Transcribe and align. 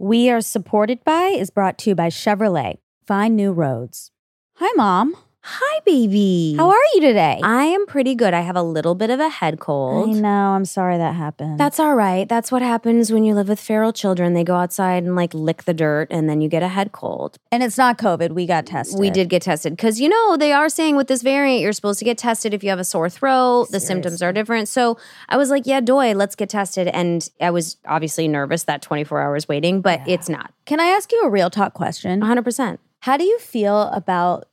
We 0.00 0.30
Are 0.30 0.40
Supported 0.40 1.02
By 1.02 1.30
is 1.36 1.50
brought 1.50 1.76
to 1.78 1.90
you 1.90 1.96
by 1.96 2.06
Chevrolet. 2.06 2.78
Find 3.04 3.34
new 3.34 3.50
roads. 3.50 4.12
Hi, 4.58 4.72
Mom. 4.76 5.16
Hi, 5.42 5.80
baby. 5.86 6.56
How 6.58 6.68
are 6.68 6.76
you 6.94 7.00
today? 7.00 7.40
I 7.42 7.64
am 7.64 7.86
pretty 7.86 8.14
good. 8.14 8.34
I 8.34 8.40
have 8.40 8.56
a 8.56 8.62
little 8.62 8.94
bit 8.94 9.08
of 9.08 9.18
a 9.20 9.28
head 9.28 9.60
cold. 9.60 10.08
I 10.16 10.20
know. 10.20 10.28
I'm 10.28 10.64
sorry 10.64 10.98
that 10.98 11.14
happened. 11.14 11.58
That's 11.58 11.80
all 11.80 11.94
right. 11.94 12.28
That's 12.28 12.52
what 12.52 12.60
happens 12.60 13.10
when 13.12 13.24
you 13.24 13.34
live 13.34 13.48
with 13.48 13.58
feral 13.60 13.92
children. 13.92 14.34
They 14.34 14.44
go 14.44 14.56
outside 14.56 15.04
and 15.04 15.14
like 15.16 15.32
lick 15.32 15.62
the 15.62 15.72
dirt 15.72 16.08
and 16.10 16.28
then 16.28 16.40
you 16.40 16.48
get 16.48 16.62
a 16.62 16.68
head 16.68 16.92
cold. 16.92 17.38
and 17.50 17.62
it's 17.62 17.78
not 17.78 17.98
COVID. 17.98 18.32
We 18.32 18.46
got 18.46 18.66
tested. 18.66 18.98
We 19.00 19.10
did 19.10 19.28
get 19.30 19.40
tested 19.42 19.72
because 19.74 20.00
you 20.00 20.08
know 20.08 20.36
they 20.36 20.52
are 20.52 20.68
saying 20.68 20.96
with 20.96 21.06
this 21.06 21.22
variant 21.22 21.62
you're 21.62 21.72
supposed 21.72 22.00
to 22.00 22.04
get 22.04 22.18
tested 22.18 22.52
if 22.52 22.62
you 22.62 22.70
have 22.70 22.80
a 22.80 22.84
sore 22.84 23.08
throat. 23.08 23.68
The 23.70 23.80
symptoms 23.80 24.20
are 24.20 24.32
different. 24.32 24.68
So 24.68 24.98
I 25.28 25.36
was 25.38 25.50
like, 25.50 25.66
yeah, 25.66 25.80
doy, 25.80 26.12
let's 26.14 26.34
get 26.34 26.50
tested. 26.50 26.88
And 26.88 27.26
I 27.40 27.50
was 27.50 27.76
obviously 27.86 28.28
nervous 28.28 28.64
that 28.64 28.82
24 28.82 29.22
hours 29.22 29.48
waiting, 29.48 29.80
but 29.80 30.00
it's 30.06 30.28
not. 30.28 30.52
Can 30.66 30.80
I 30.80 30.86
ask 30.86 31.10
you 31.12 31.22
a 31.22 31.30
real 31.30 31.48
talk 31.48 31.72
question? 31.74 32.20
100%. 32.20 32.78
How 33.00 33.16
do 33.16 33.24
you 33.24 33.38
feel 33.38 33.82
about 33.82 34.48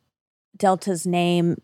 Delta's 0.57 1.05
name 1.05 1.61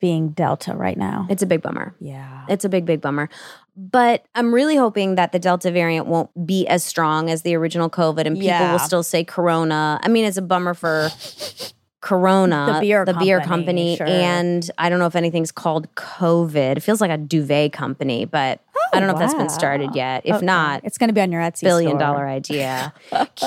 being 0.00 0.30
Delta 0.30 0.74
right 0.74 0.96
now? 0.98 1.26
It's 1.30 1.42
a 1.42 1.46
big 1.46 1.62
bummer. 1.62 1.94
yeah. 2.00 2.44
It's 2.48 2.64
a 2.64 2.68
big, 2.68 2.84
big 2.84 3.00
bummer. 3.00 3.28
But 3.76 4.26
I'm 4.34 4.54
really 4.54 4.76
hoping 4.76 5.14
that 5.14 5.32
the 5.32 5.38
Delta 5.38 5.70
variant 5.70 6.06
won't 6.06 6.46
be 6.46 6.66
as 6.68 6.84
strong 6.84 7.30
as 7.30 7.42
the 7.42 7.54
original 7.56 7.88
COVID 7.88 8.26
and 8.26 8.36
people 8.36 8.48
Yeah. 8.48 8.72
will 8.72 8.78
still 8.78 9.02
say 9.02 9.24
Corona. 9.24 9.98
I 10.02 10.08
mean, 10.08 10.24
it's 10.26 10.36
a 10.36 10.42
bummer 10.42 10.74
for 10.74 11.08
Corona, 12.00 12.70
The 12.74 12.80
beer 12.80 13.04
the 13.06 13.14
beer 13.14 13.40
company, 13.40 13.96
company. 13.96 13.96
sure. 13.96 14.06
And 14.06 14.70
I 14.76 14.90
don't 14.90 14.98
know 14.98 15.06
if 15.06 15.16
anything's 15.16 15.50
called 15.50 15.92
COVID. 15.94 16.76
It 16.76 16.82
feels 16.82 17.00
like 17.00 17.10
a 17.10 17.16
duvet 17.16 17.72
company, 17.72 18.26
but 18.26 18.60
I 18.94 19.00
don't 19.00 19.08
know 19.08 19.14
if 19.14 19.18
that's 19.20 19.34
been 19.34 19.48
started 19.48 19.94
yet. 19.94 20.22
If 20.24 20.36
Okay. 20.36 20.46
not, 20.46 20.82
it's 20.84 20.98
going 20.98 21.08
to 21.08 21.14
be 21.14 21.20
on 21.20 21.30
your 21.32 21.42
Etsy 21.42 21.62
billion 21.62 21.98
dollar 21.98 22.26
idea. 22.26 22.92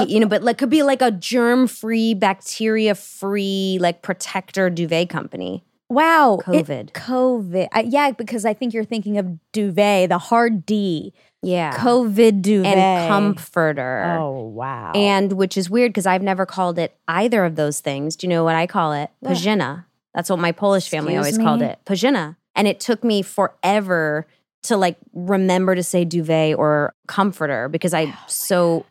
You 0.05 0.19
know, 0.19 0.27
but 0.27 0.43
like 0.43 0.57
could 0.57 0.69
be 0.69 0.83
like 0.83 1.01
a 1.01 1.11
germ 1.11 1.67
free, 1.67 2.13
bacteria 2.13 2.95
free, 2.95 3.77
like 3.81 4.01
protector 4.01 4.69
duvet 4.69 5.09
company. 5.09 5.63
Wow. 5.89 6.39
it- 6.39 6.65
COVID. 6.65 6.91
COVID. 6.91 7.67
I, 7.71 7.81
yeah, 7.81 8.11
because 8.11 8.43
I 8.45 8.53
think 8.53 8.73
you're 8.73 8.83
thinking 8.83 9.17
of 9.17 9.37
duvet, 9.53 10.09
the 10.09 10.17
hard 10.17 10.65
D. 10.65 11.13
Yeah. 11.41 11.71
COVID 11.77 12.41
duvet. 12.41 12.77
and 12.77 13.07
comforter. 13.07 14.17
Oh, 14.19 14.47
wow. 14.47 14.91
And 14.95 15.33
which 15.33 15.55
is 15.55 15.69
weird 15.69 15.91
because 15.91 16.05
I've 16.05 16.23
never 16.23 16.45
called 16.45 16.77
it 16.79 16.97
either 17.07 17.45
of 17.45 17.55
those 17.55 17.79
things. 17.79 18.15
Do 18.15 18.27
you 18.27 18.29
know 18.29 18.43
what 18.43 18.55
I 18.55 18.67
call 18.67 18.91
it? 18.93 19.09
Pajina. 19.23 19.85
That's 20.13 20.29
what 20.29 20.39
my 20.39 20.51
Polish 20.51 20.89
family 20.89 21.15
Excuse 21.15 21.37
always 21.37 21.47
called 21.47 21.61
it. 21.61 21.79
Pajina. 21.85 22.35
And 22.55 22.67
it 22.67 22.79
took 22.79 23.03
me 23.03 23.21
forever 23.21 24.25
to 24.67 24.77
like 24.77 24.97
remember 25.13 25.75
to 25.75 25.83
say 25.83 26.05
duvet 26.05 26.55
or 26.57 26.93
comforter 27.07 27.69
because 27.69 27.93
I 27.93 28.05
oh 28.05 28.23
so 28.27 28.85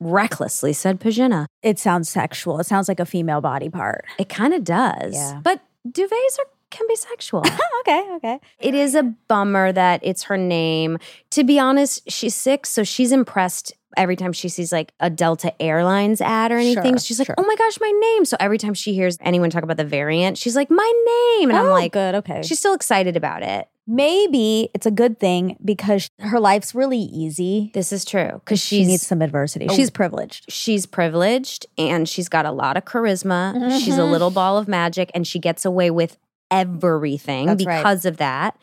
recklessly 0.00 0.72
said 0.72 0.98
pajina. 0.98 1.46
it 1.62 1.78
sounds 1.78 2.08
sexual. 2.08 2.58
It 2.58 2.66
sounds 2.66 2.88
like 2.88 3.00
a 3.00 3.06
female 3.06 3.40
body 3.40 3.68
part. 3.68 4.04
It 4.18 4.28
kind 4.28 4.54
of 4.54 4.64
does. 4.64 5.14
Yeah. 5.14 5.40
But 5.42 5.60
duvets 5.86 6.38
are 6.38 6.46
can 6.70 6.86
be 6.88 6.96
sexual. 6.96 7.40
okay, 7.80 8.06
okay. 8.14 8.40
It 8.58 8.74
is 8.74 8.94
a 8.94 9.02
bummer 9.02 9.72
that 9.72 10.00
it's 10.02 10.24
her 10.24 10.36
name. 10.36 10.98
To 11.30 11.44
be 11.44 11.58
honest, 11.58 12.08
she's 12.10 12.34
sick, 12.34 12.64
so 12.64 12.84
she's 12.84 13.12
impressed 13.12 13.74
every 13.96 14.16
time 14.16 14.32
she 14.32 14.48
sees 14.48 14.72
like 14.72 14.92
a 15.00 15.10
Delta 15.10 15.52
Airlines 15.62 16.20
ad 16.20 16.52
or 16.52 16.56
anything. 16.58 16.94
Sure, 16.94 16.98
she's 16.98 17.18
like, 17.18 17.26
sure. 17.26 17.34
"Oh 17.38 17.44
my 17.44 17.56
gosh, 17.56 17.78
my 17.80 17.90
name!" 17.90 18.24
So 18.24 18.36
every 18.40 18.58
time 18.58 18.74
she 18.74 18.94
hears 18.94 19.16
anyone 19.20 19.50
talk 19.50 19.62
about 19.62 19.76
the 19.76 19.84
variant, 19.84 20.38
she's 20.38 20.56
like, 20.56 20.70
"My 20.70 20.92
name," 21.38 21.50
and 21.50 21.58
I'm 21.58 21.66
Oh, 21.66 21.70
like, 21.70 21.92
good, 21.92 22.14
okay. 22.16 22.42
she's 22.42 22.58
still 22.58 22.74
excited 22.74 23.16
about 23.16 23.42
it. 23.42 23.68
Maybe 23.86 24.70
it's 24.72 24.86
a 24.86 24.90
good 24.92 25.18
thing 25.18 25.56
because 25.64 26.08
her 26.20 26.38
life's 26.38 26.74
really 26.76 26.98
easy. 27.00 27.72
This 27.74 27.92
is 27.92 28.04
true 28.04 28.40
because 28.44 28.60
she 28.60 28.84
needs 28.84 29.04
some 29.04 29.20
adversity. 29.20 29.66
Oh. 29.68 29.74
She's 29.74 29.90
privileged. 29.90 30.44
she's 30.52 30.86
privileged 30.86 31.66
and 31.76 32.08
she's 32.08 32.28
got 32.28 32.46
a 32.46 32.52
lot 32.52 32.76
of 32.76 32.84
charisma. 32.84 33.80
She's 33.80 33.98
a 33.98 34.02
Mhm. 34.02 34.12
little 34.12 34.30
ball 34.30 34.58
of 34.58 34.68
magic 34.68 35.10
and 35.12 35.26
she 35.26 35.40
gets 35.40 35.64
away 35.64 35.90
with 35.90 36.16
everything 36.52 37.46
That's 37.46 37.64
right. 37.64 37.78
because 37.78 38.04
of 38.04 38.18
that. 38.18 38.56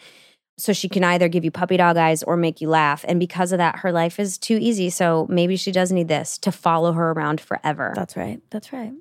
So 0.57 0.73
she 0.73 0.90
can 0.90 1.03
either 1.03 1.28
give 1.28 1.45
you 1.45 1.51
puppy 1.51 1.78
dog 1.78 1.97
eyes 1.97 2.23
or 2.23 2.35
make 2.35 2.62
you 2.62 2.69
laugh. 2.69 3.06
And 3.07 3.19
because 3.19 3.51
of 3.51 3.59
that, 3.59 3.78
her 3.78 3.91
life 3.91 4.19
is 4.19 4.38
too 4.38 4.57
easy. 4.59 4.90
So 4.90 5.28
maybe 5.29 5.56
she 5.56 5.72
does 5.72 5.91
need 5.91 6.07
this 6.07 6.38
to 6.40 6.51
follow 6.51 6.94
her 6.94 7.12
around 7.12 7.40
forever. 7.40 7.94
That's 7.95 8.18
right. 8.18 8.41
That's 8.50 8.73
right. 8.73 8.94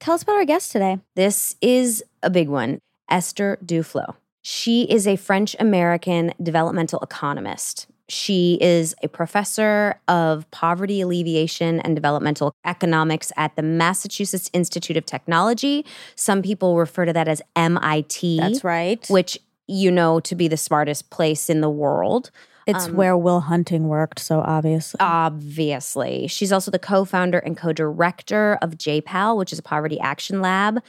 Tell 0.00 0.14
us 0.14 0.22
about 0.22 0.36
our 0.36 0.44
guest 0.44 0.72
today. 0.72 0.98
This 1.14 1.56
is 1.62 2.04
a 2.22 2.28
big 2.28 2.48
one 2.48 2.80
Esther 3.08 3.58
Duflo. 3.64 4.16
She 4.42 4.82
is 4.82 5.06
a 5.06 5.16
French 5.16 5.56
American 5.58 6.34
developmental 6.42 7.00
economist. 7.00 7.86
She 8.10 8.58
is 8.60 8.94
a 9.02 9.08
professor 9.08 9.98
of 10.08 10.50
poverty 10.50 11.00
alleviation 11.00 11.80
and 11.80 11.96
developmental 11.96 12.54
economics 12.66 13.32
at 13.38 13.56
the 13.56 13.62
Massachusetts 13.62 14.50
Institute 14.52 14.98
of 14.98 15.06
Technology. 15.06 15.86
Some 16.14 16.42
people 16.42 16.76
refer 16.76 17.06
to 17.06 17.14
that 17.14 17.28
as 17.28 17.40
MIT, 17.56 18.38
That's 18.38 18.62
right. 18.62 19.06
which 19.08 19.38
you 19.66 19.90
know 19.90 20.20
to 20.20 20.34
be 20.34 20.48
the 20.48 20.56
smartest 20.56 21.10
place 21.10 21.48
in 21.50 21.60
the 21.60 21.70
world. 21.70 22.30
it's 22.66 22.86
um, 22.86 22.94
where 22.94 23.16
Will 23.16 23.40
Hunting 23.40 23.88
worked, 23.88 24.18
so 24.18 24.40
obviously. 24.40 24.98
Obviously. 25.00 26.26
She's 26.28 26.52
also 26.52 26.70
the 26.70 26.78
co 26.78 27.04
founder 27.04 27.38
and 27.38 27.56
co 27.56 27.72
director 27.72 28.58
of 28.62 28.72
JPAL, 28.72 29.36
which 29.36 29.52
is 29.52 29.58
a 29.58 29.62
poverty 29.62 29.98
action 30.00 30.40
lab. 30.40 30.82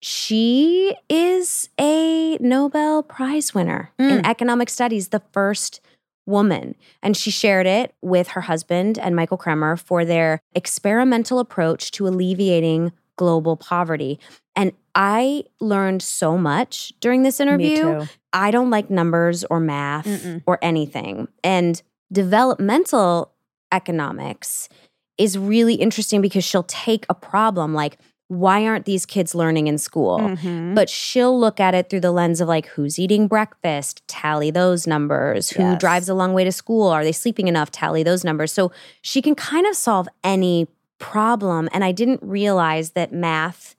She 0.00 0.94
is 1.08 1.68
a 1.80 2.36
Nobel 2.38 3.02
Prize 3.02 3.52
winner 3.54 3.90
in 3.98 4.22
Mm. 4.22 4.26
economic 4.30 4.70
studies, 4.70 5.08
the 5.08 5.22
first 5.32 5.80
woman. 6.24 6.76
And 7.02 7.16
she 7.16 7.30
shared 7.30 7.66
it 7.66 7.94
with 8.00 8.28
her 8.28 8.42
husband 8.42 8.98
and 8.98 9.16
Michael 9.16 9.38
Kremer 9.38 9.76
for 9.76 10.04
their 10.04 10.40
experimental 10.54 11.38
approach 11.40 11.90
to 11.92 12.06
alleviating 12.06 12.92
global 13.16 13.56
poverty. 13.56 14.20
I 15.00 15.44
learned 15.60 16.02
so 16.02 16.36
much 16.36 16.92
during 17.00 17.22
this 17.22 17.38
interview. 17.38 18.04
I 18.32 18.50
don't 18.50 18.68
like 18.68 18.90
numbers 18.90 19.44
or 19.44 19.60
math 19.60 20.06
Mm-mm. 20.06 20.42
or 20.44 20.58
anything. 20.60 21.28
And 21.44 21.80
developmental 22.12 23.32
economics 23.72 24.68
is 25.16 25.38
really 25.38 25.74
interesting 25.74 26.20
because 26.20 26.44
she'll 26.44 26.64
take 26.64 27.06
a 27.08 27.14
problem 27.14 27.74
like, 27.74 27.98
why 28.26 28.66
aren't 28.66 28.84
these 28.86 29.06
kids 29.06 29.34
learning 29.34 29.68
in 29.68 29.78
school? 29.78 30.18
Mhm. 30.18 30.74
But 30.74 30.90
she'll 30.90 31.38
look 31.38 31.60
at 31.60 31.74
it 31.74 31.88
through 31.88 32.00
the 32.00 32.10
lens 32.12 32.40
of 32.40 32.48
like, 32.48 32.66
who's 32.66 32.98
eating 32.98 33.26
breakfast? 33.28 34.02
Tally 34.08 34.50
those 34.50 34.86
numbers. 34.86 35.50
Who 35.50 35.62
Yes. 35.62 35.80
drives 35.80 36.08
a 36.08 36.14
long 36.14 36.34
way 36.34 36.44
to 36.44 36.52
school? 36.52 36.88
Are 36.88 37.04
they 37.04 37.12
sleeping 37.12 37.48
enough? 37.48 37.70
Tally 37.70 38.02
those 38.02 38.24
numbers. 38.24 38.52
So 38.52 38.70
she 39.00 39.22
can 39.22 39.34
kind 39.34 39.66
of 39.66 39.74
solve 39.76 40.08
any 40.24 40.66
problem. 40.98 41.68
And 41.72 41.84
I 41.84 41.92
didn't 41.92 42.20
realize 42.22 42.90
that 42.90 43.12
math 43.12 43.76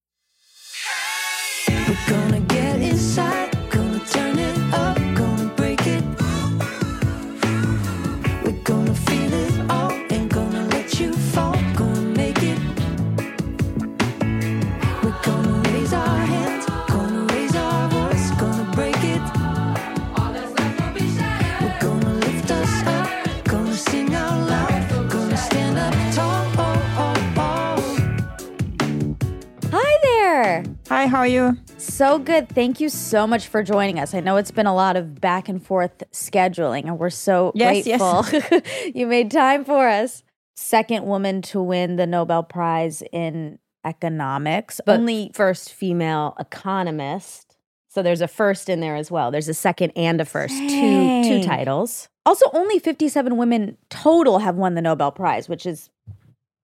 Hi. 30.37 30.63
Hi, 30.89 31.07
how 31.07 31.17
are 31.19 31.27
you? 31.27 31.57
So 31.77 32.19
good. 32.19 32.47
Thank 32.47 32.79
you 32.79 32.89
so 32.89 33.25
much 33.25 33.47
for 33.47 33.63
joining 33.63 33.97
us. 33.97 34.13
I 34.13 34.19
know 34.19 34.37
it's 34.37 34.51
been 34.51 34.67
a 34.67 34.75
lot 34.75 34.95
of 34.95 35.19
back 35.19 35.49
and 35.49 35.65
forth 35.65 36.03
scheduling, 36.11 36.83
and 36.83 36.99
we're 36.99 37.09
so 37.09 37.51
Yes, 37.55 37.87
yes. 37.87 37.99
grateful 38.29 38.61
you 38.93 39.07
made 39.07 39.31
time 39.31 39.65
for 39.65 39.87
us. 39.87 40.21
Second 40.55 41.07
woman 41.07 41.41
to 41.43 41.59
win 41.59 41.95
the 41.95 42.05
Nobel 42.05 42.43
Prize 42.43 43.01
in 43.11 43.57
economics. 43.83 44.79
But 44.85 44.99
Only 44.99 45.31
first 45.33 45.73
female 45.73 46.35
economist. 46.39 47.57
So 47.89 48.03
there's 48.03 48.21
a 48.21 48.27
first 48.27 48.69
in 48.69 48.79
there 48.79 48.95
as 48.95 49.09
well. 49.09 49.31
There's 49.31 49.49
a 49.49 49.55
second 49.55 49.91
and 49.95 50.21
a 50.21 50.25
first. 50.25 50.55
Two 50.55 51.23
two 51.23 51.43
titles. 51.43 52.09
also 52.27 52.45
only 52.53 52.77
57 52.77 53.37
women 53.37 53.75
total 53.89 54.37
have 54.37 54.55
won 54.55 54.75
the 54.75 54.83
Nobel 54.83 55.11
Prize, 55.11 55.49
which 55.49 55.65
is 55.65 55.89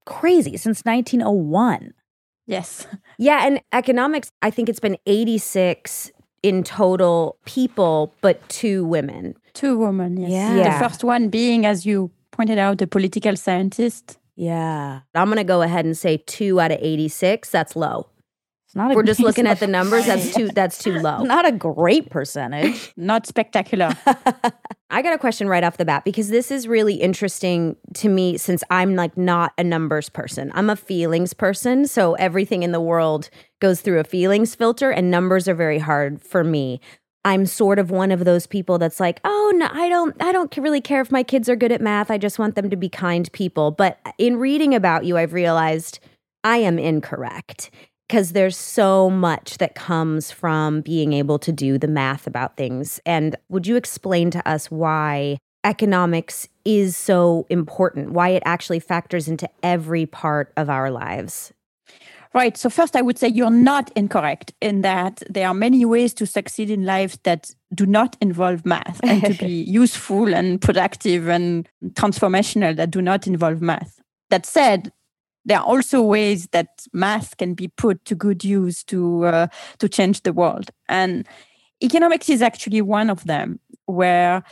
crazy 0.05 0.57
since 0.57 0.81
1901. 0.81 1.95
Yes. 2.45 2.87
Yeah, 3.19 3.45
and 3.45 3.61
economics, 3.71 4.31
I 4.41 4.49
think 4.49 4.69
it's 4.69 4.79
been 4.79 4.97
86 5.05 6.11
in 6.41 6.63
total 6.63 7.37
people, 7.45 8.11
but 8.21 8.47
two 8.49 8.83
women. 8.85 9.35
Two 9.53 9.77
women, 9.77 10.17
yes. 10.17 10.31
Yeah. 10.31 10.55
Yeah. 10.55 10.79
The 10.79 10.89
first 10.89 11.03
one 11.03 11.29
being, 11.29 11.65
as 11.65 11.85
you 11.85 12.11
pointed 12.31 12.57
out, 12.57 12.81
a 12.81 12.87
political 12.87 13.35
scientist. 13.37 14.17
Yeah. 14.35 15.01
I'm 15.13 15.27
going 15.27 15.37
to 15.37 15.43
go 15.43 15.61
ahead 15.61 15.85
and 15.85 15.95
say 15.95 16.17
2 16.25 16.59
out 16.59 16.71
of 16.71 16.79
86. 16.81 17.49
That's 17.51 17.75
low. 17.75 18.07
It's 18.73 18.77
not 18.77 18.91
a 18.91 18.95
we're 18.95 19.03
just 19.03 19.19
looking 19.19 19.45
at 19.45 19.59
the 19.59 19.67
numbers, 19.67 20.07
that's 20.07 20.33
too 20.33 20.47
that's 20.47 20.79
too 20.79 20.93
low. 20.97 21.21
not 21.23 21.47
a 21.47 21.51
great 21.51 22.09
percentage. 22.09 22.91
Not 22.97 23.27
spectacular. 23.27 23.95
I 24.89 25.03
got 25.03 25.13
a 25.13 25.19
question 25.19 25.47
right 25.47 25.63
off 25.63 25.77
the 25.77 25.85
bat 25.85 26.03
because 26.03 26.29
this 26.29 26.49
is 26.49 26.67
really 26.67 26.95
interesting 26.95 27.75
to 27.93 28.09
me 28.09 28.35
since 28.35 28.63
I'm 28.71 28.95
like 28.95 29.15
not 29.15 29.53
a 29.59 29.63
numbers 29.63 30.09
person. 30.09 30.51
I'm 30.55 30.71
a 30.71 30.75
feelings 30.75 31.35
person, 31.35 31.85
so 31.85 32.15
everything 32.15 32.63
in 32.63 32.71
the 32.71 32.81
world 32.81 33.29
goes 33.61 33.79
through 33.79 33.99
a 33.99 34.03
feelings 34.03 34.55
filter 34.55 34.89
and 34.89 35.11
numbers 35.11 35.47
are 35.47 35.53
very 35.53 35.77
hard 35.77 36.19
for 36.19 36.43
me. 36.43 36.81
I'm 37.23 37.45
sort 37.45 37.77
of 37.77 37.91
one 37.91 38.11
of 38.11 38.25
those 38.25 38.47
people 38.47 38.79
that's 38.79 38.99
like, 38.99 39.19
"Oh, 39.23 39.53
no, 39.55 39.67
I 39.71 39.87
don't 39.87 40.19
I 40.19 40.31
don't 40.31 40.57
really 40.57 40.81
care 40.81 41.01
if 41.01 41.11
my 41.11 41.21
kids 41.21 41.47
are 41.47 41.55
good 41.55 41.71
at 41.71 41.79
math. 41.79 42.09
I 42.09 42.17
just 42.17 42.39
want 42.39 42.55
them 42.55 42.71
to 42.71 42.75
be 42.75 42.89
kind 42.89 43.31
people." 43.33 43.69
But 43.69 43.99
in 44.17 44.37
reading 44.37 44.73
about 44.73 45.05
you, 45.05 45.15
I've 45.15 45.33
realized 45.33 45.99
I 46.43 46.57
am 46.57 46.79
incorrect 46.79 47.69
because 48.07 48.33
there's 48.33 48.57
so 48.57 49.09
much 49.09 49.57
that 49.57 49.75
comes 49.75 50.31
from 50.31 50.81
being 50.81 51.13
able 51.13 51.39
to 51.39 51.51
do 51.51 51.77
the 51.77 51.87
math 51.87 52.27
about 52.27 52.57
things. 52.57 52.99
And 53.05 53.35
would 53.49 53.65
you 53.65 53.75
explain 53.75 54.29
to 54.31 54.47
us 54.47 54.69
why 54.69 55.37
economics 55.63 56.47
is 56.65 56.97
so 56.97 57.45
important, 57.49 58.11
why 58.11 58.29
it 58.29 58.43
actually 58.45 58.79
factors 58.79 59.27
into 59.27 59.49
every 59.63 60.05
part 60.05 60.51
of 60.57 60.69
our 60.69 60.91
lives? 60.91 61.53
right. 62.33 62.57
So, 62.57 62.69
first, 62.69 62.95
I 62.95 63.01
would 63.01 63.17
say 63.17 63.27
you're 63.27 63.49
not 63.49 63.91
incorrect 63.95 64.53
in 64.61 64.81
that 64.81 65.21
there 65.29 65.47
are 65.47 65.53
many 65.53 65.85
ways 65.85 66.13
to 66.15 66.25
succeed 66.25 66.69
in 66.69 66.85
life 66.85 67.21
that 67.23 67.51
do 67.73 67.85
not 67.85 68.17
involve 68.21 68.65
math 68.65 68.99
and 69.03 69.23
to 69.23 69.33
be 69.33 69.63
useful 69.67 70.33
and 70.33 70.61
productive 70.61 71.27
and 71.27 71.67
transformational 71.93 72.75
that 72.75 72.91
do 72.91 73.01
not 73.01 73.27
involve 73.27 73.61
math. 73.61 73.99
That 74.29 74.45
said, 74.45 74.91
there 75.45 75.59
are 75.59 75.65
also 75.65 76.01
ways 76.01 76.47
that 76.51 76.85
math 76.93 77.37
can 77.37 77.53
be 77.53 77.67
put 77.67 78.03
to 78.05 78.15
good 78.15 78.43
use 78.43 78.83
to 78.85 79.25
uh, 79.25 79.47
to 79.79 79.89
change 79.89 80.23
the 80.23 80.33
world, 80.33 80.71
and 80.87 81.27
economics 81.81 82.29
is 82.29 82.41
actually 82.41 82.81
one 82.81 83.09
of 83.09 83.23
them. 83.25 83.59
Where 83.85 84.43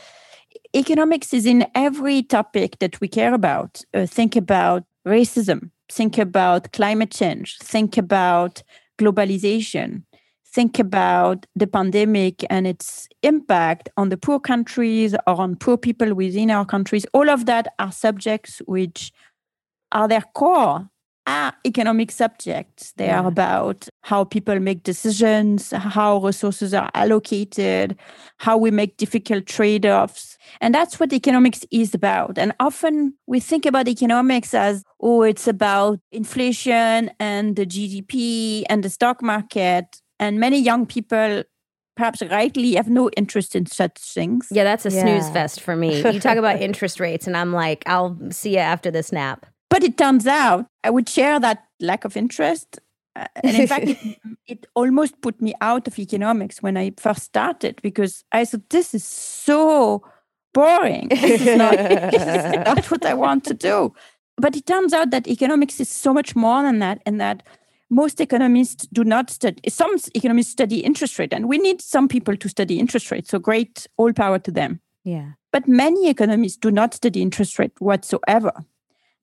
economics 0.74 1.32
is 1.32 1.46
in 1.46 1.66
every 1.74 2.22
topic 2.22 2.78
that 2.78 3.00
we 3.00 3.08
care 3.08 3.34
about. 3.34 3.82
Uh, 3.94 4.06
think 4.06 4.36
about 4.36 4.84
racism. 5.06 5.70
Think 5.90 6.18
about 6.18 6.72
climate 6.72 7.10
change. 7.10 7.58
Think 7.58 7.98
about 7.98 8.62
globalization. 8.98 10.04
Think 10.54 10.78
about 10.78 11.46
the 11.56 11.66
pandemic 11.66 12.44
and 12.50 12.66
its 12.66 13.08
impact 13.22 13.88
on 13.96 14.10
the 14.10 14.18
poor 14.18 14.38
countries 14.38 15.14
or 15.26 15.40
on 15.40 15.56
poor 15.56 15.78
people 15.78 16.14
within 16.14 16.50
our 16.50 16.66
countries. 16.66 17.06
All 17.14 17.30
of 17.30 17.46
that 17.46 17.72
are 17.78 17.92
subjects 17.92 18.60
which 18.66 19.12
are 19.92 20.08
their 20.08 20.24
core 20.34 20.88
are 21.26 21.52
economic 21.64 22.10
subjects. 22.10 22.92
They 22.96 23.10
are 23.10 23.26
about 23.26 23.88
how 24.02 24.24
people 24.24 24.58
make 24.58 24.82
decisions, 24.82 25.70
how 25.70 26.18
resources 26.18 26.74
are 26.74 26.90
allocated, 26.94 27.96
how 28.38 28.56
we 28.56 28.70
make 28.70 28.96
difficult 28.96 29.46
trade 29.46 29.86
offs. 29.86 30.36
And 30.60 30.74
that's 30.74 30.98
what 30.98 31.12
economics 31.12 31.64
is 31.70 31.94
about. 31.94 32.38
And 32.38 32.52
often 32.58 33.14
we 33.26 33.38
think 33.38 33.66
about 33.66 33.86
economics 33.86 34.52
as, 34.52 34.82
oh, 35.00 35.22
it's 35.22 35.46
about 35.46 36.00
inflation 36.10 37.10
and 37.20 37.54
the 37.54 37.66
GDP 37.66 38.64
and 38.68 38.82
the 38.82 38.90
stock 38.90 39.22
market. 39.22 40.00
And 40.18 40.40
many 40.40 40.58
young 40.58 40.86
people, 40.86 41.44
perhaps 41.96 42.20
rightly, 42.22 42.74
have 42.74 42.88
no 42.88 43.10
interest 43.10 43.54
in 43.54 43.66
such 43.66 43.98
things. 43.98 44.48
Yeah, 44.50 44.64
that's 44.64 44.86
a 44.86 44.90
snooze 44.90 45.28
fest 45.30 45.60
for 45.60 45.76
me. 45.76 45.98
You 45.98 46.20
talk 46.20 46.36
about 46.36 46.60
interest 46.68 47.00
rates, 47.00 47.26
and 47.26 47.36
I'm 47.36 47.52
like, 47.52 47.82
I'll 47.86 48.18
see 48.30 48.54
you 48.54 48.58
after 48.58 48.90
this 48.90 49.12
nap. 49.12 49.46
But 49.72 49.84
it 49.84 49.96
turns 49.96 50.26
out 50.26 50.66
I 50.84 50.90
would 50.90 51.08
share 51.08 51.40
that 51.40 51.64
lack 51.80 52.04
of 52.04 52.14
interest. 52.14 52.78
Uh, 53.16 53.26
and 53.42 53.56
in 53.56 53.66
fact, 53.66 53.86
it, 53.88 54.18
it 54.46 54.66
almost 54.74 55.18
put 55.22 55.40
me 55.40 55.54
out 55.62 55.88
of 55.88 55.98
economics 55.98 56.62
when 56.62 56.76
I 56.76 56.92
first 56.98 57.22
started 57.22 57.80
because 57.80 58.22
I 58.32 58.44
thought, 58.44 58.68
this 58.68 58.92
is 58.92 59.02
so 59.02 60.02
boring. 60.52 61.08
This 61.08 61.40
is 61.40 61.56
not, 61.56 61.78
this 61.78 62.22
is 62.22 62.52
not 62.66 62.90
what 62.90 63.06
I 63.06 63.14
want 63.14 63.44
to 63.44 63.54
do. 63.54 63.94
But 64.36 64.56
it 64.56 64.66
turns 64.66 64.92
out 64.92 65.10
that 65.10 65.26
economics 65.26 65.80
is 65.80 65.88
so 65.88 66.12
much 66.12 66.36
more 66.36 66.62
than 66.62 66.78
that, 66.80 67.00
and 67.06 67.18
that 67.18 67.42
most 67.88 68.20
economists 68.20 68.86
do 68.92 69.04
not 69.04 69.30
study, 69.30 69.58
some 69.70 69.96
economists 70.14 70.50
study 70.50 70.80
interest 70.80 71.18
rate, 71.18 71.32
and 71.32 71.48
we 71.48 71.56
need 71.56 71.80
some 71.80 72.08
people 72.08 72.36
to 72.36 72.48
study 72.48 72.78
interest 72.78 73.10
rate. 73.10 73.26
So 73.26 73.38
great, 73.38 73.86
all 73.96 74.12
power 74.12 74.38
to 74.38 74.50
them. 74.50 74.80
Yeah. 75.02 75.32
But 75.50 75.66
many 75.66 76.10
economists 76.10 76.58
do 76.58 76.70
not 76.70 76.92
study 76.92 77.22
interest 77.22 77.58
rate 77.58 77.72
whatsoever. 77.78 78.52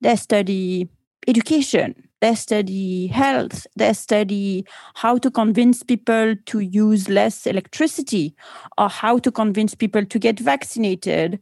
They 0.02 0.16
study 0.16 0.90
education, 1.28 1.96
they 2.22 2.36
study 2.36 3.08
health, 3.08 3.68
they 3.76 3.94
study 3.94 4.66
how 4.96 5.18
to 5.18 5.30
convince 5.30 5.84
people 5.84 6.36
to 6.46 6.60
use 6.60 7.10
less 7.10 7.46
electricity, 7.46 8.36
or 8.78 8.90
how 8.90 9.20
to 9.20 9.32
convince 9.32 9.76
people 9.76 10.06
to 10.06 10.20
get 10.20 10.40
vaccinated, 10.40 11.40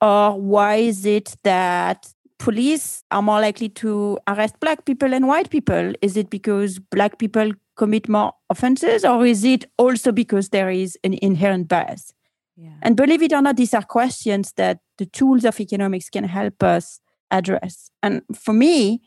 or 0.00 0.40
why 0.40 0.76
is 0.76 1.04
it 1.04 1.36
that 1.44 2.12
police 2.38 3.02
are 3.10 3.22
more 3.22 3.40
likely 3.40 3.68
to 3.68 4.18
arrest 4.28 4.58
black 4.60 4.84
people 4.84 5.08
than 5.08 5.26
white 5.26 5.50
people? 5.50 5.92
Is 6.02 6.16
it 6.16 6.30
because 6.30 6.78
black 6.78 7.18
people 7.18 7.52
commit 7.76 8.08
more 8.08 8.32
offenses, 8.50 9.04
or 9.04 9.26
is 9.26 9.44
it 9.44 9.64
also 9.76 10.12
because 10.12 10.50
there 10.50 10.70
is 10.70 10.98
an 11.04 11.14
inherent 11.20 11.68
bias? 11.68 12.12
Yeah. 12.56 12.70
And 12.82 12.96
believe 12.96 13.22
it 13.22 13.32
or 13.32 13.42
not, 13.42 13.56
these 13.56 13.74
are 13.74 13.82
questions 13.82 14.52
that 14.56 14.80
the 14.98 15.06
tools 15.06 15.44
of 15.44 15.60
economics 15.60 16.10
can 16.10 16.24
help 16.24 16.62
us 16.62 17.00
address. 17.30 17.90
And 18.02 18.22
for 18.34 18.52
me, 18.52 19.02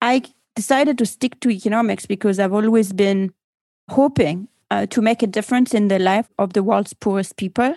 I 0.00 0.22
decided 0.56 0.98
to 0.98 1.06
stick 1.06 1.40
to 1.40 1.50
economics 1.50 2.06
because 2.06 2.38
I've 2.38 2.52
always 2.52 2.92
been 2.92 3.32
hoping 3.88 4.48
uh, 4.70 4.86
to 4.86 5.02
make 5.02 5.22
a 5.22 5.26
difference 5.26 5.74
in 5.74 5.88
the 5.88 5.98
life 5.98 6.28
of 6.38 6.52
the 6.52 6.62
world's 6.62 6.92
poorest 6.92 7.36
people. 7.36 7.74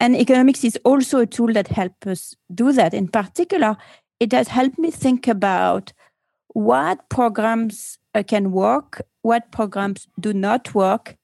And 0.00 0.16
economics 0.16 0.64
is 0.64 0.78
also 0.84 1.18
a 1.18 1.26
tool 1.26 1.52
that 1.52 1.68
helps 1.68 2.06
us 2.06 2.34
do 2.54 2.72
that. 2.72 2.94
In 2.94 3.08
particular, 3.08 3.76
it 4.20 4.32
has 4.32 4.48
helped 4.48 4.78
me 4.78 4.90
think 4.90 5.26
about 5.26 5.92
what 6.48 7.08
programs 7.08 7.98
uh, 8.14 8.22
can 8.22 8.52
work, 8.52 9.02
what 9.22 9.50
programs 9.50 10.06
do 10.18 10.32
not 10.32 10.74
work 10.74 11.16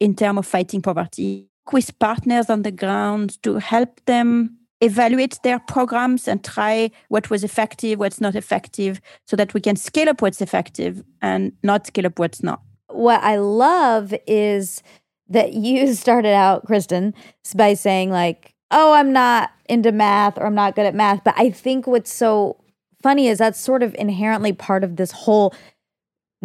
in 0.00 0.14
terms 0.14 0.38
of 0.38 0.46
fighting 0.46 0.82
poverty, 0.82 1.48
with 1.72 1.98
partners 1.98 2.50
on 2.50 2.62
the 2.62 2.70
ground 2.70 3.42
to 3.42 3.56
help 3.56 4.00
them 4.06 4.58
evaluate 4.84 5.38
their 5.42 5.58
programs 5.58 6.28
and 6.28 6.44
try 6.44 6.90
what 7.08 7.30
was 7.30 7.44
effective, 7.44 7.98
what's 7.98 8.20
not 8.20 8.34
effective, 8.34 9.00
so 9.26 9.36
that 9.36 9.54
we 9.54 9.60
can 9.60 9.76
scale 9.76 10.08
up 10.08 10.22
what's 10.22 10.40
effective 10.40 11.02
and 11.22 11.52
not 11.62 11.86
scale 11.86 12.06
up 12.06 12.18
what's 12.18 12.42
not. 12.42 12.60
What 12.88 13.22
I 13.22 13.36
love 13.36 14.14
is 14.26 14.82
that 15.28 15.54
you 15.54 15.94
started 15.94 16.34
out, 16.34 16.66
Kristen, 16.66 17.14
by 17.54 17.74
saying, 17.74 18.10
like, 18.10 18.54
oh, 18.70 18.92
I'm 18.92 19.12
not 19.12 19.50
into 19.68 19.92
math 19.92 20.38
or 20.38 20.46
I'm 20.46 20.54
not 20.54 20.74
good 20.74 20.86
at 20.86 20.94
math. 20.94 21.24
But 21.24 21.34
I 21.36 21.50
think 21.50 21.86
what's 21.86 22.12
so 22.12 22.56
funny 23.02 23.28
is 23.28 23.38
that's 23.38 23.60
sort 23.60 23.82
of 23.82 23.94
inherently 23.94 24.52
part 24.52 24.84
of 24.84 24.96
this 24.96 25.10
whole 25.10 25.54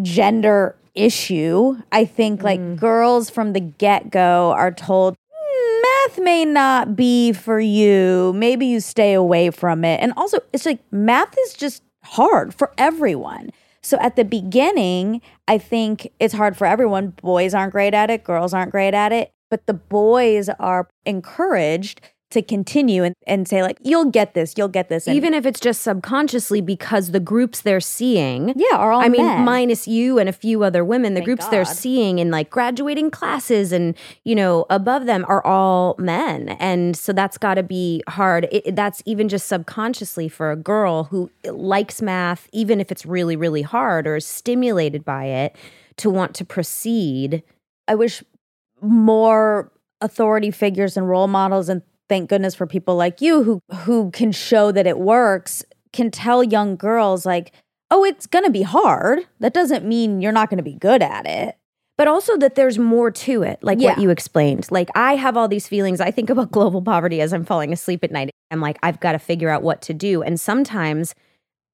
gender 0.01 0.75
issue. 0.95 1.77
I 1.91 2.05
think 2.05 2.43
like 2.43 2.59
mm. 2.59 2.77
girls 2.77 3.29
from 3.29 3.53
the 3.53 3.59
get 3.59 4.11
go 4.11 4.51
are 4.51 4.71
told, 4.71 5.15
"Mm, 6.15 6.23
may 6.23 6.45
not 6.45 6.95
be 6.95 7.31
for 7.33 7.59
you. 7.59 8.33
Maybe 8.35 8.65
you 8.65 8.79
stay 8.79 9.13
away 9.13 9.49
from 9.51 9.83
it. 9.83 9.99
And 10.01 10.13
also, 10.17 10.39
it's 10.53 10.65
like 10.65 10.79
math 10.91 11.35
is 11.45 11.53
just 11.53 11.83
hard 12.03 12.53
for 12.53 12.71
everyone. 12.77 13.51
So 13.81 13.97
at 14.01 14.15
the 14.15 14.25
beginning, 14.25 15.21
I 15.47 15.57
think 15.57 16.11
it's 16.19 16.33
hard 16.33 16.57
for 16.57 16.67
everyone. 16.67 17.13
Boys 17.21 17.53
aren't 17.53 17.71
great 17.71 17.93
at 17.93 18.09
it, 18.09 18.23
girls 18.23 18.53
aren't 18.53 18.71
great 18.71 18.93
at 18.93 19.11
it, 19.11 19.31
but 19.49 19.65
the 19.67 19.73
boys 19.73 20.49
are 20.59 20.87
encouraged 21.05 22.01
to 22.31 22.41
continue 22.43 23.03
and, 23.03 23.15
and 23.25 23.47
say, 23.47 23.63
like, 23.63 23.77
you'll 23.81 24.05
get 24.11 24.35
this, 24.35 24.53
you'll 24.55 24.67
get 24.67 24.87
this. 24.89 25.07
And 25.07 25.15
Even 25.15 25.33
if 25.33 25.45
it's 25.45 25.59
just 25.59 25.81
subconsciously 25.81 26.61
because 26.61 27.11
the 27.11 27.19
groups 27.19 27.61
they're 27.61 27.79
seeing 27.79 28.53
yeah, 28.55 28.77
are 28.77 28.91
all 28.91 29.01
I 29.01 29.09
mean, 29.09 29.25
men. 29.25 29.43
minus 29.43 29.87
you 29.87 30.19
and 30.19 30.29
a 30.29 30.33
few 30.33 30.63
other 30.63 30.85
women, 30.85 31.13
the 31.15 31.19
Thank 31.19 31.25
groups 31.25 31.47
they're 31.47 31.65
seeing 31.65 32.19
in 32.19 32.29
like 32.29 32.49
graduating 32.51 33.09
classes 33.09 33.71
and, 33.71 33.95
you 34.25 34.35
know, 34.35 34.67
above 34.69 35.07
them 35.07 35.25
are 35.27 35.45
all 35.45 35.95
men. 35.97 36.49
And 36.59 36.95
so 36.95 37.13
that's 37.13 37.37
got 37.37 37.55
to 37.55 37.63
be 37.63 38.03
hard. 38.07 38.47
It- 38.51 38.75
that's 38.75 39.01
even 39.05 39.27
just 39.27 39.47
subconsciously 39.47 40.29
for 40.29 40.51
a 40.51 40.55
girl 40.55 41.05
who 41.05 41.31
likes 41.45 42.01
math, 42.01 42.47
even 42.53 42.79
if 42.79 42.91
it's 42.91 43.05
really, 43.05 43.35
really 43.35 43.63
hard 43.63 44.05
or 44.05 44.17
is 44.17 44.25
stimulated 44.25 45.03
by 45.03 45.25
it, 45.25 45.55
to 45.97 46.09
want 46.11 46.35
to 46.35 46.45
proceed. 46.45 47.41
I 47.87 47.95
wish 47.95 48.23
more 48.81 49.71
authority 49.99 50.51
figures 50.51 50.95
and 50.95 51.09
role 51.09 51.27
models 51.27 51.69
and 51.69 51.81
thank 52.09 52.29
goodness 52.29 52.55
for 52.55 52.67
people 52.67 52.95
like 52.95 53.21
you 53.21 53.43
who 53.43 53.61
who 53.83 54.11
can 54.11 54.31
show 54.31 54.71
that 54.71 54.87
it 54.87 54.99
works 54.99 55.63
can 55.93 56.11
tell 56.11 56.43
young 56.43 56.75
girls 56.75 57.25
like 57.25 57.53
oh 57.91 58.03
it's 58.03 58.27
going 58.27 58.45
to 58.45 58.51
be 58.51 58.63
hard 58.63 59.25
that 59.39 59.53
doesn't 59.53 59.85
mean 59.85 60.21
you're 60.21 60.31
not 60.31 60.49
going 60.49 60.57
to 60.57 60.63
be 60.63 60.75
good 60.75 61.01
at 61.01 61.25
it 61.25 61.55
but 61.99 62.07
also 62.07 62.37
that 62.37 62.55
there's 62.55 62.79
more 62.79 63.11
to 63.11 63.43
it, 63.43 63.59
like 63.61 63.77
what 63.77 63.99
you 63.99 64.09
explained. 64.09 64.71
Like 64.71 64.87
I 64.95 65.17
have 65.17 65.35
all 65.35 65.49
these 65.49 65.67
feelings. 65.67 65.99
I 65.99 66.11
think 66.11 66.29
about 66.29 66.49
global 66.53 66.81
poverty 66.81 67.19
as 67.19 67.33
I'm 67.33 67.43
falling 67.43 67.73
asleep 67.73 68.05
at 68.05 68.11
night. 68.11 68.29
I'm 68.51 68.61
like, 68.61 68.79
I've 68.81 69.01
got 69.01 69.11
to 69.11 69.19
figure 69.19 69.49
out 69.49 69.63
what 69.63 69.81
to 69.81 69.93
do. 69.93 70.23
And 70.23 70.39
sometimes 70.39 71.13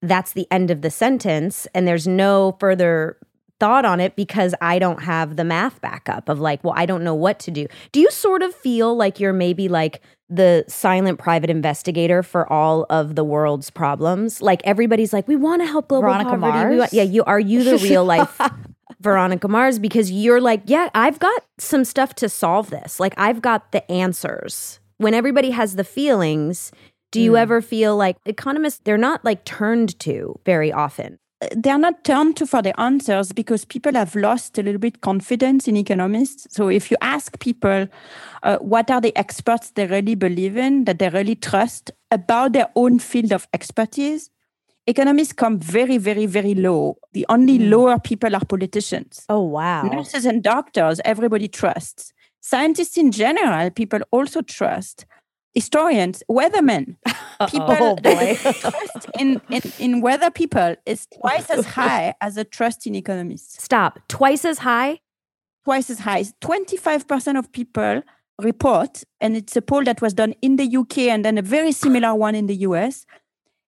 that's 0.01 0.33
the 0.33 0.47
end 0.49 0.71
of 0.71 0.81
the 0.81 0.89
sentence, 0.89 1.67
and 1.75 1.87
there's 1.87 2.07
no 2.07 2.57
further 2.59 3.17
thought 3.59 3.85
on 3.85 3.99
it 3.99 4.15
because 4.15 4.55
I 4.61 4.79
don't 4.79 5.03
have 5.03 5.35
the 5.35 5.43
math 5.43 5.79
backup 5.79 6.27
of 6.27 6.39
like, 6.39 6.63
well, 6.63 6.73
I 6.75 6.87
don't 6.87 7.03
know 7.03 7.13
what 7.13 7.37
to 7.41 7.51
do. 7.51 7.67
Do 7.91 7.99
you 7.99 8.09
sort 8.09 8.41
of 8.41 8.53
feel 8.55 8.95
like 8.95 9.19
you're 9.19 9.31
maybe 9.31 9.69
like 9.69 10.01
the 10.29 10.65
silent 10.67 11.19
private 11.19 11.49
investigator 11.49 12.23
for 12.23 12.51
all 12.51 12.85
of 12.89 13.15
the 13.15 13.23
world's 13.23 13.69
problems? 13.69 14.41
Like 14.41 14.61
everybody's 14.63 15.13
like, 15.13 15.27
we 15.27 15.35
want 15.35 15.61
to 15.61 15.65
help 15.67 15.87
global 15.87 16.09
Veronica 16.09 16.31
poverty. 16.31 16.47
Mars? 16.47 16.77
want- 16.77 16.93
yeah, 16.93 17.03
you 17.03 17.23
are 17.25 17.39
you 17.39 17.63
the 17.63 17.77
real 17.83 18.05
life 18.05 18.39
Veronica 18.99 19.47
Mars 19.47 19.79
because 19.79 20.11
you're 20.11 20.41
like, 20.41 20.61
yeah, 20.65 20.89
I've 20.95 21.19
got 21.19 21.45
some 21.57 21.85
stuff 21.85 22.15
to 22.15 22.29
solve 22.29 22.69
this. 22.69 22.99
Like, 22.99 23.13
I've 23.17 23.41
got 23.41 23.71
the 23.71 23.89
answers. 23.91 24.79
When 24.97 25.13
everybody 25.13 25.51
has 25.51 25.75
the 25.75 25.83
feelings, 25.83 26.71
do 27.11 27.21
you 27.21 27.31
hmm. 27.31 27.37
ever 27.37 27.61
feel 27.61 27.95
like 27.95 28.17
economists, 28.25 28.81
they're 28.83 28.97
not 28.97 29.23
like 29.23 29.45
turned 29.45 29.99
to 30.01 30.39
very 30.45 30.71
often? 30.71 31.19
They 31.55 31.69
are 31.69 31.77
not 31.79 32.03
turned 32.03 32.37
to 32.37 32.45
for 32.45 32.61
the 32.61 32.79
answers 32.79 33.31
because 33.31 33.65
people 33.65 33.93
have 33.93 34.15
lost 34.15 34.57
a 34.57 34.63
little 34.63 34.79
bit 34.79 35.01
confidence 35.01 35.67
in 35.67 35.75
economists. 35.77 36.47
So 36.49 36.69
if 36.69 36.89
you 36.89 36.97
ask 37.01 37.39
people 37.39 37.87
uh, 38.43 38.57
what 38.57 38.89
are 38.89 39.01
the 39.01 39.15
experts 39.17 39.71
they 39.71 39.87
really 39.87 40.15
believe 40.15 40.55
in, 40.57 40.85
that 40.85 40.99
they 40.99 41.09
really 41.09 41.35
trust 41.35 41.91
about 42.11 42.53
their 42.53 42.69
own 42.75 42.99
field 42.99 43.31
of 43.33 43.47
expertise, 43.53 44.29
economists 44.87 45.33
come 45.33 45.59
very, 45.59 45.97
very, 45.97 46.25
very 46.25 46.55
low. 46.55 46.97
The 47.13 47.25
only 47.29 47.59
lower 47.59 47.99
people 47.99 48.35
are 48.35 48.45
politicians. 48.45 49.25
oh 49.29 49.41
wow 49.41 49.83
Nurses 49.83 50.25
and 50.25 50.43
doctors, 50.43 51.01
everybody 51.03 51.47
trusts. 51.47 52.13
Scientists 52.41 52.95
in 52.97 53.11
general, 53.11 53.71
people 53.71 53.99
also 54.11 54.41
trust. 54.41 55.05
Historians, 55.55 56.21
weathermen, 56.29 56.97
people 57.49 57.77
Oh, 57.79 57.95
boy. 57.95 58.35
trust 58.41 59.09
in, 59.17 59.41
in, 59.49 59.61
in 59.79 60.01
weather 60.01 60.29
people 60.29 60.75
is 60.85 61.07
twice 61.19 61.49
as 61.49 61.65
high 61.65 62.13
as 62.21 62.35
the 62.35 62.43
trust 62.43 62.85
in 62.85 62.93
economists. 62.93 63.63
Stop. 63.63 63.99
Twice 64.09 64.43
as 64.45 64.59
high? 64.59 64.99
Twice 65.63 65.89
as 65.89 65.99
high. 65.99 66.23
25% 66.41 67.39
of 67.39 67.51
people 67.53 68.03
report, 68.41 69.03
and 69.21 69.37
it's 69.37 69.55
a 69.55 69.61
poll 69.61 69.83
that 69.85 70.01
was 70.01 70.13
done 70.13 70.35
in 70.41 70.57
the 70.57 70.75
UK 70.77 70.97
and 71.07 71.23
then 71.23 71.37
a 71.37 71.41
very 71.41 71.71
similar 71.71 72.13
one 72.13 72.35
in 72.35 72.47
the 72.47 72.55
US. 72.57 73.05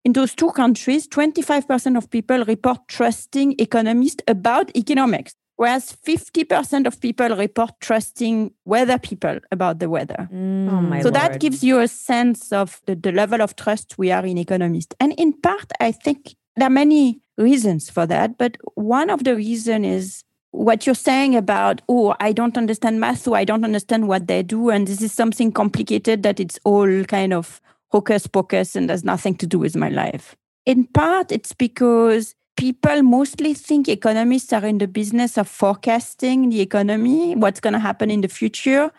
In 0.04 0.14
those 0.14 0.36
two 0.36 0.52
countries, 0.52 1.08
25% 1.08 1.98
of 1.98 2.10
people 2.10 2.44
report 2.46 2.80
trusting 2.88 3.56
economists 3.60 4.24
about 4.28 4.76
economics, 4.76 5.36
whereas 5.58 5.92
50% 6.06 6.88
of 6.88 7.00
people 7.02 7.30
report 7.36 7.72
trusting 7.82 8.52
weather 8.66 8.98
people 8.98 9.40
about 9.52 9.80
the 9.80 9.90
weather. 9.90 10.30
Mm. 10.32 10.72
Oh 10.72 10.82
my 10.82 11.00
So 11.02 11.10
lord. 11.10 11.16
that 11.16 11.40
gives 11.40 11.64
you 11.64 11.80
a 11.80 11.88
sense 11.88 12.52
of 12.54 12.82
the, 12.86 12.96
the 12.96 13.12
level 13.12 13.42
of 13.42 13.56
trust 13.56 13.98
we 13.98 14.12
are 14.12 14.26
in 14.26 14.38
economists. 14.38 14.96
And 15.00 15.14
in 15.14 15.34
part, 15.34 15.72
I 15.80 15.92
think 15.92 16.36
there 16.56 16.68
are 16.68 16.72
many 16.72 17.20
reasons 17.38 17.90
for 17.90 18.06
that. 18.08 18.38
But 18.38 18.58
one 18.76 19.10
of 19.10 19.24
the 19.24 19.36
reasons 19.36 19.86
is 19.86 20.24
what 20.52 20.86
you're 20.86 20.96
saying 20.96 21.36
about, 21.36 21.82
oh, 21.90 22.16
I 22.20 22.32
don't 22.32 22.58
understand 22.58 23.00
math, 23.00 23.22
so 23.22 23.34
I 23.34 23.44
don't 23.44 23.64
understand 23.66 24.08
what 24.08 24.28
they 24.28 24.44
do. 24.44 24.70
And 24.70 24.88
this 24.88 25.02
is 25.02 25.12
something 25.12 25.52
complicated 25.52 26.24
that 26.24 26.40
it's 26.40 26.60
all 26.64 27.04
kind 27.04 27.34
of 27.34 27.62
hocus 27.90 28.28
pocus 28.28 28.76
and 28.76 28.90
has 28.90 29.04
nothing 29.04 29.36
to 29.36 29.48
do 29.48 29.60
with 29.60 29.76
my 29.76 29.90
life. 29.90 30.36
In 30.66 30.86
part, 30.86 31.32
it's 31.32 31.54
because 31.54 32.36
people 32.58 33.04
mostly 33.04 33.54
think 33.54 33.88
economists 33.88 34.52
are 34.52 34.66
in 34.66 34.80
the 34.80 34.88
business 34.88 35.38
of 35.38 35.48
forecasting 35.48 36.50
the 36.50 36.60
economy, 36.62 37.36
what's 37.36 37.60
going 37.60 37.74
to 37.74 37.80
happen 37.80 38.12
in 38.12 38.22
the 38.22 38.28
future 38.28 38.92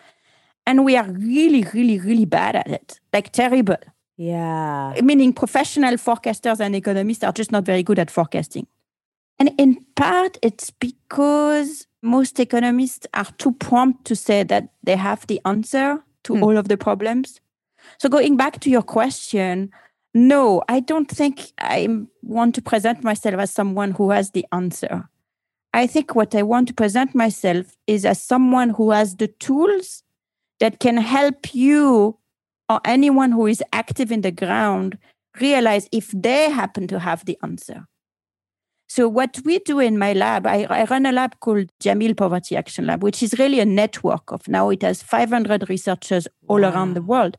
and 0.66 0.84
we 0.84 0.96
are 0.96 1.10
really 1.10 1.64
really 1.72 1.98
really 1.98 2.26
bad 2.26 2.54
at 2.56 2.68
it. 2.68 3.00
Like 3.12 3.32
terrible. 3.32 3.76
Yeah. 4.16 4.94
Meaning 5.02 5.32
professional 5.32 5.94
forecasters 5.94 6.60
and 6.60 6.74
economists 6.74 7.24
are 7.24 7.32
just 7.32 7.52
not 7.52 7.64
very 7.64 7.82
good 7.82 7.98
at 7.98 8.10
forecasting. 8.10 8.66
And 9.38 9.50
in 9.58 9.84
part 9.96 10.38
it's 10.42 10.70
because 10.70 11.86
most 12.02 12.38
economists 12.40 13.06
are 13.14 13.30
too 13.38 13.52
prompt 13.52 14.04
to 14.06 14.14
say 14.16 14.42
that 14.44 14.68
they 14.82 14.96
have 14.96 15.26
the 15.26 15.40
answer 15.44 16.02
to 16.24 16.34
Hmm. 16.34 16.42
all 16.44 16.56
of 16.56 16.68
the 16.68 16.76
problems. 16.76 17.40
So 17.98 18.08
going 18.08 18.36
back 18.36 18.60
to 18.60 18.70
your 18.70 18.82
question 18.82 19.70
no 20.14 20.62
i 20.68 20.80
don't 20.80 21.10
think 21.10 21.52
i 21.58 21.88
want 22.22 22.54
to 22.54 22.62
present 22.62 23.04
myself 23.04 23.36
as 23.36 23.50
someone 23.50 23.92
who 23.92 24.10
has 24.10 24.30
the 24.30 24.44
answer 24.52 25.08
i 25.74 25.86
think 25.86 26.14
what 26.14 26.34
i 26.34 26.42
want 26.42 26.66
to 26.68 26.74
present 26.74 27.14
myself 27.14 27.76
is 27.86 28.04
as 28.04 28.22
someone 28.22 28.70
who 28.70 28.90
has 28.90 29.16
the 29.16 29.28
tools 29.28 30.02
that 30.60 30.80
can 30.80 30.96
help 30.96 31.54
you 31.54 32.18
or 32.68 32.80
anyone 32.84 33.32
who 33.32 33.46
is 33.46 33.62
active 33.72 34.12
in 34.12 34.20
the 34.20 34.30
ground 34.30 34.98
realize 35.40 35.88
if 35.92 36.10
they 36.10 36.50
happen 36.50 36.86
to 36.88 36.98
have 36.98 37.24
the 37.24 37.38
answer. 37.42 37.86
So, 38.90 39.06
what 39.06 39.38
we 39.44 39.58
do 39.60 39.80
in 39.80 39.98
my 39.98 40.14
lab, 40.14 40.46
I, 40.46 40.64
I 40.64 40.84
run 40.84 41.04
a 41.04 41.12
lab 41.12 41.38
called 41.40 41.70
Jameel 41.82 42.16
Poverty 42.16 42.56
Action 42.56 42.86
Lab, 42.86 43.02
which 43.02 43.22
is 43.22 43.38
really 43.38 43.60
a 43.60 43.66
network 43.66 44.32
of 44.32 44.48
now 44.48 44.70
it 44.70 44.82
has 44.82 45.02
500 45.02 45.68
researchers 45.68 46.26
all 46.46 46.64
around 46.64 46.94
the 46.94 47.02
world. 47.02 47.36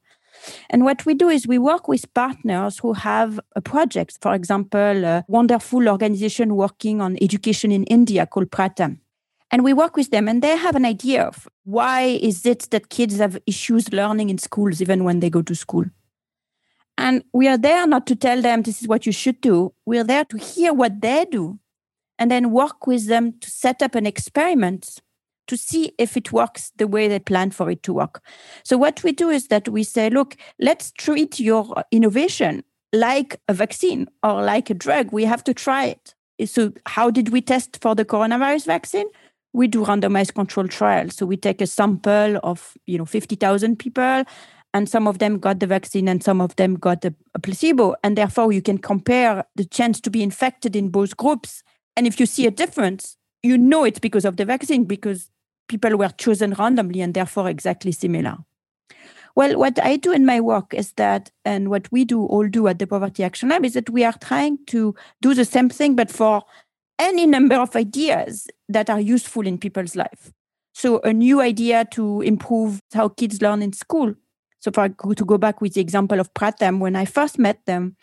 And 0.69 0.84
what 0.84 1.05
we 1.05 1.13
do 1.13 1.29
is 1.29 1.48
we 1.48 1.58
work 1.58 1.88
with 1.88 2.13
partners 2.13 2.79
who 2.79 2.93
have 2.93 3.39
a 3.55 3.62
project, 3.62 4.17
for 4.22 4.34
example, 4.34 5.05
a 5.05 5.25
wonderful 5.27 5.88
organization 5.88 6.55
working 6.55 7.01
on 7.01 7.17
education 7.22 7.72
in 7.72 7.84
India 7.86 8.25
called 8.25 8.51
Pratham. 8.51 9.00
And 9.51 9.63
we 9.63 9.74
work 9.74 9.96
with 9.96 10.12
them 10.12 10.27
and 10.27 10.43
they 10.43 10.55
have 10.55 10.75
an 10.75 10.86
idea 10.86 11.24
of 11.24 11.48
why 11.63 12.01
is 12.01 12.46
it 12.46 12.67
that 12.72 12.89
kids 12.89 13.17
have 13.17 13.38
issues 13.48 13.91
learning 13.91 14.29
in 14.29 14.38
schools 14.38 14.81
even 14.81 15.03
when 15.03 15.22
they 15.22 15.29
go 15.29 15.41
to 15.41 15.55
school. 15.55 15.86
And 16.98 17.24
we 17.34 17.48
are 17.48 17.58
there 17.58 17.88
not 17.88 18.05
to 18.08 18.15
tell 18.15 18.41
them 18.41 18.62
this 18.62 18.81
is 18.81 18.88
what 18.88 19.05
you 19.05 19.12
should 19.12 19.41
do. 19.41 19.74
We're 19.86 20.03
there 20.03 20.25
to 20.25 20.38
hear 20.38 20.74
what 20.74 21.01
they 21.01 21.25
do 21.25 21.60
and 22.19 22.29
then 22.29 22.51
work 22.51 22.86
with 22.86 23.08
them 23.08 23.39
to 23.39 23.50
set 23.50 23.81
up 23.81 23.96
an 23.96 24.05
experiment 24.05 25.00
to 25.50 25.58
see 25.58 25.91
if 25.98 26.15
it 26.15 26.32
works 26.32 26.72
the 26.77 26.88
way 26.88 27.08
they 27.08 27.20
plan 27.20 27.51
for 27.51 27.70
it 27.70 27.84
to 27.84 27.94
work 27.94 28.24
so 28.63 28.77
what 28.77 29.03
we 29.03 29.12
do 29.12 29.29
is 29.29 29.48
that 29.48 29.68
we 29.68 29.84
say 29.84 30.10
look 30.10 30.38
let's 30.60 30.91
treat 30.91 31.39
your 31.39 31.84
innovation 31.91 32.63
like 32.94 33.39
a 33.48 33.53
vaccine 33.53 34.08
or 34.24 34.41
like 34.44 34.70
a 34.70 34.74
drug 34.74 35.12
we 35.12 35.25
have 35.25 35.44
to 35.44 35.53
try 35.53 35.86
it 35.86 36.15
So, 36.48 36.72
how 36.86 37.12
did 37.12 37.29
we 37.29 37.41
test 37.41 37.79
for 37.82 37.96
the 37.96 38.06
coronavirus 38.06 38.65
vaccine? 38.65 39.08
We 39.51 39.68
do 39.68 39.84
randomized 39.84 40.36
control 40.36 40.68
trials. 40.68 41.15
So 41.15 41.25
we 41.25 41.38
take 41.38 41.62
a 41.62 41.68
sample 41.68 42.39
of 42.44 42.77
you 42.86 42.98
know 42.98 43.06
fifty 43.06 43.36
thousand 43.36 43.77
people, 43.77 44.24
and 44.74 44.88
some 44.88 45.08
of 45.08 45.20
them 45.20 45.39
got 45.39 45.60
the 45.60 45.68
vaccine 45.68 46.08
and 46.08 46.24
some 46.24 46.41
of 46.41 46.56
them 46.56 46.75
got 46.75 47.03
a, 47.03 47.13
a 47.36 47.39
placebo, 47.39 47.96
and 48.03 48.18
therefore 48.18 48.51
you 48.53 48.62
can 48.62 48.77
compare 48.77 49.44
the 49.56 49.65
chance 49.65 50.00
to 50.01 50.10
be 50.10 50.24
infected 50.24 50.75
in 50.75 50.89
both 50.89 51.18
groups. 51.18 51.63
And 51.98 52.08
if 52.08 52.20
you 52.20 52.25
see 52.25 52.46
a 52.48 52.51
difference, 52.51 53.18
you 53.44 53.58
know 53.58 53.84
it's 53.84 54.00
because 54.00 54.25
of 54.25 54.38
the 54.38 54.46
vaccine 54.46 54.86
because 54.86 55.29
people 55.69 55.95
were 55.95 56.09
chosen 56.09 56.53
randomly 56.53 56.99
and 56.99 57.13
therefore 57.13 57.49
exactly 57.49 57.93
similar. 57.93 58.38
Well, 59.35 59.57
what 59.57 59.81
I 59.81 59.95
do 59.95 60.11
in 60.11 60.25
my 60.25 60.41
work 60.41 60.73
is 60.73 60.91
that, 60.93 61.31
and 61.45 61.69
what 61.69 61.89
we 61.91 62.03
do 62.03 62.25
all 62.25 62.47
do 62.49 62.67
at 62.67 62.79
the 62.79 62.88
Poverty 62.88 63.23
Action 63.23 63.47
Lab 63.47 63.63
is 63.63 63.73
that 63.73 63.89
we 63.89 64.03
are 64.03 64.17
trying 64.19 64.57
to 64.67 64.93
do 65.21 65.33
the 65.33 65.45
same 65.45 65.69
thing, 65.69 65.95
but 65.95 66.11
for 66.11 66.43
any 66.97 67.25
number 67.25 67.55
of 67.55 67.75
ideas 67.75 68.47
that 68.67 68.89
are 68.89 68.99
useful 68.99 69.47
in 69.47 69.57
people's 69.57 69.95
life. 69.95 70.33
So, 70.73 70.99
a 70.99 71.13
new 71.13 71.41
idea 71.41 71.85
to 71.91 72.21
improve 72.21 72.81
how 72.93 73.09
kids 73.09 73.41
learn 73.41 73.61
in 73.61 73.73
school. 73.73 74.13
So, 74.59 74.71
for 74.71 74.89
to 74.89 75.25
go 75.25 75.38
back 75.38 75.61
with 75.61 75.73
the 75.73 75.81
example 75.81 76.19
of 76.19 76.33
Pratham, 76.33 76.79
when 76.79 76.95
I 76.95 77.05
first 77.05 77.39
met 77.39 77.65
them, 77.65 77.95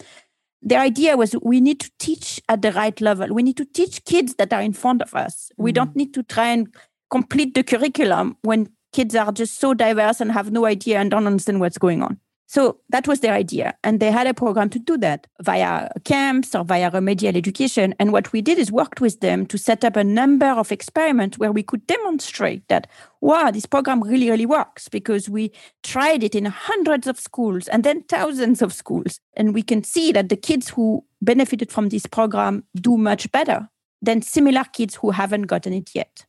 the 0.63 0.77
idea 0.77 1.17
was 1.17 1.37
we 1.43 1.61
need 1.61 1.81
to 1.81 1.91
teach 1.99 2.41
at 2.49 2.63
the 2.63 2.73
right 2.73 2.99
level. 3.01 3.33
We 3.33 3.43
need 3.43 3.57
to 3.59 3.65
teach 3.65 4.05
kids 4.05 4.35
that 4.37 4.53
are 4.53 4.63
in 4.63 4.73
front 4.73 5.03
of 5.03 5.15
us. 5.15 5.51
We 5.57 5.71
mm. 5.71 5.75
don't 5.75 5.97
need 5.97 6.15
to 6.15 6.23
try 6.23 6.49
and 6.49 6.75
complete 7.11 7.55
the 7.55 7.63
curriculum 7.63 8.37
when 8.43 8.69
kids 8.93 9.15
are 9.15 9.33
just 9.33 9.61
so 9.61 9.75
diverse 9.75 10.21
and 10.21 10.33
have 10.33 10.51
no 10.51 10.65
idea 10.65 10.99
and 10.99 11.11
don't 11.11 11.27
understand 11.27 11.61
what's 11.61 11.79
going 11.79 12.03
on. 12.03 12.19
So 12.49 12.79
that 12.91 13.09
was 13.09 13.21
their 13.21 13.35
idea. 13.35 13.75
And 13.83 13.99
they 13.99 14.13
had 14.13 14.29
a 14.29 14.35
program 14.35 14.71
to 14.71 14.79
do 14.79 14.97
that 14.99 15.27
via 15.43 15.91
camps 16.05 16.55
or 16.55 16.65
via 16.65 16.91
remedial 16.91 17.37
education. 17.37 17.95
And 17.99 18.13
what 18.13 18.33
we 18.33 18.41
did 18.41 18.57
is 18.57 18.71
worked 18.71 19.01
with 19.01 19.21
them 19.21 19.47
to 19.47 19.59
set 19.59 19.85
up 19.85 19.97
a 19.97 20.05
number 20.05 20.47
of 20.47 20.71
experiments 20.71 21.39
where 21.39 21.51
we 21.51 21.65
could 21.65 21.87
demonstrate 21.89 22.67
that, 22.69 22.87
wow, 23.21 23.51
this 23.51 23.67
program 23.67 24.01
really, 24.03 24.31
really 24.31 24.47
works 24.47 24.89
because 24.89 25.29
we 25.29 25.51
tried 25.83 26.23
it 26.23 26.37
in 26.37 26.45
hundreds 26.45 27.09
of 27.09 27.19
schools 27.19 27.67
and 27.67 27.83
then 27.83 28.05
thousands 28.05 28.63
of 28.63 28.73
schools. 28.73 29.19
And 29.35 29.53
we 29.53 29.63
can 29.63 29.83
see 29.83 30.13
that 30.13 30.29
the 30.29 30.37
kids 30.37 30.69
who 30.69 31.05
benefited 31.21 31.73
from 31.73 31.89
this 31.89 32.07
program 32.07 32.65
do 32.77 32.97
much 32.97 33.31
better 33.33 33.69
than 34.01 34.23
similar 34.23 34.63
kids 34.73 34.95
who 34.95 35.11
haven't 35.11 35.43
gotten 35.43 35.73
it 35.73 35.91
yet. 35.95 36.25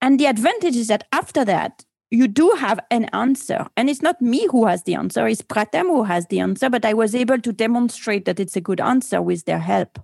And 0.00 0.20
the 0.20 0.26
advantage 0.26 0.76
is 0.76 0.88
that 0.88 1.04
after 1.12 1.44
that, 1.44 1.84
you 2.10 2.28
do 2.28 2.50
have 2.58 2.78
an 2.90 3.06
answer. 3.06 3.66
And 3.76 3.90
it's 3.90 4.02
not 4.02 4.20
me 4.22 4.46
who 4.50 4.66
has 4.66 4.84
the 4.84 4.94
answer, 4.94 5.26
it's 5.26 5.42
Pratham 5.42 5.86
who 5.86 6.04
has 6.04 6.26
the 6.26 6.40
answer, 6.40 6.70
but 6.70 6.84
I 6.84 6.94
was 6.94 7.14
able 7.14 7.38
to 7.40 7.52
demonstrate 7.52 8.24
that 8.26 8.38
it's 8.40 8.56
a 8.56 8.60
good 8.60 8.80
answer 8.80 9.20
with 9.20 9.44
their 9.44 9.58
help. 9.58 9.98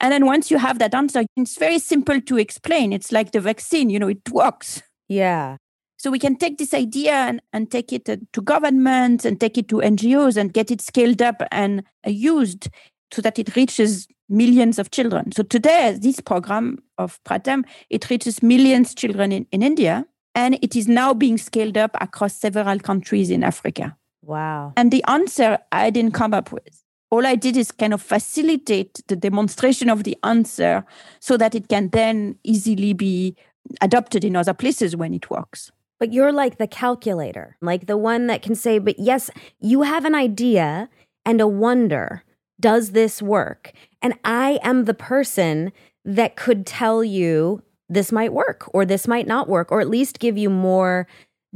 And 0.00 0.12
then 0.12 0.26
once 0.26 0.50
you 0.50 0.58
have 0.58 0.78
that 0.80 0.94
answer, 0.94 1.24
it's 1.36 1.56
very 1.56 1.78
simple 1.78 2.20
to 2.20 2.36
explain. 2.36 2.92
It's 2.92 3.12
like 3.12 3.32
the 3.32 3.40
vaccine, 3.40 3.90
you 3.90 3.98
know, 3.98 4.08
it 4.08 4.28
works. 4.30 4.82
Yeah. 5.08 5.56
So 5.98 6.10
we 6.10 6.18
can 6.18 6.36
take 6.36 6.58
this 6.58 6.74
idea 6.74 7.12
and, 7.12 7.40
and 7.52 7.70
take 7.70 7.92
it 7.92 8.08
uh, 8.08 8.16
to 8.34 8.42
governments 8.42 9.24
and 9.24 9.40
take 9.40 9.56
it 9.56 9.68
to 9.68 9.76
NGOs 9.76 10.36
and 10.36 10.52
get 10.52 10.70
it 10.70 10.82
scaled 10.82 11.22
up 11.22 11.42
and 11.50 11.84
uh, 12.06 12.10
used 12.10 12.68
so 13.12 13.22
that 13.22 13.38
it 13.38 13.56
reaches 13.56 14.06
millions 14.28 14.78
of 14.78 14.90
children. 14.90 15.32
So 15.32 15.42
today, 15.42 15.96
this 16.00 16.20
program 16.20 16.82
of 16.98 17.22
Pratham, 17.24 17.64
it 17.90 18.08
reaches 18.10 18.42
millions 18.42 18.90
of 18.90 18.96
children 18.96 19.32
in, 19.32 19.46
in 19.52 19.62
India 19.62 20.06
and 20.34 20.58
it 20.62 20.74
is 20.74 20.88
now 20.88 21.14
being 21.14 21.38
scaled 21.38 21.76
up 21.76 21.96
across 22.00 22.34
several 22.34 22.78
countries 22.80 23.30
in 23.30 23.44
Africa. 23.44 23.96
Wow. 24.22 24.72
And 24.76 24.90
the 24.90 25.04
answer 25.06 25.58
I 25.70 25.90
didn't 25.90 26.12
come 26.12 26.34
up 26.34 26.50
with. 26.50 26.82
All 27.10 27.26
I 27.26 27.36
did 27.36 27.56
is 27.56 27.70
kind 27.70 27.94
of 27.94 28.02
facilitate 28.02 29.00
the 29.06 29.14
demonstration 29.14 29.88
of 29.88 30.02
the 30.02 30.16
answer 30.24 30.84
so 31.20 31.36
that 31.36 31.54
it 31.54 31.68
can 31.68 31.90
then 31.90 32.36
easily 32.42 32.92
be 32.92 33.36
adopted 33.80 34.24
in 34.24 34.34
other 34.34 34.54
places 34.54 34.96
when 34.96 35.14
it 35.14 35.30
works. 35.30 35.70
But 36.00 36.12
you're 36.12 36.32
like 36.32 36.58
the 36.58 36.66
calculator, 36.66 37.56
like 37.62 37.86
the 37.86 37.96
one 37.96 38.26
that 38.26 38.42
can 38.42 38.56
say, 38.56 38.78
but 38.78 38.98
yes, 38.98 39.30
you 39.60 39.82
have 39.82 40.04
an 40.04 40.14
idea 40.14 40.88
and 41.24 41.40
a 41.40 41.46
wonder. 41.46 42.24
Does 42.60 42.92
this 42.92 43.22
work? 43.22 43.72
And 44.04 44.14
I 44.22 44.60
am 44.62 44.84
the 44.84 44.94
person 44.94 45.72
that 46.04 46.36
could 46.36 46.66
tell 46.66 47.02
you 47.02 47.62
this 47.88 48.12
might 48.12 48.32
work 48.32 48.68
or 48.74 48.84
this 48.84 49.08
might 49.08 49.26
not 49.26 49.48
work, 49.48 49.72
or 49.72 49.80
at 49.80 49.88
least 49.88 50.18
give 50.18 50.36
you 50.38 50.50
more 50.50 51.08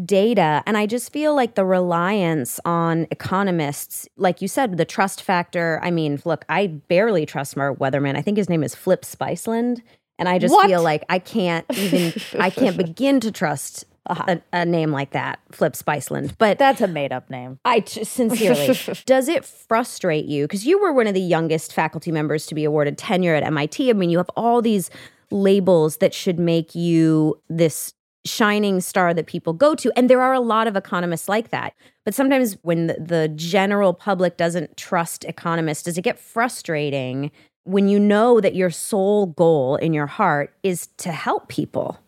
data. 0.05 0.63
And 0.67 0.77
I 0.77 0.87
just 0.87 1.13
feel 1.13 1.35
like 1.35 1.57
the 1.57 1.65
reliance 1.65 2.59
on 2.65 3.07
economists, 3.11 4.09
like 4.17 4.41
you 4.41 4.49
said, 4.49 4.79
the 4.79 4.85
trust 4.85 5.23
factor. 5.23 5.79
I 5.83 5.91
mean, 5.91 6.23
look, 6.25 6.45
I 6.49 6.69
barely 6.69 7.27
trust 7.27 7.57
Mark 7.57 7.79
Weatherman. 7.79 8.17
I 8.17 8.23
think 8.23 8.39
his 8.39 8.49
name 8.49 8.63
is 8.63 8.75
Flip 8.75 9.03
Spiceland. 9.03 9.83
And 10.19 10.29
I 10.29 10.39
just 10.39 10.55
What? 10.55 10.69
feel 10.69 10.83
like 10.83 11.05
I 11.09 11.19
can't 11.19 11.67
even, 11.77 12.15
I 12.41 12.51
can't 12.51 12.77
begin 12.77 13.21
to 13.21 13.31
trust 13.31 13.85
Uh-huh. 14.09 14.25
a, 14.53 14.61
a 14.61 14.65
name 14.65 14.91
like 14.91 15.11
that, 15.11 15.39
Flip 15.53 15.75
Spiceland. 15.75 16.35
But 16.39 16.59
That's 16.59 16.81
a 16.81 16.89
made 16.89 17.13
up 17.13 17.29
name. 17.31 17.59
I 17.65 17.81
t- 17.81 18.05
sincerely, 18.05 18.77
does 19.07 19.29
it 19.29 19.45
frustrate 19.45 20.25
you? 20.25 20.45
Because 20.45 20.67
you 20.67 20.81
were 20.81 20.93
one 20.93 21.07
of 21.07 21.15
the 21.15 21.21
youngest 21.21 21.73
faculty 21.73 22.11
members 22.11 22.47
to 22.47 22.55
be 22.55 22.65
awarded 22.65 22.97
tenure 22.99 23.35
at 23.35 23.43
MIT. 23.43 23.91
I 23.91 23.93
mean, 23.93 24.11
you 24.11 24.19
have 24.19 24.31
all 24.37 24.63
these 24.63 24.91
labels 25.31 25.99
that 25.99 26.15
should 26.15 26.39
make 26.39 26.75
you 26.75 27.41
this 27.49 27.95
shining 28.25 28.81
star 28.81 29.15
that 29.15 29.27
people 29.27 29.53
go 29.53 29.75
to. 29.75 29.93
And 29.97 30.09
there 30.09 30.21
are 30.21 30.35
a 30.35 30.41
lot 30.41 30.67
of 30.67 30.77
economists 30.77 31.29
like 31.29 31.51
that. 31.51 31.75
But 32.05 32.15
sometimes 32.15 32.57
when 32.63 32.89
the, 32.89 32.97
the 32.99 33.29
general 33.29 33.95
public 33.95 34.37
doesn't 34.37 34.77
trust 34.77 35.25
economists, 35.25 35.85
does 35.85 35.99
it 35.99 36.03
get 36.03 36.19
frustrating 36.19 37.31
when 37.65 37.89
you 37.89 37.99
know 37.99 38.41
that 38.41 38.55
your 38.55 38.71
sole 38.71 39.27
goal 39.27 39.77
in 39.77 39.93
your 39.93 40.07
heart 40.07 40.55
is 40.63 40.87
to 40.99 41.13
help 41.13 41.49
people? 41.49 41.99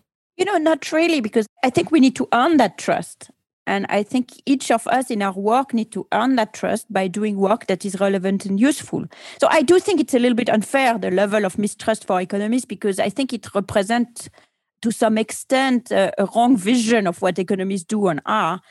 You 0.40 0.46
know, 0.46 0.56
not 0.56 0.90
really, 0.90 1.20
because 1.20 1.46
I 1.62 1.68
think 1.68 1.90
we 1.90 2.00
need 2.00 2.16
to 2.16 2.26
earn 2.32 2.56
that 2.56 2.78
trust. 2.78 3.30
And 3.66 3.84
I 3.90 4.02
think 4.02 4.30
each 4.46 4.70
of 4.70 4.86
us 4.86 5.10
in 5.10 5.20
our 5.20 5.34
work 5.34 5.74
need 5.74 5.92
to 5.92 6.06
earn 6.12 6.36
that 6.36 6.54
trust 6.54 6.90
by 6.90 7.08
doing 7.08 7.36
work 7.36 7.66
that 7.66 7.84
is 7.84 8.00
relevant 8.00 8.46
and 8.46 8.58
useful. 8.58 9.04
So 9.38 9.48
I 9.50 9.60
do 9.60 9.78
think 9.78 10.00
it's 10.00 10.14
a 10.14 10.18
little 10.18 10.34
bit 10.34 10.48
unfair, 10.48 10.96
the 10.96 11.10
level 11.10 11.44
of 11.44 11.58
mistrust 11.58 12.06
for 12.06 12.22
economists, 12.22 12.64
because 12.64 12.98
I 12.98 13.10
think 13.10 13.34
it 13.34 13.54
represents 13.54 14.30
to 14.80 14.90
some 14.90 15.18
extent 15.18 15.92
uh, 15.92 16.10
a 16.16 16.24
wrong 16.34 16.56
vision 16.56 17.06
of 17.06 17.20
what 17.20 17.38
economists 17.38 17.84
do 17.84 18.08
and 18.08 18.22
are. 18.24 18.62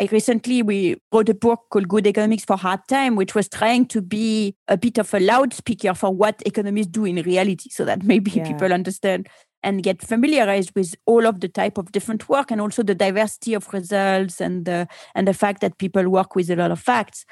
I 0.00 0.08
recently 0.10 0.60
we 0.60 0.96
wrote 1.14 1.28
a 1.28 1.34
book 1.34 1.60
called 1.70 1.86
Good 1.86 2.08
Economics 2.08 2.44
for 2.44 2.56
Hard 2.56 2.80
Time, 2.88 3.14
which 3.14 3.36
was 3.36 3.48
trying 3.48 3.86
to 3.86 4.02
be 4.02 4.56
a 4.66 4.76
bit 4.76 4.98
of 4.98 5.14
a 5.14 5.20
loudspeaker 5.20 5.94
for 5.94 6.10
what 6.10 6.42
economists 6.44 6.88
do 6.88 7.04
in 7.04 7.22
reality, 7.22 7.70
so 7.70 7.84
that 7.84 8.02
maybe 8.02 8.32
Yeah. 8.32 8.48
people 8.48 8.72
understand 8.72 9.28
and 9.62 9.82
get 9.82 10.02
familiarized 10.02 10.72
with 10.74 10.94
all 11.06 11.26
of 11.26 11.40
the 11.40 11.48
type 11.48 11.78
of 11.78 11.92
different 11.92 12.28
work 12.28 12.50
and 12.50 12.60
also 12.60 12.82
the 12.82 12.94
diversity 12.94 13.54
of 13.54 13.72
results 13.72 14.40
and 14.40 14.64
the 14.64 14.88
and 15.14 15.26
the 15.26 15.34
fact 15.34 15.60
that 15.60 15.78
people 15.78 16.08
work 16.08 16.34
with 16.34 16.50
a 16.50 16.56
lot 16.56 16.70
of 16.70 16.80
facts. 16.80 17.24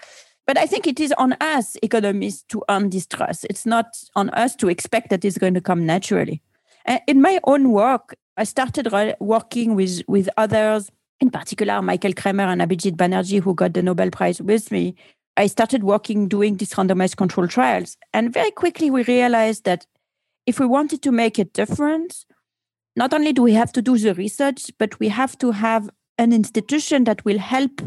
But 0.46 0.58
I 0.58 0.66
think 0.66 0.86
it 0.86 0.98
is 0.98 1.12
on 1.18 1.34
us 1.40 1.76
economists 1.82 2.44
to 2.48 2.62
earn 2.68 2.90
this 2.90 3.06
trust. 3.06 3.46
It's 3.48 3.66
not 3.66 3.86
on 4.16 4.30
us 4.30 4.56
to 4.56 4.68
expect 4.68 5.10
that 5.10 5.24
it's 5.24 5.38
going 5.38 5.54
to 5.54 5.60
come 5.60 5.86
naturally. 5.86 6.42
Uh, 6.86 6.98
In 7.06 7.20
my 7.20 7.38
own 7.44 7.70
work, 7.70 8.16
I 8.36 8.44
started 8.44 8.88
working 9.20 9.74
with 9.74 10.02
with 10.08 10.28
others, 10.36 10.90
in 11.20 11.30
particular 11.30 11.82
Michael 11.82 12.14
Kremer 12.14 12.44
and 12.44 12.62
Abhijit 12.62 12.96
Banerjee, 12.96 13.42
who 13.42 13.54
got 13.54 13.74
the 13.74 13.82
Nobel 13.82 14.10
Prize 14.10 14.40
with 14.40 14.70
me. 14.70 14.94
I 15.36 15.46
started 15.46 15.84
working 15.84 16.28
doing 16.28 16.56
these 16.56 16.74
randomized 16.74 17.16
control 17.16 17.46
trials, 17.46 17.96
and 18.12 18.32
very 18.32 18.50
quickly 18.50 18.90
we 18.90 19.04
realized 19.04 19.64
that 19.64 19.86
if 20.46 20.58
we 20.58 20.66
wanted 20.66 21.02
to 21.02 21.12
make 21.12 21.38
a 21.38 21.44
difference, 21.44 22.26
not 22.96 23.14
only 23.14 23.32
do 23.32 23.42
we 23.42 23.52
have 23.52 23.72
to 23.72 23.82
do 23.82 23.96
the 23.96 24.14
research, 24.14 24.70
but 24.78 24.98
we 24.98 25.08
have 25.08 25.38
to 25.38 25.52
have 25.52 25.88
an 26.18 26.32
institution 26.32 27.04
that 27.04 27.24
will 27.24 27.38
help 27.38 27.80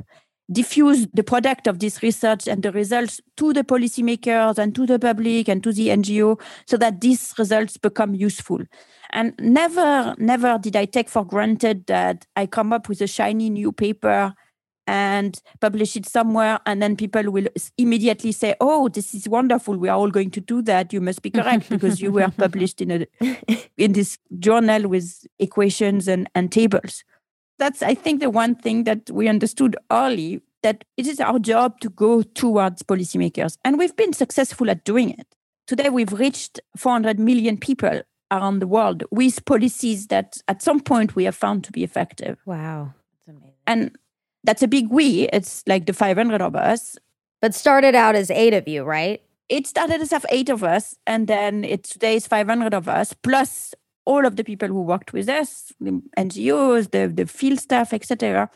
diffuse 0.52 1.08
the 1.14 1.24
product 1.24 1.68
of 1.68 1.80
this 1.80 2.04
research 2.04 2.48
and 2.48 2.64
the 2.64 2.72
results 2.72 3.22
to 3.38 3.54
the 3.54 3.64
policymakers 3.64 4.58
and 4.58 4.76
to 4.76 4.86
the 4.86 5.00
public 5.00 5.48
and 5.48 5.64
to 5.64 5.72
the 5.72 5.88
NGO 5.88 6.40
so 6.68 6.78
that 6.78 7.02
these 7.02 7.34
results 7.38 7.78
become 7.78 8.14
useful. 8.14 8.60
And 9.12 9.34
never, 9.40 10.16
never 10.18 10.58
did 10.58 10.76
I 10.76 10.86
take 10.86 11.10
for 11.10 11.26
granted 11.26 11.86
that 11.88 12.26
I 12.36 12.46
come 12.46 12.74
up 12.74 12.90
with 12.90 13.02
a 13.02 13.08
shiny 13.08 13.50
new 13.50 13.72
paper 13.72 14.34
and 14.86 15.42
publish 15.62 15.96
it 15.96 16.06
somewhere 16.06 16.60
and 16.66 16.82
then 16.82 16.96
people 16.96 17.32
will 17.32 17.48
immediately 17.78 18.32
say 18.32 18.56
oh 18.60 18.90
this 18.90 19.14
is 19.14 19.28
wonderful. 19.28 19.78
We 19.78 19.90
are 19.90 19.98
all 19.98 20.12
going 20.12 20.32
to 20.32 20.42
do 20.42 20.62
that. 20.64 20.94
You 20.94 21.02
must 21.02 21.22
be 21.22 21.30
correct 21.40 21.70
because 21.70 22.02
you 22.02 22.12
were 22.12 22.30
published 22.30 22.82
in 22.82 22.92
a 22.92 23.08
in 23.78 23.94
this 23.94 24.18
journal 24.40 24.88
with 24.90 25.26
equations 25.40 26.08
and, 26.08 26.30
and 26.36 26.52
tables. 26.52 27.04
That's 27.60 27.82
i 27.82 27.94
think 27.94 28.20
the 28.20 28.30
one 28.30 28.56
thing 28.56 28.84
that 28.84 29.10
we 29.12 29.28
understood 29.28 29.78
early 29.92 30.42
that 30.64 30.84
it 30.98 31.06
is 31.06 31.20
our 31.20 31.40
job 31.40 31.80
to 31.82 31.90
go 31.90 32.24
towards 32.24 32.82
policymakers 32.82 33.58
and 33.64 33.78
we've 33.78 33.96
been 33.96 34.14
successful 34.14 34.70
at 34.70 34.84
doing 34.84 35.12
it. 35.12 35.28
Today 35.68 35.90
we've 35.90 36.12
reached 36.12 36.60
400 36.76 37.20
million 37.20 37.58
people 37.58 38.02
around 38.32 38.60
the 38.60 38.68
world 38.68 39.04
with 39.12 39.46
policies 39.46 40.08
that 40.08 40.38
at 40.48 40.62
some 40.62 40.80
point 40.80 41.16
we 41.16 41.26
have 41.26 41.36
found 41.36 41.64
to 41.66 41.72
be 41.72 41.84
effective. 41.84 42.38
Wow. 42.46 42.94
That's 43.26 43.38
amazing. 43.38 43.54
and 43.68 43.92
that's 44.44 44.64
a 44.64 44.68
big 44.68 44.90
we. 44.90 45.30
It's 45.34 45.64
like 45.68 45.86
the 45.86 45.94
500 45.94 46.42
of 46.42 46.56
us. 46.56 46.98
But 47.42 47.54
started 47.54 47.94
out 47.94 48.16
as 48.16 48.32
eight 48.32 48.54
of 48.54 48.68
you, 48.68 48.84
right? 48.84 49.22
it 49.50 49.68
started 49.68 50.02
as 50.02 50.14
eight 50.30 50.50
of 50.50 50.64
us, 50.64 50.96
and 51.06 51.28
then 51.28 51.64
it 51.64 51.84
today 51.84 52.16
is 52.16 52.28
500 52.28 52.74
of 52.74 52.88
us, 52.88 53.14
plus 53.14 53.76
all 54.06 54.26
of 54.26 54.36
the 54.36 54.44
people 54.44 54.68
who 54.68 54.82
worked 54.82 55.14
with 55.14 55.30
us, 55.30 55.72
the 55.80 56.02
NGOs, 56.18 56.92
the, 56.92 57.08
the 57.08 57.26
field 57.26 57.60
staff, 57.60 57.94
etc. 57.94 58.50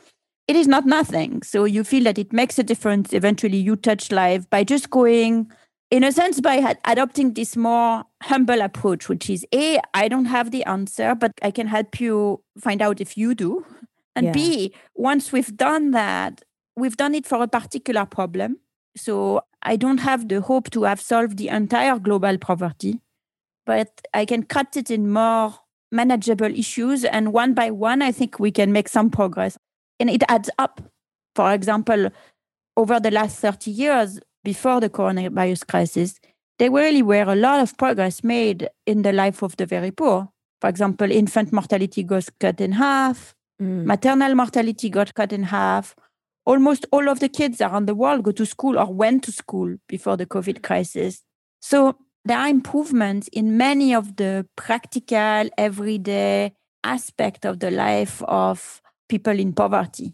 It 0.47 0.55
is 0.55 0.67
not 0.67 0.85
nothing. 0.85 1.41
So 1.43 1.65
you 1.65 1.83
feel 1.83 2.03
that 2.05 2.17
it 2.17 2.33
makes 2.33 2.57
a 2.57 2.63
difference. 2.63 3.13
Eventually, 3.13 3.57
you 3.57 3.75
touch 3.75 4.11
life 4.11 4.49
by 4.49 4.63
just 4.63 4.89
going, 4.89 5.51
in 5.91 6.03
a 6.03 6.11
sense, 6.11 6.41
by 6.41 6.57
ad- 6.57 6.79
adopting 6.85 7.33
this 7.33 7.55
more 7.55 8.03
humble 8.23 8.61
approach, 8.61 9.07
which 9.07 9.29
is 9.29 9.45
A, 9.53 9.79
I 9.93 10.07
don't 10.07 10.25
have 10.25 10.51
the 10.51 10.63
answer, 10.63 11.15
but 11.15 11.31
I 11.41 11.51
can 11.51 11.67
help 11.67 11.99
you 11.99 12.41
find 12.59 12.81
out 12.81 12.99
if 12.99 13.17
you 13.17 13.35
do. 13.35 13.65
And 14.17 14.25
Yeah. 14.27 14.33
B, 14.33 14.73
once 14.95 15.31
we've 15.31 15.55
done 15.55 15.91
that, 15.91 16.43
we've 16.75 16.97
done 16.97 17.13
it 17.15 17.25
for 17.25 17.43
a 17.43 17.47
particular 17.47 18.05
problem. 18.05 18.57
So 18.95 19.41
I 19.61 19.75
don't 19.75 19.99
have 19.99 20.27
the 20.27 20.41
hope 20.41 20.69
to 20.71 20.83
have 20.83 20.99
solved 20.99 21.37
the 21.37 21.49
entire 21.49 21.99
global 21.99 22.37
poverty, 22.37 22.99
but 23.65 24.01
I 24.13 24.25
can 24.25 24.43
cut 24.43 24.75
it 24.75 24.89
in 24.89 25.11
more 25.11 25.53
manageable 25.91 26.47
issues. 26.47 27.05
And 27.05 27.31
one 27.31 27.53
by 27.53 27.69
one, 27.71 28.01
I 28.01 28.11
think 28.11 28.39
we 28.39 28.51
can 28.51 28.71
make 28.71 28.89
some 28.89 29.09
progress. 29.09 29.57
And 29.99 30.09
it 30.09 30.23
adds 30.27 30.49
up. 30.57 30.81
For 31.35 31.53
example, 31.53 32.09
over 32.75 32.99
the 32.99 33.11
last 33.11 33.39
30 33.39 33.69
years 33.69 34.19
before 34.43 34.79
the 34.79 34.89
coronavirus 34.89 35.67
crisis, 35.67 36.19
there 36.57 36.71
really 36.71 37.03
were 37.03 37.21
a 37.21 37.35
lot 37.35 37.59
of 37.59 37.77
progress 37.77 38.23
made 38.23 38.67
in 38.87 39.03
the 39.03 39.13
life 39.13 39.43
of 39.43 39.55
the 39.57 39.67
very 39.67 39.91
poor. 39.91 40.29
For 40.59 40.69
example, 40.69 41.11
infant 41.11 41.53
mortality 41.53 42.01
goes 42.01 42.31
cut 42.39 42.59
in 42.59 42.71
half, 42.71 43.35
Mm. 43.61 43.85
maternal 43.85 44.35
mortality 44.35 44.89
got 44.89 45.13
cut 45.15 45.33
in 45.33 45.43
half. 45.43 45.95
Almost 46.45 46.85
all 46.91 47.09
of 47.09 47.19
the 47.19 47.27
kids 47.27 47.59
around 47.59 47.87
the 47.87 47.95
world 47.95 48.23
go 48.23 48.31
to 48.31 48.45
school 48.45 48.77
or 48.77 48.93
went 48.93 49.23
to 49.23 49.31
school 49.31 49.75
before 49.87 50.15
the 50.15 50.25
COVID 50.25 50.61
crisis. 50.63 51.23
So 51.59 51.97
there 52.23 52.37
are 52.37 52.47
improvements 52.47 53.27
in 53.29 53.57
many 53.57 53.93
of 53.95 54.15
the 54.17 54.47
practical, 54.55 55.49
everyday 55.57 56.53
aspect 56.83 57.45
of 57.45 57.59
the 57.59 57.71
life 57.71 58.21
of 58.23 58.81
people 59.09 59.37
in 59.37 59.53
poverty. 59.53 60.13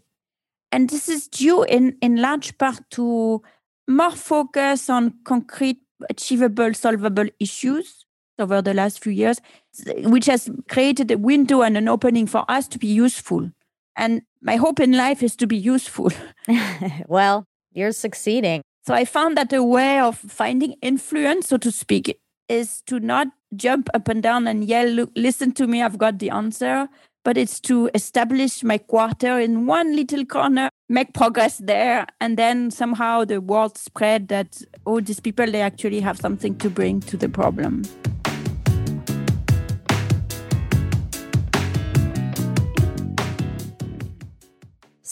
And 0.72 0.90
this 0.90 1.08
is 1.08 1.28
due 1.28 1.62
in, 1.64 1.96
in 2.00 2.16
large 2.16 2.56
part 2.58 2.80
to 2.92 3.42
more 3.86 4.10
focus 4.10 4.90
on 4.90 5.14
concrete, 5.24 5.78
achievable, 6.08 6.74
solvable 6.74 7.28
issues 7.38 8.03
over 8.38 8.62
the 8.62 8.74
last 8.74 9.02
few 9.02 9.12
years, 9.12 9.40
which 9.86 10.26
has 10.26 10.50
created 10.68 11.10
a 11.10 11.18
window 11.18 11.62
and 11.62 11.76
an 11.76 11.88
opening 11.88 12.26
for 12.26 12.44
us 12.48 12.68
to 12.68 12.78
be 12.78 12.86
useful. 12.86 13.50
And 13.96 14.22
my 14.40 14.56
hope 14.56 14.80
in 14.80 14.92
life 14.92 15.22
is 15.22 15.36
to 15.36 15.46
be 15.46 15.56
useful. 15.56 16.10
well, 17.06 17.44
you're 17.72 17.92
succeeding. 17.92 18.62
So 18.86 18.92
I 18.92 19.04
found 19.04 19.36
that 19.36 19.52
a 19.52 19.62
way 19.62 19.98
of 19.98 20.18
finding 20.18 20.74
influence, 20.82 21.48
so 21.48 21.56
to 21.58 21.70
speak, 21.70 22.18
is 22.48 22.82
to 22.86 23.00
not 23.00 23.28
jump 23.56 23.88
up 23.94 24.08
and 24.08 24.22
down 24.22 24.46
and 24.46 24.64
yell, 24.64 24.86
Look, 24.88 25.10
listen 25.16 25.52
to 25.52 25.66
me, 25.66 25.82
I've 25.82 25.98
got 25.98 26.18
the 26.18 26.30
answer. 26.30 26.88
But 27.24 27.38
it's 27.38 27.58
to 27.60 27.88
establish 27.94 28.62
my 28.62 28.76
quarter 28.76 29.40
in 29.40 29.64
one 29.64 29.96
little 29.96 30.26
corner, 30.26 30.68
make 30.90 31.14
progress 31.14 31.56
there, 31.56 32.06
and 32.20 32.36
then 32.36 32.70
somehow 32.70 33.24
the 33.24 33.40
word 33.40 33.78
spread 33.78 34.28
that, 34.28 34.60
oh, 34.84 35.00
these 35.00 35.20
people, 35.20 35.50
they 35.50 35.62
actually 35.62 36.00
have 36.00 36.18
something 36.18 36.54
to 36.58 36.68
bring 36.68 37.00
to 37.00 37.16
the 37.16 37.30
problem. 37.30 37.84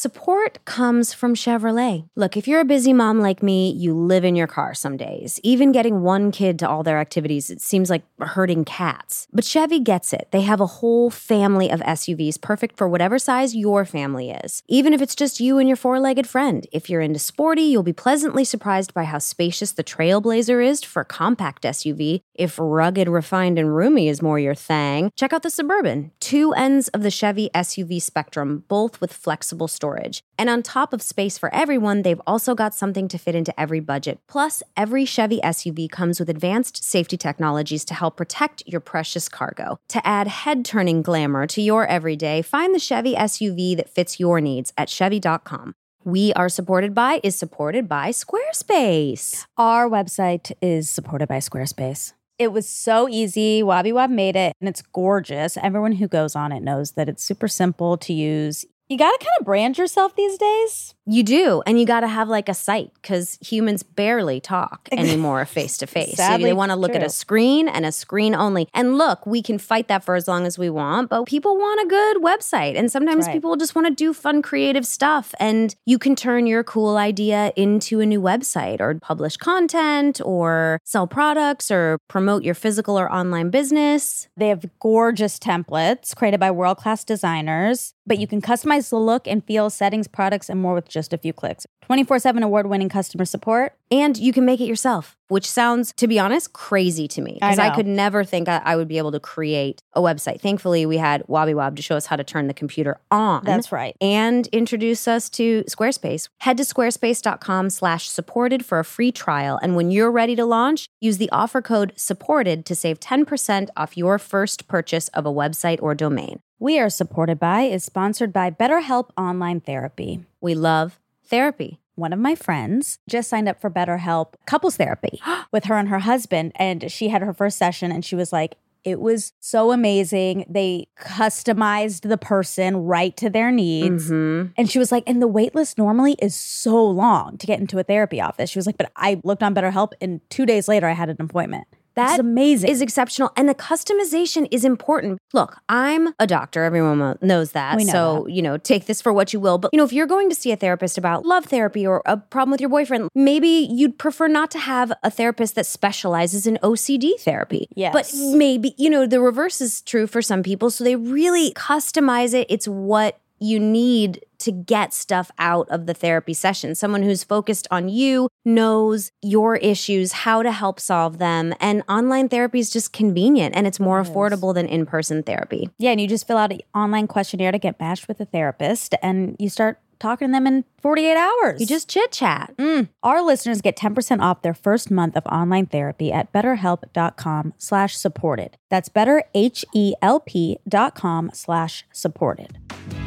Support 0.03 0.65
comes 0.65 1.15
from 1.15 1.37
Chevrolet. 1.37 2.09
Look, 2.17 2.37
if 2.37 2.49
you're 2.49 2.59
a 2.59 2.65
busy 2.65 2.93
mom 2.93 3.21
like 3.21 3.41
me, 3.41 3.71
you 3.71 3.95
live 3.95 4.25
in 4.25 4.35
your 4.35 4.49
car 4.49 4.75
some 4.75 4.97
days. 4.97 5.38
Even 5.45 5.71
getting 5.71 6.03
one 6.03 6.33
kid 6.33 6.59
to 6.59 6.69
all 6.69 6.83
their 6.83 6.99
activities, 6.99 7.51
it 7.51 7.61
seems 7.61 7.88
like 7.88 8.03
herding 8.19 8.65
cats. 8.65 9.29
But 9.33 9.45
Chevy 9.45 9.79
gets 9.79 10.12
it. 10.12 10.27
They 10.33 10.41
have 10.41 10.61
a 10.61 10.67
whole 10.67 11.09
family 11.09 11.71
of 11.71 11.79
SUVs 11.83 12.41
perfect 12.41 12.77
for 12.77 12.88
whatever 12.88 13.17
size 13.17 13.55
your 13.55 13.85
family 13.85 14.33
is. 14.33 14.65
Even 14.67 14.93
if 14.93 15.01
it's 15.01 15.15
just 15.15 15.38
you 15.38 15.59
and 15.59 15.69
your 15.69 15.77
four 15.77 16.01
legged 16.01 16.27
friend. 16.27 16.67
If 16.73 16.91
you're 16.91 17.01
into 17.01 17.21
sporty, 17.21 17.62
you'll 17.62 17.85
be 17.85 17.93
pleasantly 17.93 18.45
surprised 18.45 18.93
by 18.93 19.05
how 19.05 19.19
spacious 19.19 19.71
the 19.71 19.85
Trailblazer 19.85 20.67
is 20.67 20.83
for 20.83 21.03
a 21.03 21.12
compact 21.21 21.62
SUV. 21.62 22.23
If 22.35 22.59
rugged, 22.59 23.09
refined, 23.09 23.57
and 23.57 23.77
roomy 23.77 24.09
is 24.09 24.21
more 24.21 24.41
your 24.41 24.57
thing, 24.57 25.12
check 25.15 25.33
out 25.33 25.45
the 25.45 25.49
Suburban. 25.49 26.11
Two 26.19 26.53
ends 26.55 26.88
of 26.88 27.05
the 27.05 27.11
Chevy 27.12 27.51
SUV 27.55 28.03
spectrum, 28.03 28.65
both 28.67 29.01
with 29.01 29.12
flexible 29.12 29.69
storage. 29.69 29.91
And 30.38 30.48
on 30.48 30.62
top 30.62 30.92
of 30.92 31.02
space 31.02 31.38
for 31.38 31.52
everyone, 31.55 32.02
they've 32.02 32.20
also 32.26 32.55
got 32.55 32.74
something 32.74 33.09
to 33.09 33.18
fit 33.18 33.35
into 33.35 33.59
every 33.61 33.81
budget. 33.81 34.20
Plus, 34.28 34.62
every 34.76 35.05
Chevy 35.05 35.40
SUV 35.42 35.90
comes 35.90 36.18
with 36.18 36.28
advanced 36.28 36.85
safety 36.85 37.16
technologies 37.16 37.85
to 37.87 37.94
help 37.94 38.16
protect 38.16 38.62
your 38.66 38.81
precious 38.81 39.28
cargo. 39.28 39.78
To 39.88 40.07
add 40.07 40.28
head 40.28 40.64
turning 40.64 41.02
glamour 41.02 41.46
to 41.48 41.62
your 41.62 41.87
everyday, 41.87 42.42
find 42.42 42.74
the 42.74 42.78
Chevy 42.78 43.14
SUV 43.14 43.76
that 43.76 43.90
fits 43.90 44.18
your 44.18 44.40
needs 44.40 44.72
at 44.76 44.88
Chevy.com. 44.88 45.74
We 46.05 46.33
are 46.33 46.48
supported 46.48 46.94
by 46.94 47.20
is 47.22 47.37
supported 47.37 47.88
by 47.88 48.11
Squarespace. 48.11 49.44
Our 49.57 49.88
website 49.88 50.50
is 50.61 50.90
supported 50.90 51.28
by 51.28 51.38
Squarespace. 51.38 52.12
It 52.38 52.52
was 52.52 52.68
so 52.68 53.09
easy. 53.09 53.62
Wabi 53.62 53.92
Wab 53.92 54.11
made 54.11 54.35
it 54.35 54.52
and 54.61 54.68
it's 54.68 54.83
gorgeous. 54.83 55.57
Everyone 55.57 55.92
who 55.92 56.09
goes 56.09 56.35
on 56.35 56.50
it 56.50 56.61
knows 56.61 56.92
that 56.92 57.09
it's 57.09 57.22
super 57.22 57.46
simple 57.46 57.96
to 57.98 58.12
use. 58.12 58.64
You 58.88 58.99
got 58.99 59.11
to 59.11 59.18
kind 59.18 59.33
of 59.40 59.47
brand 59.47 59.79
yourself 59.79 60.14
these 60.16 60.37
days. 60.37 60.95
You 61.05 61.25
do, 61.25 61.62
and 61.66 61.81
you 61.81 61.87
got 61.87 62.01
to 62.01 62.09
have 62.09 62.29
like 62.29 62.49
a 62.49 62.55
site 62.55 62.92
because 62.95 63.37
humans 63.40 63.83
barely 63.83 64.38
talk 64.38 64.88
anymore 64.92 65.45
face 65.47 65.79
to 65.79 65.87
face. 65.87 66.16
They 66.16 66.53
want 66.53 66.71
to 66.71 66.77
look 66.77 66.95
at 66.95 67.03
a 67.03 67.09
screen 67.09 67.68
and 67.68 67.85
a 67.85 67.90
screen 67.90 68.37
only. 68.37 68.68
And 68.73 68.97
look, 68.97 69.27
we 69.27 69.42
can 69.42 69.59
fight 69.59 69.88
that 69.88 70.05
for 70.05 70.14
as 70.14 70.29
long 70.29 70.47
as 70.47 70.59
we 70.59 70.71
want, 70.71 71.11
but 71.11 71.27
people 71.27 71.57
want 71.57 71.81
a 71.85 71.88
good 71.88 72.23
website, 72.23 72.79
and 72.79 72.90
sometimes 72.90 73.27
right. 73.27 73.33
people 73.33 73.57
just 73.57 73.75
want 73.75 73.88
to 73.88 73.95
do 73.95 74.12
fun, 74.12 74.42
creative 74.42 74.87
stuff. 74.87 75.35
And 75.40 75.75
you 75.87 75.99
can 75.99 76.14
turn 76.14 76.47
your 76.47 76.62
cool 76.62 76.97
idea 76.97 77.53
into 77.57 77.99
a 77.99 78.07
new 78.07 78.21
website, 78.21 78.81
or 78.81 78.95
publish 79.01 79.37
content, 79.37 80.21
or 80.25 80.79
sell 80.85 81.09
products, 81.09 81.71
or 81.71 81.99
promote 82.09 82.45
your 82.45 82.55
physical 82.55 82.97
or 82.99 83.11
online 83.11 83.51
business. 83.51 84.29
They 84.37 84.49
have 84.49 84.66
gorgeous 84.79 85.38
templates 85.40 86.14
created 86.14 86.38
by 86.38 86.53
world 86.53 86.77
class 86.77 87.03
designers, 87.03 87.95
but 88.07 88.19
you 88.19 88.27
can 88.27 88.41
customize 88.41 88.91
the 88.91 88.97
look 88.97 89.27
and 89.27 89.45
feel, 89.45 89.71
settings, 89.71 90.09
products, 90.09 90.49
and 90.49 90.61
more 90.61 90.75
with 90.75 90.88
just 90.88 91.12
a 91.12 91.19
few 91.19 91.33
clicks. 91.33 91.67
24 91.83 92.21
7 92.21 92.43
award 92.43 92.67
winning 92.67 92.88
customer 92.88 93.25
support. 93.25 93.75
And 93.91 94.17
you 94.17 94.33
can 94.33 94.47
make 94.47 94.61
it 94.61 94.65
yourself, 94.65 95.17
which 95.29 95.51
sounds, 95.51 95.93
to 95.99 96.09
be 96.09 96.19
honest, 96.19 96.55
crazy 96.55 97.07
to 97.09 97.21
me. 97.21 97.35
Because 97.35 97.59
I, 97.59 97.69
know. 97.69 97.75
could 97.75 97.87
never 97.87 98.25
think 98.25 98.49
I, 98.49 98.62
I 98.65 98.77
would 98.77 98.88
be 98.88 98.97
able 98.97 99.12
to 99.12 99.21
create 99.21 99.83
a 99.93 100.01
website. 100.01 100.41
Thankfully, 100.41 100.87
we 100.87 100.97
had 100.97 101.23
Wobby 101.27 101.55
Wob 101.55 101.77
to 101.77 101.83
show 101.83 101.97
us 101.97 102.07
how 102.07 102.17
to 102.17 102.25
turn 102.25 102.47
the 102.47 102.55
computer 102.55 102.99
on. 103.11 103.45
That's 103.45 103.71
right. 103.71 103.95
And 104.01 104.47
introduce 104.47 105.07
us 105.07 105.29
to 105.31 105.62
Squarespace. 105.65 106.29
Head 106.41 106.57
to 106.57 106.62
squarespace.com 106.62 107.69
slash 107.69 108.09
supported 108.09 108.65
for 108.65 108.79
a 108.79 108.85
free 108.85 109.12
trial. 109.12 109.59
And 109.62 109.77
when 109.77 109.91
you're 109.91 110.11
ready 110.11 110.35
to 110.37 110.47
launch, 110.47 110.87
use 111.01 111.19
the 111.19 111.31
offer 111.31 111.61
code 111.61 111.93
supported 111.97 112.65
to 112.65 112.75
save 112.75 112.99
10% 112.99 113.69
off 113.77 113.97
your 113.97 114.19
first 114.19 114.69
purchase 114.69 115.09
of 115.09 115.27
a 115.27 115.33
website 115.33 115.83
or 115.83 115.95
domain. 115.95 116.41
We 116.62 116.79
are 116.79 116.90
supported 116.90 117.40
by, 117.40 117.62
is 117.62 117.83
sponsored 117.83 118.33
by 118.33 118.53
BetterHelp 118.53 119.11
Online 119.16 119.59
Therapy. 119.61 120.20
We 120.40 120.55
love 120.55 121.01
therapy. 121.25 121.81
One 121.96 122.12
of 122.12 122.20
my 122.20 122.37
friends 122.37 123.01
just 123.09 123.29
signed 123.29 123.48
up 123.48 123.61
for 123.61 123.68
BetterHelp 123.68 124.35
couples 124.46 124.77
therapy 124.77 125.20
with 125.51 125.64
her 125.64 125.75
and 125.77 125.88
her 125.88 125.98
husband. 125.98 126.53
And 126.55 126.88
she 126.88 127.09
had 127.09 127.20
her 127.20 127.35
first 127.35 127.59
session 127.59 127.90
and 127.90 128.05
she 128.05 128.14
was 128.14 128.33
like, 128.33 128.55
it 128.85 129.01
was 129.01 129.33
so 129.40 129.72
amazing. 129.72 130.44
They 130.48 130.87
customized 131.01 132.09
the 132.09 132.16
person 132.16 132.77
right 132.77 133.16
to 133.16 133.29
their 133.29 133.51
needs. 133.51 134.09
Mhm. 134.09 134.53
And 134.57 134.70
she 134.70 134.79
was 134.79 134.92
like, 134.92 135.03
and 135.09 135.20
the 135.20 135.27
wait 135.27 135.57
list 135.57 135.79
normally 135.79 136.14
is 136.22 136.37
so 136.37 136.85
long 136.85 137.38
to 137.38 137.46
get 137.48 137.59
into 137.59 137.81
a 137.81 137.83
therapy 137.83 138.20
office. 138.20 138.51
She 138.51 138.59
was 138.61 138.66
like, 138.66 138.79
but 138.79 138.92
I 138.94 139.20
looked 139.25 139.42
on 139.42 139.53
BetterHelp 139.53 139.94
and 140.01 140.20
two 140.31 140.46
days 140.46 140.68
later 140.68 140.87
I 140.87 140.92
had 140.92 141.09
an 141.09 141.16
appointment. 141.18 141.66
That's 141.94 142.18
amazing. 142.18 142.70
is 142.70 142.81
exceptional 142.81 143.33
and 143.37 143.48
the 143.48 143.55
customization 143.55 144.48
is 144.50 144.64
important. 144.64 145.18
Look, 145.33 145.59
I'm 145.68 146.14
a 146.18 146.26
doctor. 146.26 146.64
Everyone 146.64 147.16
knows 147.20 147.52
that. 147.52 147.78
Know 147.78 147.85
so, 147.85 148.26
you 148.26 148.42
know, 148.42 148.57
take 148.57 148.87
this 148.87 149.00
for 149.00 149.12
what 149.12 149.33
you 149.33 149.40
will. 149.40 149.59
But, 149.59 149.70
you 149.72 149.78
know, 149.78 149.85
if 149.85 149.92
you're 149.92 150.07
going 150.07 150.28
to 150.28 150.35
see 150.35 150.52
a 150.52 150.57
therapist 150.57 150.98
about 150.98 151.24
love 151.24 151.46
therapy 151.46 151.87
or 151.87 152.02
a 152.07 152.16
problem 152.16 152.50
with 152.50 152.61
your 152.61 152.70
boyfriend, 152.70 153.09
maybe 153.14 153.48
you'd 153.48 153.98
prefer 153.98 154.28
not 154.28 154.50
to 154.52 154.59
have 154.59 154.92
a 155.02 155.11
therapist 155.11 155.55
that 155.55 155.66
specializes 155.66 156.46
in 156.46 156.59
OCD 156.62 157.18
therapy. 157.20 157.68
Yes. 157.74 157.92
But 157.92 158.11
maybe, 158.37 158.74
you 158.76 158.90
know, 158.90 159.07
the 159.07 159.20
reverse 159.20 159.61
is 159.61 159.81
true 159.83 160.07
for 160.07 160.22
some 160.22 160.42
people. 160.42 160.70
So 160.70 160.85
they 160.85 160.96
really 160.96 161.52
customize 161.52 162.35
it. 162.35 162.46
It's 162.50 162.68
what 162.68 163.18
you 163.42 163.59
need 163.59 164.24
to 164.38 164.52
get 164.52 164.94
stuff 164.94 165.31
out 165.38 165.68
of 165.68 165.87
the 165.87 165.94
therapy 165.94 166.35
session. 166.35 166.74
Someone 166.74 167.02
who's 167.02 167.24
focused 167.24 167.66
on 167.70 167.88
you, 167.88 168.28
knows 168.44 169.11
your 169.22 169.57
issues, 169.57 170.12
how 170.12 170.42
to 170.42 170.50
help 170.52 170.81
solve 170.81 171.18
them. 171.18 171.55
And 171.61 171.83
online 171.88 172.28
therapy 172.28 172.59
is 172.59 172.70
just 172.70 172.92
convenient 172.92 173.55
and 173.55 173.66
it's 173.66 173.78
more 173.78 174.00
It 174.00 174.09
affordable 174.09 174.52
than 174.55 174.66
in 174.66 174.85
person 174.87 175.22
therapy. 175.22 175.70
yeah, 175.78 175.90
and 175.92 176.00
you 176.00 176.09
just 176.09 176.26
fill 176.26 176.38
out 176.38 176.50
an 176.52 176.61
online 176.74 177.07
questionnaire 177.07 177.52
to 177.52 177.59
get 177.59 177.78
matched 177.78 178.09
with 178.09 178.18
a 178.20 178.24
therapist 178.24 178.94
and 179.02 179.37
you 179.38 179.48
start 179.48 179.78
talking 180.00 180.28
to 180.28 180.33
them 180.33 180.48
in 180.48 180.64
48 180.81 181.16
hours. 181.16 181.61
You 181.61 181.66
just 181.66 181.88
chit 181.88 182.11
chat. 182.11 182.52
Mm. 182.59 182.88
Our 183.05 183.22
listeners 183.22 183.61
get 183.61 183.76
10% 183.76 184.20
off 184.20 184.42
their 184.42 184.55
first 184.55 184.90
month 184.90 185.16
of 185.16 185.24
online 185.26 185.66
therapy 185.66 186.11
at 186.11 186.33
betterhelp.com 186.33 187.55
slash 187.59 187.96
supported. 187.96 188.57
That's 188.68 188.88
betterhelp.com 188.88 191.31
slash 191.33 191.85
supported. 191.92 193.02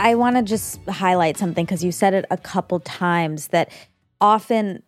I 0.00 0.14
want 0.14 0.36
to 0.36 0.42
just 0.42 0.80
highlight 0.88 1.36
something 1.36 1.66
because 1.66 1.84
you 1.84 1.92
said 1.92 2.14
it 2.14 2.24
a 2.30 2.38
couple 2.38 2.80
times 2.80 3.48
that 3.48 3.70
often 4.18 4.82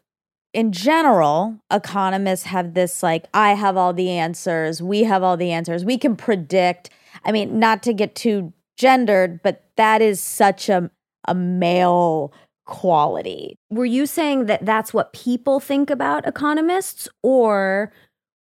in 0.55 0.73
general, 0.73 1.59
economists 1.71 2.45
have 2.45 2.73
this 2.73 3.03
like, 3.03 3.27
I 3.35 3.53
have 3.53 3.77
all 3.77 3.93
the 3.93 4.09
answers, 4.09 4.81
we 4.81 5.05
have 5.05 5.23
all 5.23 5.37
the 5.37 5.51
answers, 5.51 5.85
we 5.85 5.99
can 5.99 6.17
predict. 6.17 6.89
I 7.27 7.33
mean, 7.33 7.59
not 7.59 7.83
to 7.83 7.93
get 7.93 8.15
too 8.15 8.55
gendered, 8.79 9.43
but 9.43 9.65
that 9.77 10.01
is 10.01 10.19
such 10.19 10.71
a, 10.71 10.91
a 11.29 11.35
male 11.35 12.33
quality. 12.65 13.57
Were 13.69 13.85
you 13.85 14.07
saying 14.07 14.47
that 14.47 14.65
that's 14.65 14.95
what 14.95 15.13
people 15.13 15.61
think 15.61 15.91
about 15.91 16.27
economists 16.27 17.07
or 17.23 17.93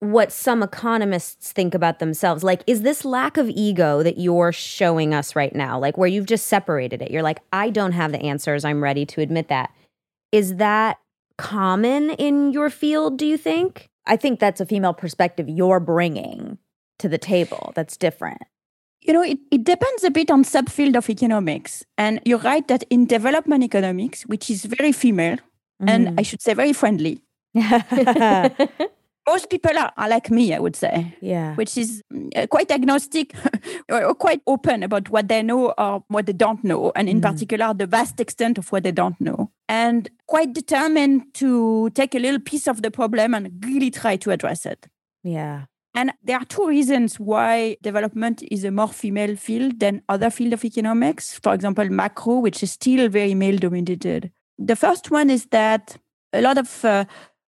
what 0.04 0.32
some 0.32 0.62
economists 0.62 1.52
think 1.52 1.74
about 1.74 2.00
themselves? 2.00 2.44
Like, 2.44 2.62
is 2.68 2.82
this 2.82 3.06
lack 3.06 3.38
of 3.38 3.50
ego 3.50 4.04
that 4.04 4.18
you're 4.18 4.52
showing 4.52 5.14
us 5.14 5.36
right 5.36 5.56
now, 5.56 5.80
like 5.80 5.98
where 5.98 6.10
you've 6.10 6.26
just 6.26 6.48
separated 6.48 7.02
it? 7.02 7.10
You're 7.10 7.24
like, 7.24 7.40
I 7.54 7.70
don't 7.70 7.94
have 7.94 8.12
the 8.12 8.22
answers. 8.22 8.66
I'm 8.66 8.84
ready 8.84 9.06
to 9.06 9.22
admit 9.22 9.48
that. 9.48 9.72
Is 10.32 10.58
that 10.58 10.98
common 11.38 12.12
in 12.12 12.52
your 12.52 12.70
field, 12.70 13.18
do 13.18 13.26
you 13.26 13.38
think? 13.38 13.90
I 14.06 14.18
think 14.18 14.40
that's 14.40 14.60
a 14.60 14.66
female 14.66 14.94
perspective 14.94 15.48
you're 15.48 15.80
bringing 15.80 16.58
to 17.00 17.08
the 17.08 17.18
table 17.18 17.72
that's 17.76 17.98
different. 17.98 18.42
You 19.02 19.14
know, 19.14 19.24
it, 19.24 19.40
it 19.52 19.64
depends 19.64 20.04
a 20.04 20.12
bit 20.12 20.32
on 20.32 20.44
subfield 20.44 20.96
of 20.96 21.10
economics. 21.10 21.84
And 21.98 22.20
you're 22.26 22.40
right 22.40 22.68
that 22.68 22.84
in 22.90 23.06
development 23.06 23.64
economics, 23.64 24.24
which 24.24 24.50
is 24.50 24.66
very 24.66 24.92
female, 24.92 25.38
and 25.80 26.08
mm-hmm. 26.08 26.20
I 26.20 26.22
should 26.24 26.42
say 26.42 26.54
very 26.54 26.74
friendly, 26.74 27.22
most 29.28 29.50
people 29.50 29.78
are, 29.78 29.92
are 29.98 30.10
like 30.10 30.30
me, 30.32 30.54
I 30.54 30.60
would 30.60 30.76
say. 30.76 31.16
yeah. 31.22 31.56
which 31.56 31.78
is 31.78 32.02
mm, 32.14 32.30
uh, 32.36 32.48
quite 32.48 32.72
agnostic 32.72 33.34
or 33.92 34.04
or 34.06 34.16
quite 34.16 34.42
open 34.48 34.84
about 34.84 35.10
what 35.10 35.28
they 35.28 35.42
know 35.44 35.72
or 35.78 36.04
what 36.10 36.26
they 36.26 36.34
don't 36.34 36.64
know, 36.64 36.92
and 36.96 37.08
in 37.10 37.20
Mhm. 37.22 37.32
particular, 37.32 37.74
the 37.74 37.88
vast 37.88 38.20
extent 38.20 38.58
of 38.58 38.72
what 38.72 38.84
they 38.84 38.92
don't 38.92 39.20
know, 39.22 39.50
and 39.70 40.10
quite 40.28 40.54
determined 40.54 41.22
to 41.36 41.90
take 41.92 42.16
a 42.16 42.20
little 42.20 42.40
piece 42.40 42.68
of 42.68 42.82
the 42.82 42.92
problem 42.92 43.34
and 43.34 43.50
really 43.66 43.92
try 43.92 44.18
to 44.18 44.32
address 44.32 44.66
it. 44.66 44.88
Yeah. 45.24 45.66
And 45.96 46.12
there 46.24 46.38
are 46.38 46.46
two 46.46 46.68
reasons 46.68 47.20
why 47.20 47.78
development 47.84 48.42
is 48.52 48.64
a 48.64 48.72
more 48.72 48.88
female 48.88 49.36
field 49.36 49.80
than 49.80 50.02
other 50.10 50.32
field 50.32 50.54
of 50.54 50.66
economics. 50.66 51.40
For 51.44 51.54
example, 51.54 51.88
macro, 51.90 52.40
which 52.40 52.64
is 52.64 52.72
still 52.72 53.08
very 53.10 53.36
male 53.36 53.58
dominated. 53.60 54.32
The 54.58 54.76
first 54.76 55.12
one 55.12 55.30
is 55.30 55.46
that 55.52 55.98
a 56.34 56.42
lot 56.42 56.58
of 56.58 56.84
uh, 56.84 57.06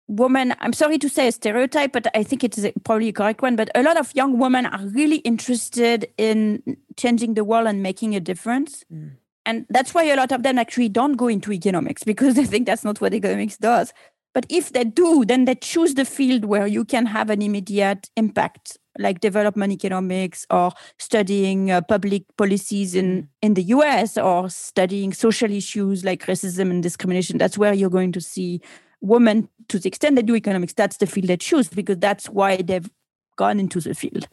women, 0.07 0.53
I'm 0.59 0.73
sorry 0.73 0.97
to 0.99 1.09
say 1.09 1.27
a 1.27 1.31
stereotype, 1.31 1.93
but 1.93 2.07
I 2.15 2.23
think 2.23 2.43
it's 2.43 2.59
probably 2.83 3.09
a 3.09 3.13
correct 3.13 3.41
one, 3.41 3.55
but 3.55 3.69
a 3.75 3.83
lot 3.83 3.97
of 3.97 4.13
young 4.15 4.37
women 4.37 4.65
are 4.65 4.85
really 4.87 5.17
interested 5.17 6.07
in 6.17 6.77
changing 6.97 7.35
the 7.35 7.43
world 7.43 7.67
and 7.67 7.81
making 7.81 8.15
a 8.15 8.19
difference. 8.19 8.83
Mm. 8.93 9.13
And 9.45 9.65
that's 9.69 9.93
why 9.93 10.03
a 10.05 10.15
lot 10.15 10.31
of 10.31 10.43
them 10.43 10.57
actually 10.57 10.89
don't 10.89 11.13
go 11.13 11.27
into 11.27 11.51
economics 11.51 12.03
because 12.05 12.35
they 12.35 12.45
think 12.45 12.65
that's 12.65 12.83
not 12.83 13.01
what 13.01 13.13
economics 13.13 13.57
does. 13.57 13.93
But 14.33 14.47
if 14.49 14.73
they 14.73 14.83
do, 14.83 15.25
then 15.25 15.45
they 15.45 15.55
choose 15.55 15.93
the 15.93 16.05
field 16.05 16.45
where 16.45 16.65
you 16.65 16.85
can 16.85 17.05
have 17.05 17.29
an 17.29 17.43
immediate 17.43 18.09
impact, 18.17 18.79
like 18.97 19.19
development 19.19 19.71
economics 19.73 20.47
or 20.49 20.71
studying 20.97 21.69
uh, 21.69 21.81
public 21.81 22.23
policies 22.35 22.95
in, 22.95 23.29
in 23.43 23.53
the 23.53 23.63
US 23.65 24.17
or 24.17 24.49
studying 24.49 25.13
social 25.13 25.51
issues 25.51 26.03
like 26.03 26.25
racism 26.25 26.71
and 26.71 26.81
discrimination. 26.81 27.37
That's 27.37 27.59
where 27.59 27.73
you're 27.73 27.91
going 27.91 28.11
to 28.13 28.21
see 28.21 28.59
women, 29.03 29.49
to 29.67 29.77
the 29.77 29.87
extent 29.87 30.15
they 30.15 30.23
do 30.23 30.35
economics, 30.35 30.73
that's 30.73 30.97
the 30.97 31.05
field 31.05 31.27
they 31.27 31.37
choose 31.37 31.67
because 31.67 31.97
that's 31.99 32.27
why 32.29 32.57
they've 32.57 32.89
gone 33.35 33.59
into 33.59 33.79
the 33.79 33.93
field. 33.93 34.27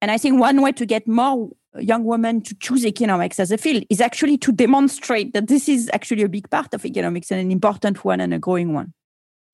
And 0.00 0.10
I 0.10 0.16
think 0.16 0.40
one 0.40 0.62
way 0.62 0.72
to 0.72 0.86
get 0.86 1.06
more 1.08 1.50
young 1.78 2.04
women 2.04 2.40
to 2.42 2.54
choose 2.54 2.86
economics 2.86 3.38
as 3.38 3.50
a 3.50 3.58
field 3.58 3.84
is 3.90 4.00
actually 4.00 4.38
to 4.38 4.52
demonstrate 4.52 5.34
that 5.34 5.48
this 5.48 5.68
is 5.68 5.90
actually 5.92 6.22
a 6.22 6.28
big 6.28 6.48
part 6.48 6.72
of 6.72 6.84
economics 6.86 7.30
and 7.30 7.40
an 7.40 7.50
important 7.50 8.04
one 8.04 8.20
and 8.20 8.32
a 8.32 8.38
growing 8.38 8.72
one. 8.72 8.94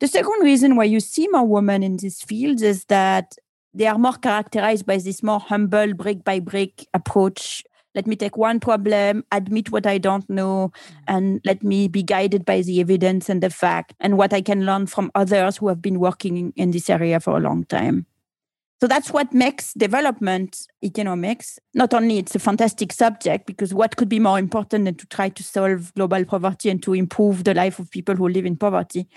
The 0.01 0.09
second 0.09 0.41
reason 0.43 0.77
why 0.77 0.85
you 0.85 1.01
see 1.01 1.27
more 1.29 1.47
women 1.47 1.83
in 1.83 1.97
these 1.97 2.23
fields 2.23 2.63
is 2.63 2.85
that 2.87 3.37
they 3.73 3.87
are 3.87 3.99
more 3.99 4.13
characterized 4.13 4.87
by 4.87 4.99
this 4.99 5.23
more 5.23 5.41
humble, 5.41 5.95
brick 5.95 6.23
by 6.23 6.41
brick 6.41 6.87
approach. 6.93 7.65
Let 7.95 8.07
me 8.07 8.17
take 8.17 8.37
one 8.37 8.59
problem, 8.59 9.25
admit 9.31 9.71
what 9.71 9.87
I 9.87 9.99
don't 9.99 10.29
know, 10.29 10.73
and 11.07 11.41
let 11.45 11.63
me 11.63 11.87
be 11.87 12.03
guided 12.03 12.45
by 12.45 12.63
the 12.63 12.81
evidence 12.81 13.29
and 13.29 13.43
the 13.43 13.51
fact 13.51 13.95
and 14.01 14.19
what 14.19 14.33
I 14.33 14.41
can 14.41 14.67
learn 14.67 14.87
from 14.87 15.13
others 15.15 15.57
who 15.57 15.69
have 15.69 15.81
been 15.81 16.01
working 16.01 16.37
in, 16.37 16.53
in 16.57 16.71
this 16.73 16.91
area 16.91 17.21
for 17.21 17.37
a 17.37 17.41
long 17.41 17.65
time. 17.65 18.07
So 18.81 18.89
that's 18.89 19.13
what 19.13 19.33
makes 19.33 19.73
development 19.73 20.67
economics. 20.83 21.59
Not 21.73 21.95
only 21.95 22.19
it's 22.19 22.35
a 22.35 22.39
fantastic 22.39 22.93
subject 22.93 23.47
because 23.47 23.73
what 23.73 23.97
could 23.97 24.09
be 24.09 24.19
more 24.19 24.39
important 24.39 24.85
than 24.85 24.97
to 24.97 25.07
try 25.07 25.29
to 25.31 25.43
solve 25.43 25.95
global 25.95 26.25
poverty 26.25 26.69
and 26.69 26.83
to 26.83 26.93
improve 26.93 27.45
the 27.45 27.55
life 27.55 27.79
of 27.79 27.91
people 27.91 28.17
who 28.17 28.29
live 28.29 28.45
in 28.45 28.57
poverty, 28.57 29.09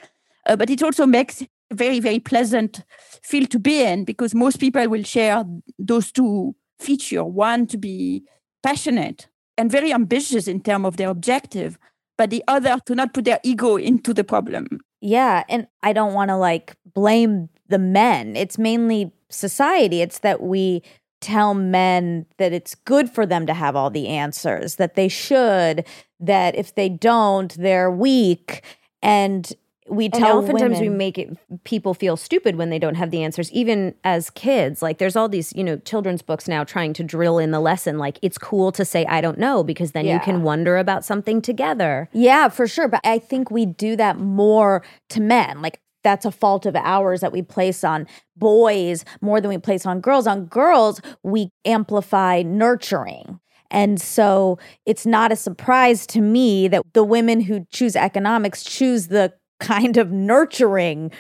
uh, 0.45 0.55
but 0.55 0.69
it 0.69 0.83
also 0.83 1.05
makes 1.05 1.41
a 1.41 1.47
very 1.73 1.99
very 1.99 2.19
pleasant 2.19 2.83
field 3.23 3.49
to 3.49 3.59
be 3.59 3.81
in 3.81 4.05
because 4.05 4.33
most 4.33 4.57
people 4.57 4.87
will 4.87 5.03
share 5.03 5.43
those 5.77 6.11
two 6.11 6.55
features: 6.79 7.25
one 7.25 7.67
to 7.67 7.77
be 7.77 8.23
passionate 8.67 9.27
and 9.57 9.71
very 9.71 9.93
ambitious 9.93 10.45
in 10.45 10.59
terms 10.59 10.85
of 10.85 10.97
their 10.97 11.09
objective, 11.09 11.77
but 12.17 12.29
the 12.29 12.43
other 12.49 12.77
to 12.85 12.95
not 12.95 13.13
put 13.13 13.23
their 13.23 13.39
ego 13.43 13.77
into 13.77 14.13
the 14.13 14.25
problem. 14.25 14.65
Yeah. 14.99 15.43
And 15.47 15.67
I 15.83 15.93
don't 15.93 16.13
want 16.13 16.29
to 16.31 16.35
like 16.35 16.75
blame 16.93 17.47
the 17.69 17.79
men. 17.79 18.35
It's 18.35 18.57
mainly 18.57 19.13
society. 19.29 20.01
It's 20.01 20.19
that 20.19 20.41
we 20.41 20.83
tell 21.21 21.53
men 21.53 22.25
that 22.39 22.51
it's 22.51 22.75
good 22.75 23.09
for 23.09 23.25
them 23.25 23.47
to 23.47 23.53
have 23.53 23.75
all 23.75 23.89
the 23.89 24.09
answers, 24.09 24.75
that 24.75 24.95
they 24.95 25.07
should, 25.07 25.85
that 26.19 26.55
if 26.55 26.75
they 26.75 26.89
don't, 26.89 27.55
they're 27.57 27.89
weak. 27.89 28.63
And 29.01 29.51
we 29.89 30.05
And 30.05 30.13
tell 30.13 30.39
oftentimes 30.39 30.79
we 30.79 30.89
make 30.89 31.17
it 31.17 31.37
people 31.63 31.93
feel 31.93 32.17
stupid 32.17 32.55
when 32.55 32.69
they 32.69 32.79
don't 32.79 32.95
have 32.95 33.11
the 33.11 33.23
answers, 33.23 33.51
even 33.51 33.95
as 34.03 34.29
kids. 34.29 34.81
Like 34.81 34.97
there's 34.97 35.15
all 35.15 35.29
these, 35.29 35.53
you 35.53 35.63
know, 35.63 35.77
children's 35.77 36.21
books 36.21 36.47
now 36.47 36.63
trying 36.63 36.93
to 36.93 37.03
drill 37.03 37.39
in 37.39 37.51
the 37.51 37.59
lesson. 37.59 37.97
Like 37.97 38.19
it's 38.21 38.37
cool 38.37 38.71
to 38.73 38.85
say 38.85 39.05
I 39.05 39.21
don't 39.21 39.37
know 39.37 39.63
because 39.63 39.91
then 39.91 40.05
you 40.05 40.19
can 40.19 40.43
wonder 40.43 40.77
about 40.77 41.05
something 41.05 41.41
together. 41.41 42.09
Yeah, 42.13 42.49
for 42.49 42.67
sure. 42.67 42.87
But 42.87 43.01
I 43.03 43.19
think 43.19 43.51
we 43.51 43.65
do 43.65 43.95
that 43.95 44.17
more 44.17 44.83
to 45.09 45.21
men. 45.21 45.61
Like 45.61 45.79
that's 46.03 46.25
a 46.25 46.31
fault 46.31 46.65
of 46.65 46.75
ours 46.75 47.21
that 47.21 47.31
we 47.31 47.41
place 47.41 47.83
on 47.83 48.07
boys 48.35 49.03
more 49.21 49.41
than 49.41 49.49
we 49.49 49.57
place 49.57 49.85
on 49.85 49.99
girls. 49.99 50.27
On 50.27 50.45
girls, 50.45 51.01
we 51.23 51.49
amplify 51.65 52.43
nurturing. 52.43 53.39
And 53.69 53.99
so 53.99 54.57
it's 54.85 55.05
not 55.05 55.31
a 55.31 55.35
surprise 55.35 56.07
to 56.07 56.21
me 56.21 56.67
that 56.69 56.83
the 56.93 57.03
women 57.03 57.41
who 57.41 57.65
choose 57.71 57.95
economics 57.95 58.63
choose 58.63 59.07
the 59.07 59.33
kind 59.59 59.97
of 59.97 60.11
nurturing 60.11 61.11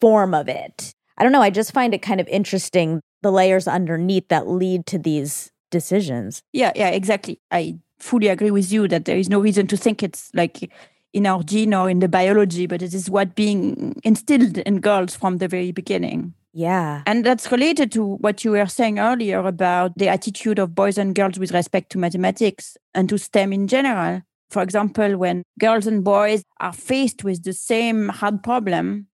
form 0.00 0.34
of 0.34 0.48
it. 0.48 0.92
I 1.18 1.22
don't 1.22 1.32
know. 1.32 1.42
I 1.42 1.50
just 1.50 1.72
find 1.72 1.94
it 1.94 2.02
kind 2.02 2.20
of 2.20 2.28
interesting 2.28 3.00
the 3.22 3.32
layers 3.32 3.66
underneath 3.66 4.28
that 4.28 4.48
lead 4.48 4.86
to 4.86 4.98
these 4.98 5.50
decisions. 5.70 6.42
Yeah, 6.52 6.72
yeah, 6.76 6.88
exactly. 6.88 7.40
I 7.50 7.78
fully 7.98 8.28
agree 8.28 8.50
with 8.50 8.70
you 8.70 8.86
that 8.88 9.06
there 9.06 9.16
is 9.16 9.28
no 9.28 9.40
reason 9.40 9.66
to 9.68 9.76
think 9.76 10.02
it's 10.02 10.30
like 10.34 10.70
in 11.12 11.26
our 11.26 11.42
gene 11.42 11.72
or 11.72 11.88
in 11.88 12.00
the 12.00 12.08
biology, 12.08 12.66
but 12.66 12.82
it 12.82 12.92
is 12.92 13.08
what 13.08 13.34
being 13.34 13.98
instilled 14.04 14.58
in 14.58 14.80
girls 14.80 15.16
from 15.16 15.38
the 15.38 15.48
very 15.48 15.72
beginning. 15.72 16.34
Yeah. 16.52 17.02
And 17.06 17.24
that's 17.24 17.50
related 17.52 17.92
to 17.92 18.16
what 18.16 18.44
you 18.44 18.52
were 18.52 18.66
saying 18.66 18.98
earlier 18.98 19.40
about 19.40 19.96
the 19.96 20.08
attitude 20.08 20.58
of 20.58 20.74
boys 20.74 20.98
and 20.98 21.14
girls 21.14 21.38
with 21.38 21.52
respect 21.52 21.90
to 21.92 21.98
mathematics 21.98 22.76
and 22.94 23.08
to 23.08 23.18
STEM 23.18 23.52
in 23.52 23.66
general. 23.66 24.22
For 24.50 24.62
example, 24.62 25.16
when 25.16 25.42
girls 25.58 25.86
and 25.86 26.04
boys 26.04 26.42
are 26.60 26.72
faced 26.72 27.24
with 27.24 27.42
the 27.42 27.52
same 27.52 28.08
hard 28.08 28.42
problem, 28.42 29.08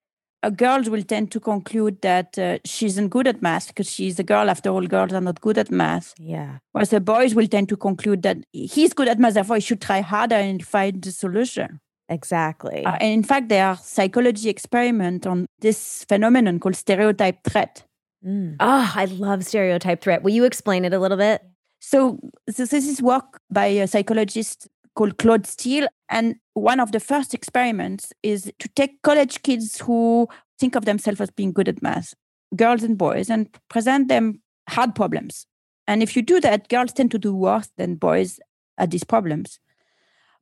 uh, 0.43 0.49
girls 0.49 0.89
will 0.89 1.03
tend 1.03 1.31
to 1.31 1.39
conclude 1.39 2.01
that 2.01 2.37
uh, 2.37 2.57
she 2.65 2.87
isn't 2.87 3.09
good 3.09 3.27
at 3.27 3.41
math 3.41 3.67
because 3.67 3.89
she's 3.89 4.19
a 4.19 4.23
girl. 4.23 4.49
After 4.49 4.69
all, 4.69 4.85
girls 4.87 5.13
are 5.13 5.21
not 5.21 5.39
good 5.41 5.57
at 5.57 5.71
math. 5.71 6.13
Yeah. 6.17 6.57
Whereas 6.71 6.89
the 6.89 6.99
boys 6.99 7.35
will 7.35 7.47
tend 7.47 7.69
to 7.69 7.77
conclude 7.77 8.23
that 8.23 8.37
he's 8.51 8.93
good 8.93 9.07
at 9.07 9.19
math, 9.19 9.35
therefore 9.35 9.57
he 9.57 9.61
should 9.61 9.81
try 9.81 10.01
harder 10.01 10.35
and 10.35 10.65
find 10.65 11.01
the 11.01 11.11
solution. 11.11 11.79
Exactly. 12.09 12.85
Uh, 12.85 12.97
and 12.99 13.13
in 13.13 13.23
fact, 13.23 13.49
there 13.49 13.67
are 13.67 13.77
psychology 13.77 14.49
experiments 14.49 15.25
on 15.25 15.45
this 15.59 16.03
phenomenon 16.09 16.59
called 16.59 16.75
stereotype 16.75 17.43
threat. 17.43 17.83
Mm. 18.25 18.57
Oh, 18.59 18.91
I 18.95 19.05
love 19.05 19.45
stereotype 19.45 20.01
threat. 20.01 20.21
Will 20.21 20.33
you 20.33 20.43
explain 20.43 20.85
it 20.85 20.93
a 20.93 20.99
little 20.99 21.17
bit? 21.17 21.41
So 21.79 22.19
this, 22.47 22.69
this 22.69 22.87
is 22.87 23.01
work 23.01 23.39
by 23.49 23.65
a 23.65 23.87
psychologist 23.87 24.67
called 24.95 25.17
Claude 25.17 25.47
Steele. 25.47 25.88
And 26.10 26.36
one 26.54 26.80
of 26.80 26.91
the 26.91 26.99
first 26.99 27.34
experiments 27.34 28.12
is 28.23 28.51
to 28.60 28.67
take 28.69 29.01
college 29.01 29.41
kids 29.43 29.80
who 29.80 30.27
think 30.60 30.75
of 30.75 30.86
themselves 30.86 31.21
as 31.21 31.32
being 31.32 31.51
good 31.51 31.69
at 31.69 31.82
math 31.82 32.13
girls 32.56 32.84
and 32.84 32.97
boys 32.97 33.30
and 33.30 33.49
present 33.69 34.08
them 34.08 34.41
hard 34.69 34.95
problems. 34.95 35.45
And 35.88 36.04
if 36.04 36.15
you 36.15 36.21
do 36.21 36.39
that, 36.41 36.69
girls 36.69 36.93
tend 36.93 37.12
to 37.12 37.19
do 37.19 37.36
worse 37.36 37.69
than 37.77 37.95
boys 37.95 38.39
at 38.77 38.91
these 38.91 39.04
problems. 39.04 39.60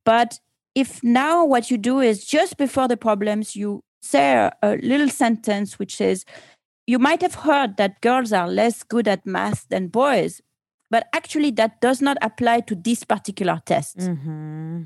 But 0.06 0.40
if 0.76 1.04
now 1.04 1.46
what 1.46 1.72
you 1.72 1.78
do 1.78 2.00
is 2.00 2.26
just 2.26 2.58
before 2.58 2.88
the 2.88 2.98
problems, 2.98 3.56
you 3.56 3.84
say 4.02 4.50
a, 4.62 4.78
little 4.82 5.10
sentence 5.10 5.78
which 5.78 5.96
says, 5.96 6.26
you 6.88 7.00
might 7.00 7.22
have 7.22 7.36
heard 7.36 7.78
that 7.78 8.02
girls 8.02 8.34
are 8.34 8.48
less 8.48 8.84
good 8.84 9.08
at 9.08 9.26
math 9.26 9.68
than 9.70 9.88
boys, 9.88 10.42
but 10.89 11.08
actually 11.13 11.52
that 11.52 11.82
does 11.82 12.02
not 12.02 12.17
apply 12.21 12.62
to 12.62 12.75
this 12.75 13.04
particular 13.04 13.62
test. 13.65 13.97
Mm-hmm. 13.97 14.84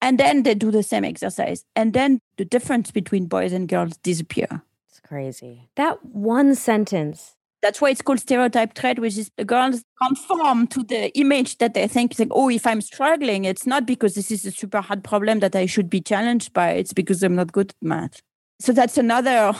And 0.00 0.18
then 0.18 0.42
they 0.42 0.54
do 0.54 0.70
the 0.70 0.82
same 0.82 1.04
exercise. 1.04 1.64
And 1.74 1.94
then 1.94 2.20
the 2.36 2.44
difference 2.44 2.90
between 2.90 3.26
boys 3.26 3.52
and 3.52 3.66
girls 3.68 3.96
disappear. 3.98 4.62
It's 4.88 5.00
crazy. 5.00 5.70
That 5.76 6.04
one 6.04 6.54
sentence. 6.54 7.36
That's 7.62 7.80
why 7.80 7.88
it's 7.88 8.02
called 8.02 8.20
stereotype 8.20 8.74
threat, 8.74 8.98
which 8.98 9.16
is 9.16 9.30
the 9.38 9.44
girls 9.46 9.82
conform 10.02 10.66
to 10.66 10.82
the 10.82 11.10
image 11.18 11.56
that 11.56 11.72
they 11.72 11.88
think, 11.88 12.18
like, 12.18 12.28
oh, 12.30 12.50
if 12.50 12.66
I'm 12.66 12.82
struggling, 12.82 13.46
it's 13.46 13.66
not 13.66 13.86
because 13.86 14.14
this 14.14 14.30
is 14.30 14.44
a 14.44 14.50
super 14.50 14.82
hard 14.82 15.02
problem 15.02 15.40
that 15.40 15.56
I 15.56 15.64
should 15.64 15.88
be 15.88 16.02
challenged 16.02 16.52
by. 16.52 16.72
It's 16.72 16.92
because 16.92 17.22
I'm 17.22 17.36
not 17.36 17.52
good 17.52 17.70
at 17.70 17.76
math. 17.80 18.20
So 18.64 18.72
that's 18.72 18.96
another 18.96 19.52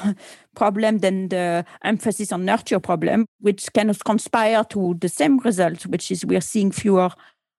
problem 0.57 1.01
than 1.01 1.29
the 1.29 1.67
emphasis 1.85 2.33
on 2.33 2.47
nurture 2.47 2.81
problem, 2.81 3.27
which 3.39 3.69
of 3.77 4.03
conspire 4.03 4.65
to 4.71 4.97
the 4.99 5.11
same 5.11 5.41
result, 5.41 5.85
which 5.85 6.11
is 6.11 6.25
we're 6.25 6.41
seeing 6.41 6.71
fewer 6.71 7.11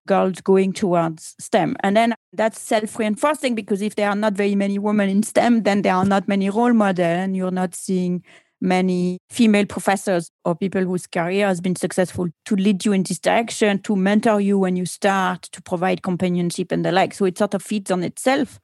girls 0.07 0.41
going 0.41 0.73
towards 0.73 1.35
STEM. 1.39 1.77
And 1.81 1.95
then 1.95 2.15
that's 2.33 2.59
self-reinforcing 2.59 3.53
because 3.53 3.83
if 3.83 3.93
there 3.93 4.09
are 4.09 4.15
not 4.15 4.33
very 4.33 4.55
many 4.55 4.79
women 4.79 5.07
in 5.07 5.21
STEM, 5.21 5.61
then 5.61 5.83
there 5.83 5.93
are 5.93 6.03
not 6.03 6.27
many 6.27 6.49
role 6.49 6.73
models 6.73 7.05
and 7.05 7.37
you're 7.37 7.51
not 7.51 7.75
seeing 7.75 8.23
many 8.59 9.19
female 9.29 9.67
professors 9.67 10.31
or 10.45 10.55
people 10.55 10.81
whose 10.81 11.05
career 11.05 11.45
has 11.45 11.61
been 11.61 11.75
successful 11.75 12.27
to 12.45 12.55
lead 12.55 12.83
you 12.85 12.91
in 12.91 13.03
this 13.03 13.19
direction, 13.19 13.79
to 13.83 13.95
mentor 13.95 14.41
you 14.41 14.57
when 14.57 14.75
you 14.75 14.87
start, 14.87 15.43
to 15.43 15.61
provide 15.61 16.01
companionship 16.01 16.71
and 16.71 16.83
the 16.83 16.91
like. 16.91 17.13
So 17.13 17.25
it 17.25 17.37
sort 17.37 17.53
of 17.53 17.61
feeds 17.61 17.91
on 17.91 18.03
itself 18.03 18.59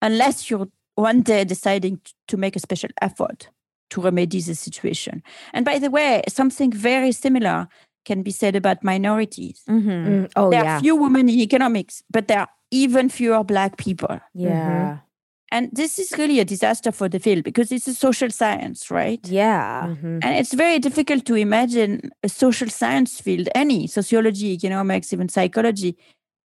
unless 0.00 0.48
you're 0.48 0.68
one 0.94 1.22
day 1.22 1.44
deciding 1.44 2.00
to 2.28 2.36
make 2.36 2.56
a 2.56 2.60
special 2.60 2.90
effort 3.00 3.48
to 3.90 4.00
remedy 4.00 4.40
the 4.40 4.54
situation. 4.54 5.22
And 5.52 5.64
by 5.64 5.78
the 5.78 5.90
way, 5.90 6.22
something 6.28 6.72
very 6.72 7.12
similar 7.12 7.68
can 8.04 8.22
be 8.22 8.30
said 8.30 8.56
about 8.56 8.82
minorities. 8.82 9.62
Mm-hmm. 9.68 9.90
Mm, 9.90 10.32
oh, 10.36 10.50
there 10.50 10.64
yeah. 10.64 10.76
are 10.76 10.80
few 10.80 10.96
women 10.96 11.28
in 11.28 11.38
economics, 11.38 12.02
but 12.10 12.28
there 12.28 12.40
are 12.40 12.48
even 12.70 13.08
fewer 13.08 13.44
black 13.44 13.76
people. 13.76 14.18
Yeah. 14.34 14.98
And 15.52 15.68
this 15.70 15.98
is 15.98 16.12
really 16.16 16.40
a 16.40 16.46
disaster 16.46 16.90
for 16.90 17.10
the 17.10 17.18
field 17.18 17.44
because 17.44 17.70
it's 17.70 17.86
a 17.86 17.92
social 17.92 18.30
science, 18.30 18.90
right? 18.90 19.20
Yeah. 19.28 19.88
Mhm. 19.88 20.24
And 20.24 20.34
it's 20.38 20.54
very 20.54 20.78
difficult 20.78 21.26
to 21.26 21.34
imagine 21.34 22.10
a 22.22 22.28
social 22.30 22.70
science 22.70 23.20
field, 23.20 23.50
any 23.54 23.86
sociology, 23.86 24.54
economics, 24.54 25.12
even 25.12 25.28
psychology, 25.28 25.94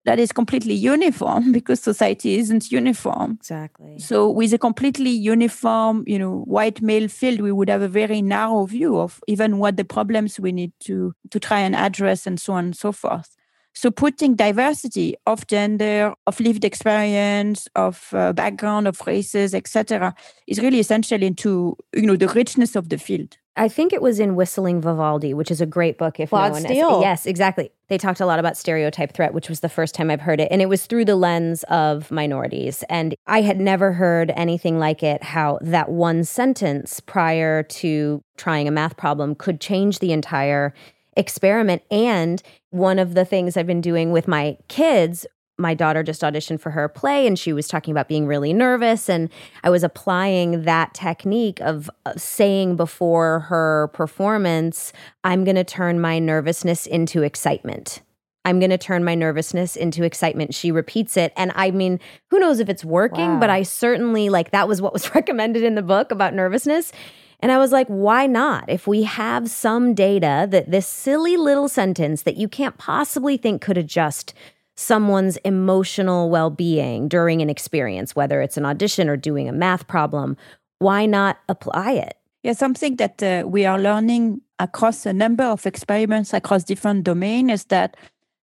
that 0.07 0.21
is 0.21 0.33
completely 0.33 0.73
uniform 0.73 1.53
because 1.59 1.81
society 1.81 2.39
isn't 2.39 2.73
uniform. 2.73 3.33
Exactly. 3.41 3.99
So 3.99 4.31
with 4.31 4.55
a 4.55 4.59
completely 4.59 5.11
uniform, 5.11 6.05
you 6.07 6.19
know, 6.19 6.39
white 6.47 6.81
male 6.81 7.09
field, 7.09 7.41
we 7.41 7.53
would 7.53 7.69
have 7.69 7.83
a 7.83 7.89
very 7.89 8.23
narrow 8.23 8.65
view 8.67 8.99
of 8.99 9.21
even 9.27 9.59
what 9.59 9.77
the 9.77 9.85
problems 9.85 10.41
we 10.41 10.53
need 10.53 10.73
to 10.81 11.13
to 11.31 11.41
try 11.41 11.61
and 11.61 11.77
address 11.77 12.27
and 12.27 12.41
so 12.41 12.55
on 12.55 12.67
and 12.67 12.77
so 12.77 12.93
forth. 12.93 13.37
So 13.75 13.91
putting 13.91 14.37
diversity 14.37 15.17
of 15.27 15.47
gender, 15.49 16.15
of 16.27 16.41
lived 16.41 16.65
experience, 16.65 17.69
of 17.75 18.09
uh, 18.15 18.33
background, 18.33 18.89
of 18.89 19.07
races, 19.07 19.55
etc., 19.55 20.15
is 20.47 20.61
really 20.61 20.81
essential 20.81 21.23
into 21.23 21.77
you 21.95 22.07
know 22.07 22.17
the 22.17 22.29
richness 22.29 22.77
of 22.77 22.89
the 22.89 22.97
field. 22.97 23.37
I 23.57 23.69
think 23.69 23.93
it 23.93 24.03
was 24.03 24.21
in 24.21 24.35
Whistling 24.35 24.81
Vivaldi, 24.81 25.33
which 25.33 25.51
is 25.51 25.61
a 25.61 25.67
great 25.67 25.97
book. 25.97 26.21
If 26.21 26.29
Claude 26.29 26.53
no 26.53 26.59
Steele. 26.59 26.95
has, 26.95 27.03
yes, 27.03 27.27
exactly. 27.27 27.71
They 27.89 27.99
talked 27.99 28.21
a 28.21 28.27
lot 28.27 28.39
about 28.39 28.57
stereotype 28.57 29.13
threat, 29.13 29.33
which 29.33 29.49
was 29.49 29.61
the 29.61 29.69
first 29.69 29.95
time 29.95 30.11
I've 30.11 30.21
heard 30.21 30.41
it, 30.41 30.49
and 30.51 30.61
it 30.61 30.69
was 30.69 30.87
through 30.87 31.07
the 31.07 31.17
lens 31.17 31.63
of 31.65 32.11
minorities. 32.11 32.85
And 32.89 33.15
I 33.27 33.43
had 33.43 33.59
never 33.59 33.93
heard 33.93 34.33
anything 34.37 34.79
like 34.79 35.03
it. 35.03 35.23
How 35.23 35.59
that 35.63 35.89
one 35.89 36.25
sentence 36.25 37.01
prior 37.01 37.63
to 37.63 38.23
trying 38.37 38.69
a 38.69 38.71
math 38.71 38.97
problem 38.97 39.35
could 39.35 39.61
change 39.61 40.01
the 40.01 40.13
entire 40.13 40.75
experiment. 41.17 41.83
And 41.91 42.43
one 42.71 42.99
of 42.99 43.15
the 43.15 43.25
things 43.25 43.57
I've 43.57 43.67
been 43.67 43.81
doing 43.81 44.13
with 44.13 44.29
my 44.29 44.59
kids 44.69 45.27
my 45.59 45.75
daughter 45.75 46.03
just 46.03 46.23
auditioned 46.23 46.61
for 46.61 46.71
her 46.71 46.89
play 46.89 47.27
and 47.27 47.39
she 47.39 47.53
was 47.53 47.67
talking 47.69 47.93
about 47.93 48.09
being 48.09 48.27
really 48.27 48.53
nervous 48.53 49.09
and 49.09 49.31
i 49.65 49.71
was 49.71 49.83
applying 49.83 50.63
that 50.65 50.93
technique 50.95 51.61
of 51.61 51.91
uh, 52.05 52.13
saying 52.17 52.77
before 52.77 53.41
her 53.41 53.89
performance 53.93 54.93
i'm 55.25 55.45
going 55.45 55.57
to 55.57 55.65
turn 55.65 56.01
my 56.01 56.19
nervousness 56.19 56.87
into 56.87 57.23
excitement 57.23 58.03
i'm 58.45 58.59
going 58.59 58.71
to 58.71 58.79
turn 58.79 59.03
my 59.05 59.15
nervousness 59.15 59.77
into 59.77 60.05
excitement 60.05 60.55
she 60.55 60.71
repeats 60.71 61.17
it 61.17 61.33
and 61.37 61.53
i 61.55 61.71
mean 61.71 61.99
who 62.31 62.39
knows 62.39 62.61
if 62.61 62.69
it's 62.69 62.85
working 62.85 63.35
Wow. 63.35 63.41
but 63.41 63.51
i 63.51 63.63
certainly 63.63 64.29
like 64.29 64.51
that 64.51 64.69
was 64.69 64.83
what 64.83 64.93
was 64.93 65.15
recommended 65.15 65.63
in 65.63 65.75
the 65.75 65.83
book 65.83 66.11
about 66.11 66.35
nervousness 66.35 66.93
and 67.41 67.53
I 67.53 67.59
was 67.59 67.71
like, 67.71 67.87
why 67.89 68.27
not? 68.27 68.65
If 68.71 68.87
we 68.87 69.03
have 69.03 69.51
some 69.51 69.93
data 69.93 70.49
that 70.51 70.71
this 70.71 70.87
silly 70.87 71.37
little 71.37 71.69
sentence 71.69 72.23
that 72.23 72.39
you 72.39 72.49
can't 72.49 72.79
possibly 72.79 73.37
think 73.37 73.61
could 73.61 73.77
adjust 73.77 74.33
someone's 74.77 75.37
emotional 75.39 76.29
well 76.31 76.51
being 76.51 77.09
during 77.09 77.43
an 77.43 77.51
experience, 77.51 78.15
whether 78.15 78.41
it's 78.41 78.57
an 78.57 78.67
audition 78.67 79.09
or 79.09 79.17
doing 79.17 79.49
a 79.49 79.53
math 79.53 79.87
problem, 79.87 80.37
why 80.79 81.07
not 81.07 81.39
apply 81.49 81.93
it? 81.93 82.17
Yeah, 82.43 82.53
something 82.53 82.97
that 82.97 83.23
uh, 83.23 83.45
we 83.47 83.65
are 83.65 83.79
learning 83.79 84.43
across 84.59 85.05
a 85.07 85.13
number 85.13 85.45
of 85.45 85.67
experiments 85.67 86.33
across 86.33 86.65
different 86.65 87.05
domains 87.05 87.53
is 87.53 87.65
that 87.65 87.97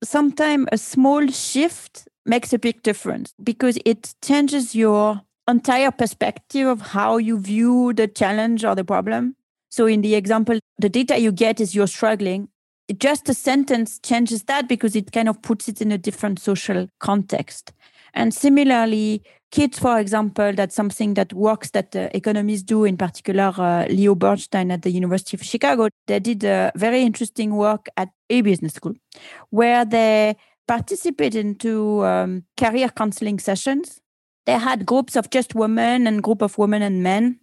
sometimes 0.03 0.67
a 0.71 0.77
small 0.77 1.27
shift 1.27 2.07
makes 2.25 2.53
a 2.53 2.59
big 2.59 2.81
difference 2.83 3.33
because 3.43 3.77
it 3.85 4.13
changes 4.23 4.75
your 4.75 5.21
entire 5.47 5.91
perspective 5.91 6.67
of 6.67 6.81
how 6.81 7.17
you 7.17 7.39
view 7.39 7.91
the 7.93 8.07
challenge 8.07 8.63
or 8.63 8.75
the 8.75 8.85
problem. 8.85 9.35
So, 9.69 9.85
in 9.85 10.01
the 10.01 10.15
example, 10.15 10.59
the 10.77 10.89
data 10.89 11.19
you 11.19 11.31
get 11.31 11.59
is 11.59 11.75
you're 11.75 11.87
struggling. 11.87 12.49
Just 12.97 13.29
a 13.29 13.33
sentence 13.33 13.99
changes 13.99 14.43
that 14.43 14.67
because 14.67 14.95
it 14.95 15.11
kind 15.11 15.29
of 15.29 15.41
puts 15.41 15.67
it 15.67 15.81
in 15.81 15.91
a 15.91 15.97
different 15.97 16.39
social 16.39 16.87
context. 16.99 17.71
And 18.13 18.33
similarly, 18.33 19.21
kids, 19.51 19.77
for 19.77 19.99
example, 19.99 20.53
that's 20.53 20.75
something 20.75 21.13
that 21.13 21.33
works 21.33 21.69
that 21.71 21.95
uh, 21.95 22.09
economists 22.13 22.63
do, 22.63 22.85
in 22.85 22.97
particular, 22.97 23.53
uh, 23.57 23.85
Leo 23.87 24.15
Bursztyn 24.15 24.71
at 24.71 24.81
the 24.81 24.89
University 24.89 25.37
of 25.37 25.43
Chicago. 25.43 25.89
They 26.07 26.19
did 26.19 26.43
a 26.43 26.71
very 26.75 27.03
interesting 27.03 27.55
work 27.55 27.87
at 27.97 28.09
a 28.29 28.41
business 28.41 28.73
school 28.73 28.93
where 29.51 29.85
they 29.85 30.35
participated 30.67 31.45
into 31.45 32.03
um, 32.05 32.43
career 32.57 32.89
counseling 32.89 33.39
sessions. 33.39 33.99
They 34.45 34.57
had 34.57 34.85
groups 34.85 35.15
of 35.15 35.29
just 35.29 35.53
women 35.53 36.07
and 36.07 36.23
group 36.23 36.41
of 36.41 36.57
women 36.57 36.81
and 36.81 37.03
men. 37.03 37.39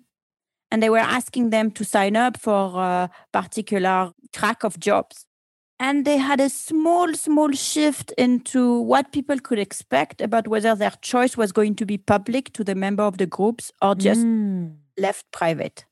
And 0.73 0.83
they 0.83 0.91
were 0.91 0.99
asking 0.99 1.51
them 1.51 1.71
to 1.73 1.85
sign 1.85 2.17
up 2.17 2.37
for 2.37 2.81
a 2.81 3.11
particular 3.33 4.11
track 4.33 4.65
of 4.65 4.81
jobs. 4.81 5.25
And 5.79 6.07
they 6.07 6.17
had 6.17 6.41
a 6.41 6.49
small, 6.49 7.13
small 7.15 7.53
shift 7.53 8.11
into 8.17 8.81
what 8.81 9.13
people 9.13 9.39
could 9.39 9.59
expect 9.59 10.23
about 10.23 10.49
whether 10.49 10.75
their 10.75 10.93
choice 11.03 11.37
was 11.37 11.53
going 11.53 11.75
to 11.77 11.85
be 11.85 11.99
public 11.99 12.53
to 12.55 12.65
the 12.65 12.75
member 12.75 13.03
of 13.03 13.19
the 13.19 13.27
groups 13.27 13.73
or 13.83 13.95
just 13.95 14.23
Mm. 14.23 14.77
left 14.97 15.27
private. 15.33 15.85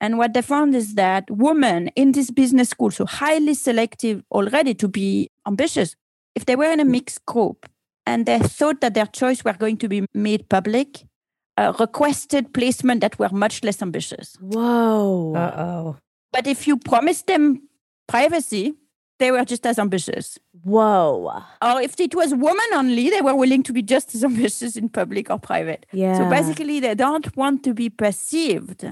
And 0.00 0.18
what 0.18 0.34
they 0.34 0.42
found 0.42 0.74
is 0.74 0.94
that 0.96 1.30
women 1.30 1.88
in 1.96 2.12
this 2.12 2.30
business 2.30 2.68
school, 2.68 2.90
so 2.90 3.06
highly 3.06 3.54
selective 3.54 4.22
already 4.30 4.74
to 4.74 4.88
be 4.88 5.30
ambitious, 5.46 5.96
if 6.34 6.44
they 6.44 6.56
were 6.56 6.70
in 6.70 6.80
a 6.80 6.84
mixed 6.84 7.24
group 7.24 7.66
and 8.04 8.26
they 8.26 8.38
thought 8.40 8.82
that 8.82 8.92
their 8.92 9.06
choice 9.06 9.42
were 9.42 9.54
going 9.54 9.78
to 9.78 9.88
be 9.88 10.04
made 10.12 10.50
public, 10.50 11.06
uh, 11.56 11.72
requested 11.80 12.52
placement 12.52 13.00
that 13.00 13.18
were 13.18 13.30
much 13.30 13.64
less 13.64 13.80
ambitious. 13.80 14.36
Whoa. 14.40 15.32
Uh 15.34 15.54
oh. 15.56 15.96
But 16.30 16.46
if 16.46 16.66
you 16.66 16.76
promised 16.76 17.26
them 17.26 17.68
privacy, 18.06 18.74
they 19.18 19.30
were 19.30 19.44
just 19.44 19.64
as 19.66 19.78
ambitious. 19.78 20.38
Whoa. 20.62 21.42
Or 21.62 21.80
if 21.80 21.98
it 22.00 22.14
was 22.14 22.34
women 22.34 22.66
only, 22.74 23.10
they 23.10 23.20
were 23.20 23.34
willing 23.34 23.62
to 23.64 23.72
be 23.72 23.82
just 23.82 24.14
as 24.14 24.24
ambitious 24.24 24.76
in 24.76 24.88
public 24.88 25.30
or 25.30 25.38
private. 25.38 25.86
Yeah. 25.92 26.18
So 26.18 26.28
basically, 26.28 26.80
they 26.80 26.94
don't 26.94 27.36
want 27.36 27.62
to 27.64 27.74
be 27.74 27.90
perceived 27.90 28.84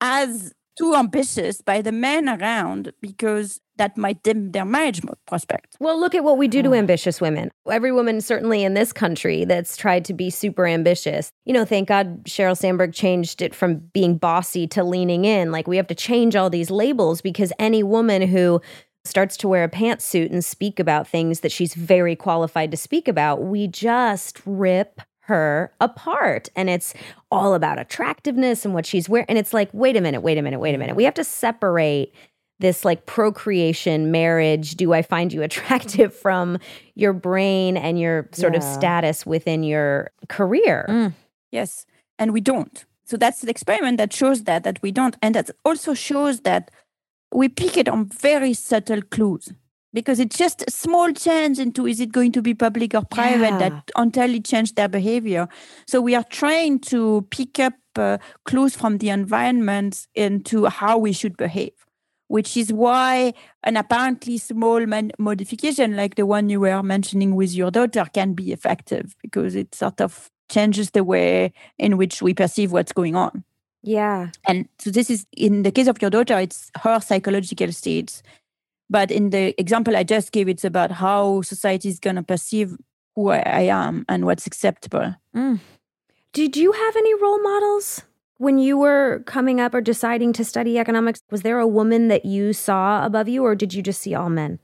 as 0.00 0.52
too 0.76 0.94
ambitious 0.94 1.60
by 1.60 1.80
the 1.80 1.92
men 1.92 2.28
around 2.28 2.92
because 3.00 3.60
that 3.76 3.96
might 3.96 4.22
dim 4.22 4.52
their 4.52 4.64
marriage 4.64 5.00
prospects. 5.26 5.76
Well, 5.80 5.98
look 5.98 6.14
at 6.14 6.24
what 6.24 6.38
we 6.38 6.48
do 6.48 6.62
to 6.62 6.68
hmm. 6.70 6.74
ambitious 6.74 7.20
women. 7.20 7.50
Every 7.70 7.92
woman, 7.92 8.20
certainly 8.20 8.64
in 8.64 8.74
this 8.74 8.92
country, 8.92 9.44
that's 9.44 9.76
tried 9.76 10.04
to 10.06 10.14
be 10.14 10.30
super 10.30 10.66
ambitious. 10.66 11.30
You 11.44 11.52
know, 11.52 11.64
thank 11.64 11.88
God 11.88 12.24
Sheryl 12.24 12.56
Sandberg 12.56 12.92
changed 12.92 13.42
it 13.42 13.54
from 13.54 13.76
being 13.92 14.16
bossy 14.16 14.66
to 14.68 14.84
leaning 14.84 15.24
in. 15.24 15.52
Like, 15.52 15.66
we 15.66 15.76
have 15.76 15.88
to 15.88 15.94
change 15.94 16.36
all 16.36 16.50
these 16.50 16.70
labels 16.70 17.20
because 17.20 17.52
any 17.58 17.82
woman 17.82 18.22
who 18.22 18.60
starts 19.04 19.36
to 19.38 19.48
wear 19.48 19.64
a 19.64 19.68
pantsuit 19.68 20.30
and 20.30 20.44
speak 20.44 20.80
about 20.80 21.06
things 21.06 21.40
that 21.40 21.52
she's 21.52 21.74
very 21.74 22.16
qualified 22.16 22.70
to 22.70 22.76
speak 22.76 23.06
about, 23.08 23.42
we 23.42 23.66
just 23.66 24.40
rip 24.46 25.00
her 25.20 25.72
apart. 25.80 26.48
And 26.54 26.68
it's 26.68 26.94
all 27.30 27.54
about 27.54 27.78
attractiveness 27.78 28.64
and 28.64 28.74
what 28.74 28.86
she's 28.86 29.08
wearing. 29.08 29.26
And 29.28 29.38
it's 29.38 29.54
like, 29.54 29.68
wait 29.72 29.96
a 29.96 30.00
minute, 30.00 30.22
wait 30.22 30.38
a 30.38 30.42
minute, 30.42 30.58
wait 30.58 30.74
a 30.74 30.78
minute. 30.78 30.96
We 30.96 31.04
have 31.04 31.14
to 31.14 31.24
separate 31.24 32.14
this 32.60 32.84
like 32.84 33.06
procreation, 33.06 34.10
marriage, 34.10 34.76
do 34.76 34.92
I 34.92 35.02
find 35.02 35.32
you 35.32 35.42
attractive 35.48 36.14
from 36.14 36.58
your 36.94 37.12
brain 37.12 37.76
and 37.76 37.98
your 37.98 38.28
sort 38.32 38.54
of 38.54 38.62
status 38.62 39.26
within 39.26 39.62
your 39.62 40.10
career. 40.28 40.86
Mm. 40.88 41.12
Yes, 41.50 41.86
and 42.18 42.32
we 42.32 42.40
don't. 42.40 42.84
So 43.04 43.16
that's 43.16 43.42
the 43.42 43.50
experiment 43.50 43.98
that 43.98 44.12
shows 44.12 44.44
that 44.44 44.64
that 44.64 44.80
we 44.82 44.90
don't, 44.90 45.16
and 45.20 45.34
that 45.34 45.50
also 45.64 45.94
shows 45.94 46.40
that 46.40 46.70
we 47.34 47.48
pick 47.48 47.76
it 47.76 47.88
on 47.88 48.06
very 48.06 48.54
subtle 48.54 49.02
clues 49.02 49.52
because 49.92 50.18
it's 50.20 50.38
just 50.38 50.64
a 50.66 50.70
small 50.70 51.12
change 51.12 51.58
into 51.58 51.86
is 51.86 52.00
it 52.00 52.12
going 52.12 52.32
to 52.32 52.42
be 52.42 52.54
public 52.54 52.94
or 52.94 53.02
private 53.02 53.50
Yeah. 53.54 53.58
that 53.58 53.90
entirely 53.98 54.40
changed 54.40 54.76
their 54.76 54.88
behavior. 54.88 55.48
So 55.86 56.00
we 56.00 56.14
are 56.14 56.24
trying 56.24 56.78
to 56.92 57.26
pick 57.30 57.58
up 57.58 57.74
uh, 57.96 58.18
clues 58.44 58.74
from 58.74 58.98
the 58.98 59.10
environment 59.10 60.06
into 60.14 60.66
how 60.66 60.98
we 60.98 61.12
should 61.12 61.36
behave. 61.36 61.72
Which 62.28 62.56
is 62.56 62.72
why 62.72 63.34
an 63.62 63.76
apparently 63.76 64.38
small 64.38 64.84
man- 64.86 65.12
modification, 65.18 65.94
like 65.94 66.14
the 66.14 66.26
one 66.26 66.48
you 66.48 66.58
were 66.60 66.82
mentioning 66.82 67.36
with 67.36 67.52
your 67.54 67.70
daughter, 67.70 68.06
can 68.12 68.32
be 68.32 68.50
effective 68.50 69.14
because 69.22 69.54
it 69.54 69.74
sort 69.74 70.00
of 70.00 70.30
changes 70.50 70.90
the 70.90 71.04
way 71.04 71.52
in 71.78 71.96
which 71.98 72.22
we 72.22 72.32
perceive 72.34 72.72
what's 72.72 72.92
going 72.92 73.14
on. 73.14 73.44
Yeah. 73.84 74.30
And 74.48 74.66
so 74.78 74.90
this 74.90 75.10
is 75.10 75.26
in 75.36 75.62
the 75.62 75.70
case 75.70 75.88
of 75.88 76.00
your 76.00 76.10
daughter, 76.10 76.38
it's 76.38 76.70
her 76.82 77.00
psychological 77.00 77.70
states. 77.70 78.22
But 78.88 79.10
in 79.10 79.30
the 79.30 79.58
example 79.60 79.94
I 79.96 80.04
just 80.04 80.32
gave, 80.32 80.48
it's 80.48 80.64
about 80.64 80.90
how 80.90 81.42
society 81.42 81.90
is 81.90 82.00
going 82.00 82.16
to 82.16 82.22
perceive 82.22 82.76
who 83.14 83.28
I, 83.28 83.40
I 83.40 83.60
am 83.62 84.04
and 84.08 84.24
what's 84.24 84.46
acceptable. 84.46 85.14
Mm. 85.36 85.60
Did 86.32 86.56
you 86.56 86.72
have 86.72 86.96
any 86.96 87.14
role 87.14 87.42
models 87.42 88.02
when 88.38 88.58
you 88.58 88.78
were 88.78 89.22
coming 89.26 89.60
up 89.60 89.74
or 89.74 89.80
deciding 89.80 90.32
to 90.34 90.44
study 90.44 90.78
economics? 90.78 91.20
Was 91.30 91.42
there 91.42 91.58
a 91.58 91.66
woman 91.66 92.08
that 92.08 92.24
you 92.24 92.52
saw 92.52 93.04
above 93.04 93.28
you, 93.28 93.44
or 93.44 93.54
did 93.54 93.74
you 93.74 93.82
just 93.82 94.00
see 94.00 94.14
all 94.14 94.30
men? 94.30 94.58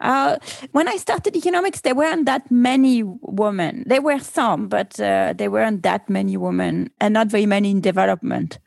Uh, 0.00 0.36
when 0.72 0.88
I 0.88 0.96
started 0.96 1.36
economics, 1.36 1.80
there 1.80 1.94
weren't 1.94 2.26
that 2.26 2.50
many 2.50 3.02
women. 3.04 3.84
There 3.86 4.02
were 4.02 4.18
some, 4.18 4.68
but 4.68 4.98
uh, 5.00 5.34
there 5.36 5.50
weren't 5.50 5.82
that 5.82 6.08
many 6.10 6.36
women 6.36 6.90
and 7.00 7.14
not 7.14 7.28
very 7.28 7.46
many 7.46 7.70
in 7.70 7.80
development. 7.80 8.58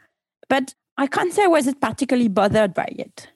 But 0.50 0.74
I 0.98 1.08
can't 1.08 1.32
say 1.34 1.44
I 1.44 1.48
wasn't 1.48 1.80
particularly 1.82 2.30
bothered 2.30 2.74
by 2.74 2.90
it. 2.98 3.28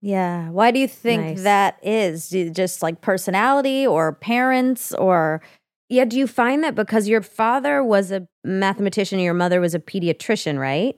Yeah. 0.00 0.48
Why 0.50 0.70
do 0.72 0.80
you 0.80 0.88
think 0.88 1.22
Nice. 1.22 1.42
that 1.44 1.78
is? 1.82 2.30
Just 2.30 2.82
like 2.82 3.00
personality 3.02 3.86
or 3.86 4.12
parents 4.14 4.92
or 4.94 5.40
Yeah, 5.88 6.06
do 6.06 6.16
you 6.18 6.26
find 6.26 6.64
that 6.64 6.74
because 6.74 7.06
your 7.06 7.20
father 7.20 7.84
was 7.84 8.10
a 8.10 8.26
mathematician, 8.44 9.18
your 9.20 9.34
mother 9.34 9.60
was 9.60 9.74
a 9.74 9.78
pediatrician, 9.78 10.58
right? 10.58 10.96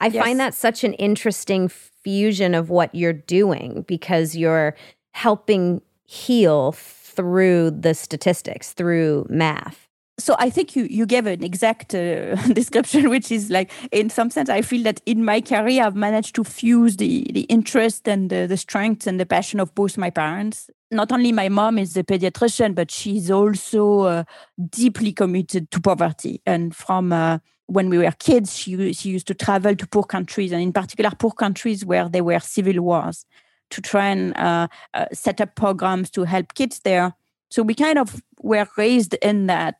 I 0.00 0.06
Yes. 0.06 0.24
find 0.24 0.40
that 0.40 0.54
such 0.54 0.82
an 0.82 0.94
interesting 0.94 1.68
fusion 1.68 2.54
of 2.54 2.70
what 2.70 2.94
you're 2.94 3.12
doing 3.12 3.84
because 3.86 4.34
you're 4.34 4.74
helping 5.12 5.82
heal 6.10 6.72
through 6.72 7.70
the 7.70 7.94
statistics, 7.94 8.72
through 8.72 9.26
math. 9.28 9.86
so 10.18 10.34
I 10.38 10.50
think 10.50 10.76
you 10.76 10.84
you 10.98 11.06
gave 11.06 11.26
an 11.26 11.42
exact 11.42 11.94
uh, 11.94 12.34
description, 12.60 13.08
which 13.14 13.30
is 13.30 13.48
like 13.48 13.70
in 13.92 14.10
some 14.10 14.30
sense 14.30 14.48
I 14.50 14.62
feel 14.62 14.82
that 14.82 15.00
in 15.06 15.24
my 15.24 15.40
career 15.40 15.84
I've 15.84 15.96
managed 16.08 16.34
to 16.34 16.44
fuse 16.44 16.96
the 16.96 17.12
the 17.32 17.46
interest 17.56 18.08
and 18.08 18.28
the, 18.28 18.46
the 18.46 18.56
strengths 18.56 19.06
and 19.06 19.18
the 19.20 19.26
passion 19.36 19.60
of 19.60 19.74
both 19.74 19.96
my 19.96 20.10
parents. 20.10 20.68
Not 20.90 21.12
only 21.12 21.32
my 21.32 21.48
mom 21.48 21.78
is 21.78 21.96
a 21.96 22.02
pediatrician, 22.02 22.74
but 22.74 22.90
she's 22.90 23.30
also 23.30 23.82
uh, 24.00 24.24
deeply 24.68 25.12
committed 25.12 25.70
to 25.70 25.80
poverty. 25.80 26.42
And 26.44 26.74
from 26.74 27.12
uh, 27.12 27.38
when 27.66 27.88
we 27.88 27.98
were 27.98 28.14
kids, 28.18 28.58
she 28.58 28.92
she 28.92 29.10
used 29.16 29.28
to 29.28 29.34
travel 29.34 29.76
to 29.76 29.86
poor 29.86 30.06
countries, 30.16 30.50
and 30.52 30.62
in 30.68 30.72
particular 30.72 31.12
poor 31.22 31.34
countries 31.44 31.84
where 31.84 32.08
there 32.08 32.24
were 32.24 32.40
civil 32.40 32.78
wars, 32.82 33.24
to 33.70 33.80
try 33.80 34.08
and 34.08 34.36
uh, 34.36 34.68
uh, 34.94 35.06
set 35.12 35.40
up 35.40 35.54
programs 35.54 36.10
to 36.10 36.24
help 36.24 36.54
kids 36.54 36.80
there. 36.80 37.14
So 37.50 37.62
we 37.62 37.74
kind 37.74 37.98
of 37.98 38.22
were 38.42 38.66
raised 38.76 39.14
in 39.14 39.46
that 39.46 39.76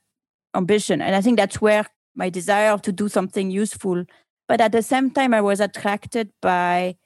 ambition. 0.54 1.00
And 1.00 1.14
I 1.14 1.20
think 1.20 1.38
that's 1.38 1.60
where 1.60 1.86
my 2.14 2.28
desire 2.28 2.76
to 2.78 2.92
do 2.92 3.08
something 3.08 3.50
useful. 3.50 4.04
But 4.48 4.60
at 4.60 4.72
the 4.72 4.82
same 4.82 5.10
time, 5.10 5.32
I 5.32 5.40
was 5.40 5.60
attracted 5.60 6.30
by 6.42 6.96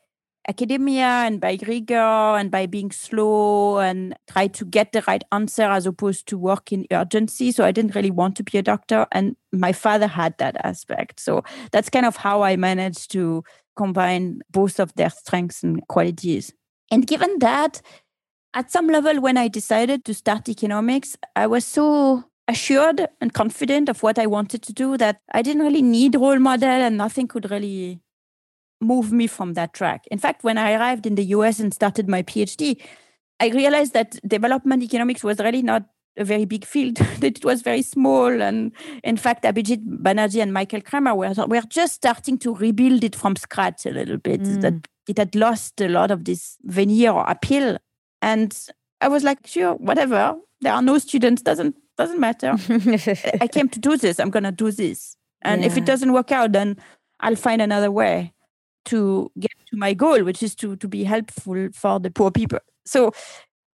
academia 0.48 1.06
and 1.06 1.40
by 1.40 1.58
rigor 1.66 1.94
and 1.94 2.50
by 2.50 2.66
being 2.66 2.90
slow 2.90 3.78
and 3.78 4.14
try 4.30 4.46
to 4.46 4.64
get 4.64 4.92
the 4.92 5.02
right 5.06 5.24
answer 5.32 5.62
as 5.62 5.86
opposed 5.86 6.26
to 6.28 6.38
work 6.38 6.72
in 6.72 6.86
urgency. 6.90 7.50
So 7.50 7.64
I 7.64 7.72
didn't 7.72 7.94
really 7.94 8.10
want 8.10 8.36
to 8.36 8.42
be 8.44 8.58
a 8.58 8.62
doctor. 8.62 9.06
And 9.12 9.36
my 9.52 9.72
father 9.72 10.06
had 10.06 10.36
that 10.38 10.56
aspect. 10.64 11.20
So 11.20 11.42
that's 11.72 11.88
kind 11.88 12.06
of 12.06 12.16
how 12.16 12.42
I 12.42 12.56
managed 12.56 13.10
to 13.12 13.42
combine 13.76 14.40
both 14.50 14.78
of 14.78 14.94
their 14.94 15.10
strengths 15.10 15.62
and 15.62 15.86
qualities. 15.88 16.52
And 16.90 17.06
given 17.06 17.38
that, 17.40 17.80
at 18.54 18.70
some 18.70 18.86
level, 18.86 19.20
when 19.20 19.36
I 19.36 19.48
decided 19.48 20.04
to 20.04 20.14
start 20.14 20.48
economics, 20.48 21.16
I 21.34 21.46
was 21.46 21.64
so 21.64 22.24
assured 22.46 23.08
and 23.20 23.32
confident 23.32 23.88
of 23.88 24.02
what 24.02 24.18
I 24.18 24.26
wanted 24.26 24.62
to 24.62 24.72
do 24.72 24.96
that 24.98 25.20
I 25.32 25.42
didn't 25.42 25.62
really 25.62 25.82
need 25.82 26.14
role 26.14 26.38
model 26.38 26.68
and 26.68 26.96
nothing 26.96 27.26
could 27.26 27.50
really 27.50 28.00
move 28.80 29.12
me 29.12 29.26
from 29.26 29.54
that 29.54 29.72
track. 29.72 30.04
In 30.10 30.18
fact, 30.18 30.44
when 30.44 30.58
I 30.58 30.74
arrived 30.74 31.06
in 31.06 31.14
the 31.14 31.24
US 31.26 31.58
and 31.58 31.72
started 31.72 32.08
my 32.08 32.22
PhD, 32.22 32.80
I 33.40 33.48
realized 33.48 33.94
that 33.94 34.20
development 34.28 34.82
economics 34.82 35.24
was 35.24 35.38
really 35.38 35.62
not 35.62 35.84
a 36.16 36.24
very 36.24 36.44
big 36.44 36.64
field, 36.64 36.96
that 37.20 37.38
it 37.38 37.44
was 37.44 37.62
very 37.62 37.82
small. 37.82 38.40
And 38.40 38.72
in 39.02 39.16
fact, 39.16 39.44
Abhijit 39.44 39.84
Banerjee 39.84 40.42
and 40.42 40.52
Michael 40.52 40.80
Kremer 40.80 41.14
were, 41.14 41.32
were 41.46 41.62
just 41.68 41.94
starting 41.94 42.38
to 42.38 42.54
rebuild 42.54 43.04
it 43.04 43.16
from 43.16 43.36
scratch 43.36 43.86
a 43.86 43.90
little 43.90 44.18
bit. 44.18 44.42
Mm. 44.42 44.60
That 44.60 44.88
it 45.08 45.18
had 45.18 45.34
lost 45.34 45.80
a 45.80 45.88
lot 45.88 46.10
of 46.10 46.24
this 46.24 46.56
veneer 46.62 47.10
or 47.10 47.24
appeal. 47.28 47.78
And 48.22 48.56
I 49.00 49.08
was 49.08 49.22
like, 49.22 49.46
sure, 49.46 49.74
whatever. 49.74 50.36
There 50.60 50.72
are 50.72 50.82
no 50.82 50.98
students, 50.98 51.42
doesn't 51.42 51.76
doesn't 51.96 52.18
matter. 52.18 52.56
I 53.40 53.48
came 53.48 53.68
to 53.68 53.78
do 53.78 53.96
this. 53.96 54.18
I'm 54.18 54.30
gonna 54.30 54.52
do 54.52 54.70
this. 54.70 55.16
And 55.42 55.62
if 55.62 55.76
it 55.76 55.84
doesn't 55.84 56.12
work 56.12 56.32
out, 56.32 56.52
then 56.52 56.78
I'll 57.20 57.36
find 57.36 57.60
another 57.60 57.90
way 57.90 58.32
to 58.86 59.30
get 59.38 59.52
to 59.70 59.76
my 59.76 59.92
goal, 59.92 60.24
which 60.24 60.42
is 60.42 60.54
to 60.56 60.76
to 60.76 60.88
be 60.88 61.04
helpful 61.04 61.68
for 61.72 62.00
the 62.00 62.10
poor 62.10 62.30
people. 62.30 62.60
So 62.86 63.12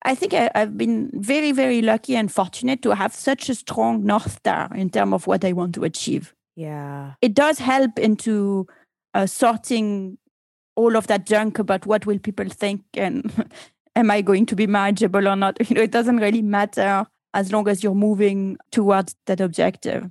I 0.02 0.14
think 0.14 0.32
I, 0.34 0.50
I've 0.54 0.78
been 0.78 1.10
very, 1.12 1.52
very 1.52 1.82
lucky 1.82 2.16
and 2.16 2.32
fortunate 2.32 2.82
to 2.82 2.94
have 2.94 3.14
such 3.14 3.48
a 3.48 3.54
strong 3.54 4.04
north 4.04 4.32
star 4.32 4.70
in 4.74 4.90
terms 4.90 5.12
of 5.12 5.26
what 5.26 5.44
I 5.44 5.52
want 5.52 5.74
to 5.74 5.84
achieve. 5.84 6.34
yeah. 6.56 7.14
It 7.20 7.34
does 7.34 7.58
help 7.58 7.98
into 7.98 8.66
uh, 9.14 9.26
sorting 9.26 10.18
all 10.76 10.96
of 10.96 11.06
that 11.08 11.26
junk 11.26 11.58
about 11.58 11.86
what 11.86 12.06
will 12.06 12.18
people 12.18 12.48
think 12.48 12.82
and 12.94 13.50
am 13.96 14.10
I 14.10 14.22
going 14.22 14.46
to 14.46 14.56
be 14.56 14.66
manageable 14.66 15.28
or 15.28 15.36
not. 15.36 15.58
You 15.68 15.76
know, 15.76 15.82
it 15.82 15.90
doesn't 15.90 16.18
really 16.18 16.42
matter 16.42 17.06
as 17.34 17.52
long 17.52 17.68
as 17.68 17.82
you're 17.82 17.94
moving 17.94 18.56
towards 18.72 19.14
that 19.26 19.40
objective. 19.40 20.10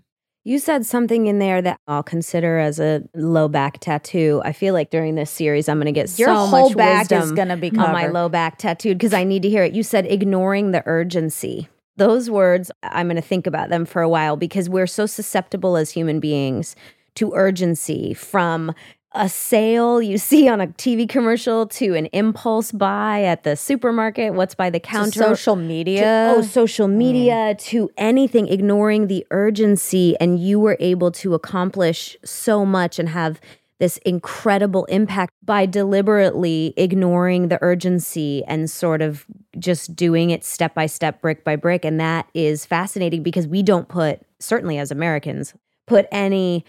You 0.50 0.58
said 0.58 0.84
something 0.84 1.28
in 1.28 1.38
there 1.38 1.62
that 1.62 1.80
I'll 1.88 2.02
consider 2.02 2.58
as 2.58 2.80
a 2.80 3.04
low 3.14 3.48
back 3.48 3.80
tattoo. 3.82 4.42
I 4.44 4.52
feel 4.52 4.74
like 4.74 4.90
during 4.90 5.14
this 5.14 5.30
series, 5.30 5.70
I'm 5.70 5.78
going 5.78 5.86
to 5.86 5.92
get 5.92 6.18
Your 6.18 6.30
so 6.30 6.48
whole 6.48 6.70
much 6.70 6.76
back 6.76 7.04
is 7.04 7.20
wisdom 7.20 7.36
gonna 7.36 7.56
be 7.56 7.70
on 7.70 7.92
my 7.92 8.08
low 8.08 8.30
back 8.30 8.58
tattooed 8.58 8.98
because 8.98 9.14
I 9.14 9.24
need 9.24 9.44
to 9.44 9.50
hear 9.50 9.64
it. 9.64 9.74
You 9.74 9.84
said 9.84 10.08
ignoring 10.08 10.72
the 10.72 10.82
urgency. 10.88 11.68
Those 11.98 12.32
words, 12.32 12.72
I'm 12.82 13.06
going 13.06 13.18
to 13.18 13.22
think 13.22 13.46
about 13.46 13.70
them 13.70 13.86
for 13.86 14.02
a 14.02 14.10
while 14.10 14.38
because 14.38 14.68
we're 14.68 14.88
so 14.88 15.06
susceptible 15.06 15.78
as 15.78 15.92
human 15.92 16.20
beings 16.20 16.76
to 17.14 17.32
urgency 17.36 18.16
from 18.16 18.74
a 19.20 19.28
sale 19.28 20.02
you 20.02 20.18
see 20.18 20.48
on 20.48 20.62
a 20.62 20.68
TV 20.68 21.08
commercial 21.08 21.68
to 21.68 21.94
an 21.94 22.06
impulse 22.08 22.72
buy 22.72 23.22
at 23.24 23.44
the 23.44 23.58
supermarket, 23.58 24.34
what's 24.34 24.56
by 24.56 24.70
the 24.70 24.80
To 24.80 24.88
counter 24.88 25.20
social 25.20 25.56
to- 25.56 25.62
media. 25.62 26.34
oh, 26.38 26.42
social 26.42 26.88
mm. 26.88 26.96
media, 26.96 27.56
to 27.60 27.90
anything, 27.98 28.48
ignoring 28.48 29.08
the 29.08 29.28
urgency. 29.30 30.16
And 30.22 30.40
you 30.40 30.58
were 30.60 30.78
able 30.80 31.12
to 31.12 31.34
accomplish 31.34 32.16
so 32.24 32.66
much 32.66 32.98
and 32.98 33.10
have 33.10 33.42
this 33.80 33.98
incredible 34.00 34.86
impact 34.86 35.34
by 35.44 35.66
deliberately 35.66 36.74
ignoring 36.78 37.50
the 37.50 37.60
urgency 37.62 38.44
and 38.48 38.70
sort 38.70 39.02
of 39.02 39.26
just 39.58 39.96
doing 39.98 40.30
it 40.30 40.46
step 40.46 40.74
by 40.74 40.86
step, 40.86 41.22
brick 41.22 41.44
by 41.44 41.58
brick. 41.58 41.84
And 41.84 42.00
that 42.00 42.28
is 42.34 42.66
fascinating 42.66 43.22
because 43.22 43.48
we 43.48 43.64
don't 43.64 43.90
put, 43.90 44.22
certainly 44.40 44.78
as 44.78 44.92
Americans, 44.92 45.54
put 45.88 46.08
any 46.12 46.64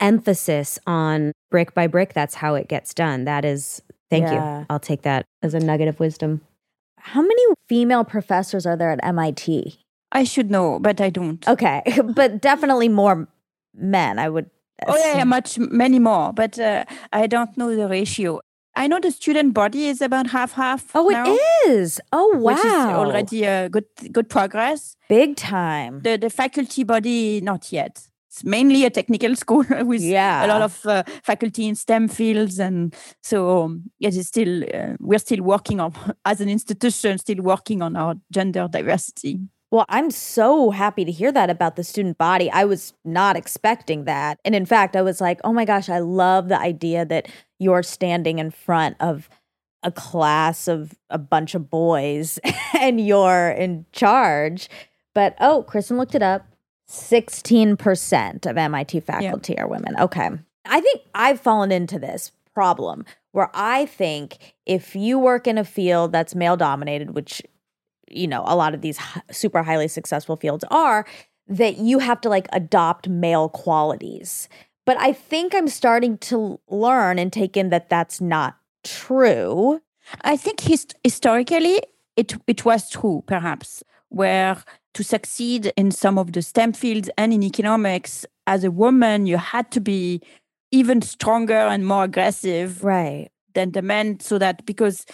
emphasis 0.00 0.78
on 0.86 1.32
brick 1.50 1.74
by 1.74 1.86
brick. 1.86 2.12
That's 2.14 2.34
how 2.36 2.54
it 2.54 2.68
gets 2.68 2.94
done. 2.94 3.24
That 3.24 3.44
is, 3.44 3.82
thank 4.10 4.24
Yeah. 4.24 4.60
you. 4.60 4.66
I'll 4.70 4.80
take 4.80 5.02
that 5.02 5.24
as 5.42 5.54
a 5.54 5.60
nugget 5.60 5.88
of 5.88 6.00
wisdom. 6.00 6.40
How 6.98 7.22
many 7.22 7.42
female 7.68 8.04
professors 8.04 8.66
are 8.66 8.76
there 8.76 8.90
at 8.90 9.00
MIT? 9.02 9.78
I 10.12 10.24
should 10.24 10.50
know, 10.50 10.78
but 10.80 11.00
I 11.00 11.08
don't. 11.10 11.46
Okay, 11.48 11.82
but 12.14 12.40
definitely 12.40 12.88
more 12.88 13.28
men. 13.74 14.18
I 14.18 14.28
would. 14.28 14.50
Oh 14.86 14.96
yeah, 14.96 15.18
yeah, 15.18 15.24
much 15.24 15.58
many 15.58 15.98
more, 15.98 16.32
but 16.32 16.58
uh, 16.58 16.84
I 17.12 17.26
don't 17.26 17.56
know 17.56 17.74
the 17.76 17.86
ratio. 17.86 18.40
I 18.74 18.86
know 18.86 18.98
the 19.00 19.10
student 19.10 19.52
body 19.52 19.86
is 19.88 20.00
about 20.00 20.28
half 20.28 20.52
half. 20.52 20.90
Oh, 20.94 21.08
now, 21.08 21.24
it 21.26 21.40
is. 21.68 22.00
Oh, 22.12 22.30
wow. 22.36 22.52
Which 22.54 22.64
is 22.64 22.72
already 22.72 23.44
a 23.44 23.68
good 23.68 23.84
good 24.12 24.28
progress. 24.30 24.96
big 25.08 25.36
time. 25.36 26.00
The 26.02 26.16
the 26.16 26.30
faculty 26.30 26.84
body 26.84 27.40
not 27.42 27.72
yet. 27.72 28.08
It's 28.30 28.44
mainly 28.44 28.84
a 28.84 28.90
technical 28.90 29.34
school 29.42 29.64
with 29.84 30.00
Yeah. 30.02 30.46
a 30.46 30.48
lot 30.48 30.62
of 30.62 30.86
uh, 30.86 31.02
faculty 31.24 31.66
in 31.66 31.74
STEM 31.74 32.06
fields, 32.08 32.60
and 32.60 32.94
so 33.22 33.62
um, 33.64 33.90
it 33.98 34.14
is 34.16 34.28
still 34.28 34.62
uh, 34.72 34.94
we're 35.00 35.18
still 35.18 35.42
working 35.42 35.80
on 35.80 35.92
as 36.24 36.40
an 36.40 36.48
institution, 36.48 37.18
still 37.18 37.42
working 37.42 37.82
on 37.82 37.96
our 37.96 38.14
gender 38.32 38.68
diversity. 38.70 39.40
Well, 39.72 39.84
I'm 39.88 40.10
so 40.10 40.70
happy 40.70 41.04
to 41.04 41.12
hear 41.12 41.30
that 41.32 41.48
about 41.50 41.76
the 41.76 41.84
student 41.84 42.18
body. 42.18 42.50
I 42.50 42.64
was 42.64 42.92
not 43.04 43.36
expecting 43.36 44.04
that. 44.04 44.38
And 44.44 44.54
in 44.54 44.66
fact, 44.66 44.96
I 44.96 45.02
was 45.02 45.20
like, 45.20 45.40
oh 45.44 45.52
my 45.52 45.64
gosh, 45.64 45.88
I 45.88 46.00
love 46.00 46.48
the 46.48 46.58
idea 46.58 47.04
that 47.06 47.28
you're 47.60 47.84
standing 47.84 48.38
in 48.40 48.50
front 48.50 48.96
of 49.00 49.28
a 49.84 49.92
class 49.92 50.66
of 50.68 50.94
a 51.08 51.18
bunch 51.18 51.54
of 51.54 51.70
boys 51.70 52.38
and 52.80 53.00
you're 53.00 53.50
in 53.50 53.86
charge. 53.92 54.68
But 55.14 55.36
oh, 55.40 55.62
Kristen 55.62 55.96
looked 55.98 56.16
it 56.16 56.22
up 56.22 56.46
16% 56.90 58.46
of 58.46 58.58
MIT 58.58 59.00
faculty 59.00 59.58
are 59.58 59.68
women. 59.68 59.94
Okay. 59.98 60.30
I 60.66 60.80
think 60.80 61.00
I've 61.14 61.40
fallen 61.40 61.72
into 61.72 61.98
this 61.98 62.32
problem 62.52 63.04
where 63.32 63.50
I 63.54 63.86
think 63.86 64.54
if 64.66 64.96
you 64.96 65.18
work 65.18 65.46
in 65.46 65.56
a 65.56 65.64
field 65.64 66.12
that's 66.12 66.34
male 66.34 66.56
dominated, 66.56 67.14
which 67.14 67.42
you 68.08 68.26
know 68.26 68.42
a 68.46 68.56
lot 68.56 68.74
of 68.74 68.80
these 68.80 68.98
super 69.30 69.62
highly 69.62 69.86
successful 69.86 70.36
fields 70.36 70.64
are 70.70 71.06
that 71.46 71.78
you 71.78 72.00
have 72.00 72.20
to 72.20 72.28
like 72.28 72.48
adopt 72.52 73.08
male 73.08 73.48
qualities 73.48 74.48
but 74.84 74.96
i 74.98 75.12
think 75.12 75.54
i'm 75.54 75.68
starting 75.68 76.18
to 76.18 76.58
learn 76.68 77.20
and 77.20 77.32
take 77.32 77.56
in 77.56 77.70
that 77.70 77.88
that's 77.88 78.20
not 78.20 78.58
true 78.82 79.80
I 80.22 80.36
think 80.36 80.60
hist- 80.60 80.94
historically 81.04 81.80
it 82.16 82.34
it 82.46 82.64
was 82.64 82.90
true, 82.90 83.22
perhaps, 83.26 83.82
where 84.08 84.62
to 84.94 85.02
succeed 85.04 85.72
in 85.76 85.90
some 85.90 86.18
of 86.18 86.32
the 86.32 86.42
STEM 86.42 86.72
fields 86.72 87.08
and 87.16 87.32
in 87.32 87.42
economics, 87.42 88.26
as 88.46 88.64
a 88.64 88.70
woman, 88.70 89.26
you 89.26 89.36
had 89.38 89.70
to 89.72 89.80
be 89.80 90.20
even 90.72 91.02
stronger 91.02 91.54
and 91.56 91.86
more 91.86 92.04
aggressive 92.04 92.82
right 92.84 93.28
than 93.54 93.72
the 93.72 93.82
men, 93.82 94.18
so 94.20 94.38
that 94.38 94.64
because 94.66 95.04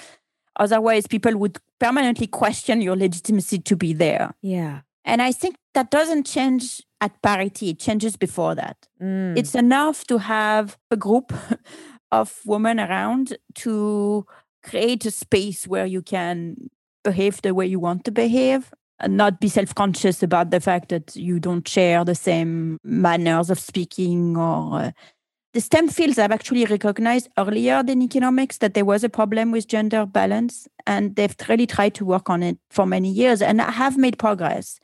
otherwise 0.60 1.06
people 1.06 1.36
would 1.36 1.58
permanently 1.78 2.26
question 2.26 2.80
your 2.80 2.96
legitimacy 2.96 3.58
to 3.58 3.76
be 3.76 3.92
there. 3.94 4.34
yeah 4.42 4.80
And 5.04 5.22
I 5.22 5.32
think 5.32 5.56
that 5.74 5.90
doesn't 5.90 6.24
change 6.26 6.82
at 7.00 7.12
parity; 7.22 7.68
it 7.70 7.78
changes 7.78 8.16
before 8.16 8.54
that 8.56 8.76
Mm. 9.00 9.36
it's 9.38 9.54
enough 9.54 10.04
to 10.06 10.18
have 10.18 10.76
a 10.90 10.96
group 10.96 11.32
of 12.10 12.40
women 12.46 12.80
around 12.80 13.36
to 13.64 14.24
create 14.62 15.04
a 15.06 15.10
space 15.10 15.66
where 15.68 15.86
you 15.86 16.02
can 16.02 16.56
behave 17.04 17.40
the 17.42 17.52
way 17.52 17.66
you 17.66 17.80
want 17.80 18.04
to 18.04 18.10
behave 18.10 18.72
not 19.06 19.40
be 19.40 19.48
self-conscious 19.48 20.22
about 20.22 20.50
the 20.50 20.60
fact 20.60 20.88
that 20.88 21.14
you 21.16 21.38
don't 21.38 21.68
share 21.68 22.04
the 22.04 22.14
same 22.14 22.78
manners 22.82 23.50
of 23.50 23.58
speaking 23.58 24.36
or 24.36 24.80
uh, 24.80 24.90
the 25.56 25.62
STEM 25.62 25.88
fields 25.88 26.18
have 26.18 26.32
actually 26.32 26.66
recognized 26.66 27.30
earlier 27.38 27.82
than 27.82 28.02
economics 28.02 28.58
that 28.58 28.74
there 28.74 28.84
was 28.84 29.02
a 29.02 29.08
problem 29.08 29.52
with 29.52 29.66
gender 29.66 30.04
balance, 30.04 30.68
and 30.86 31.16
they've 31.16 31.34
really 31.48 31.66
tried 31.66 31.94
to 31.94 32.04
work 32.04 32.28
on 32.28 32.42
it 32.42 32.58
for 32.68 32.84
many 32.84 33.10
years 33.10 33.40
and 33.40 33.58
have 33.62 33.96
made 33.96 34.18
progress. 34.18 34.78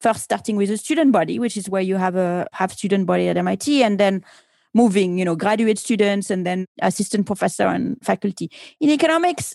First, 0.00 0.22
starting 0.22 0.56
with 0.56 0.70
a 0.70 0.78
student 0.78 1.12
body, 1.12 1.38
which 1.38 1.58
is 1.58 1.68
where 1.68 1.82
you 1.82 1.96
have 1.96 2.16
a 2.16 2.46
have 2.54 2.72
student 2.72 3.04
body 3.06 3.28
at 3.28 3.36
MIT, 3.36 3.82
and 3.82 4.00
then 4.00 4.24
moving, 4.72 5.18
you 5.18 5.26
know, 5.26 5.36
graduate 5.36 5.78
students 5.78 6.30
and 6.30 6.46
then 6.46 6.64
assistant 6.80 7.26
professor 7.26 7.66
and 7.66 7.98
faculty. 8.02 8.50
In 8.80 8.88
economics, 8.88 9.54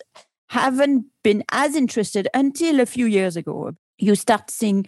haven't 0.49 1.05
been 1.24 1.43
as 1.51 1.76
interested 1.76 2.28
until 2.36 2.80
a 2.80 2.86
few 2.86 3.07
years 3.07 3.36
ago. 3.36 3.74
You 3.99 4.15
start 4.15 4.49
seeing 4.49 4.85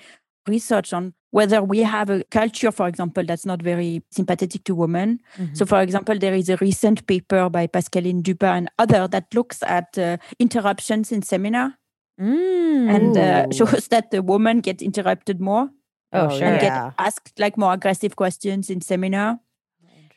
research 0.48 0.94
on 0.94 1.14
whether 1.32 1.62
we 1.64 1.80
have 1.80 2.10
a 2.10 2.24
culture, 2.32 2.72
for 2.72 2.88
example, 2.88 3.24
that's 3.24 3.46
not 3.46 3.62
very 3.62 4.02
sympathetic 4.12 4.64
to 4.66 4.76
women. 4.76 5.20
Mhm. 5.38 5.56
So, 5.56 5.66
for 5.66 5.82
example, 5.82 6.18
there 6.18 6.34
is 6.34 6.50
a 6.50 6.58
recent 6.58 7.06
paper 7.08 7.50
by 7.50 7.68
Pascaline 7.68 8.22
Dupas 8.22 8.58
and 8.58 8.70
other 8.80 9.08
that 9.08 9.34
looks 9.34 9.62
at 9.64 9.98
uh, 9.98 10.18
interruptions 10.40 11.12
in 11.12 11.22
seminar 11.22 11.78
and 12.18 13.18
uh, 13.18 13.46
Mm. 13.48 13.54
shows 13.58 13.88
that 13.90 14.12
the 14.12 14.22
woman 14.22 14.60
get 14.62 14.82
interrupted 14.82 15.40
more 15.40 15.70
oh, 16.14 16.26
Oh, 16.26 16.30
sure 16.30 16.48
and 16.48 16.62
yeah. 16.62 16.88
get 16.88 16.94
asked 16.98 17.40
like 17.40 17.58
more 17.58 17.74
aggressive 17.74 18.16
questions 18.16 18.70
in 18.70 18.82
seminar. 18.82 19.40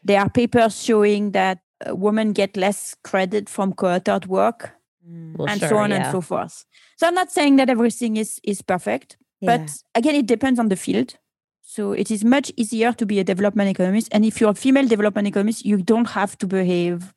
There 0.03 0.21
are 0.21 0.29
papers 0.31 0.83
showing 0.83 1.33
that 1.33 1.59
uh, 1.87 1.95
women 1.97 2.33
get 2.33 2.57
less 2.57 2.95
credit 3.05 3.49
from 3.49 3.73
co-authored 3.73 4.27
work 4.27 4.59
Mm. 4.65 4.71
Well, 5.07 5.49
and 5.49 5.61
sure, 5.61 5.69
so 5.69 5.77
on 5.79 5.91
yeah. 5.91 5.97
and 5.97 6.13
so 6.13 6.21
forth. 6.21 6.65
So 6.97 7.07
I'm 7.07 7.15
not 7.15 7.31
saying 7.31 7.57
that 7.57 7.69
everything 7.69 8.17
is 8.17 8.41
is 8.43 8.63
perfect, 8.63 9.17
Yeah. 9.41 9.59
but 9.59 9.71
again, 9.95 10.15
it 10.15 10.27
depends 10.27 10.59
on 10.59 10.69
the 10.69 10.77
field. 10.77 11.17
So 11.63 11.93
it 11.93 12.11
is 12.11 12.25
much 12.25 12.53
easier 12.57 12.93
to 12.93 13.07
be 13.07 13.19
a 13.19 13.25
development 13.25 13.71
economist, 13.71 14.09
and 14.13 14.25
if 14.25 14.41
you're 14.41 14.51
a 14.51 14.55
female 14.55 14.87
development 14.87 15.29
economist, 15.29 15.65
you 15.65 15.79
don't 15.79 16.09
have 16.11 16.37
to 16.39 16.47
behave 16.47 17.13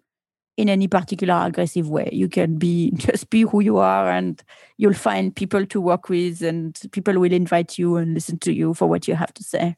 in 0.57 0.69
any 0.69 0.87
particular 0.87 1.35
aggressive 1.45 1.87
way. 1.87 2.09
You 2.11 2.27
can 2.27 2.57
be 2.57 2.91
just 2.95 3.29
be 3.29 3.41
who 3.41 3.61
you 3.61 3.77
are, 3.77 4.09
and 4.09 4.41
you'll 4.77 4.93
find 4.93 5.35
people 5.35 5.65
to 5.67 5.79
work 5.79 6.09
with, 6.09 6.41
and 6.41 6.79
people 6.91 7.19
will 7.19 7.31
invite 7.33 7.77
you 7.77 7.97
and 7.97 8.13
listen 8.13 8.39
to 8.39 8.51
you 8.53 8.73
for 8.73 8.87
what 8.87 9.07
you 9.07 9.15
have 9.15 9.33
to 9.35 9.43
say. 9.43 9.75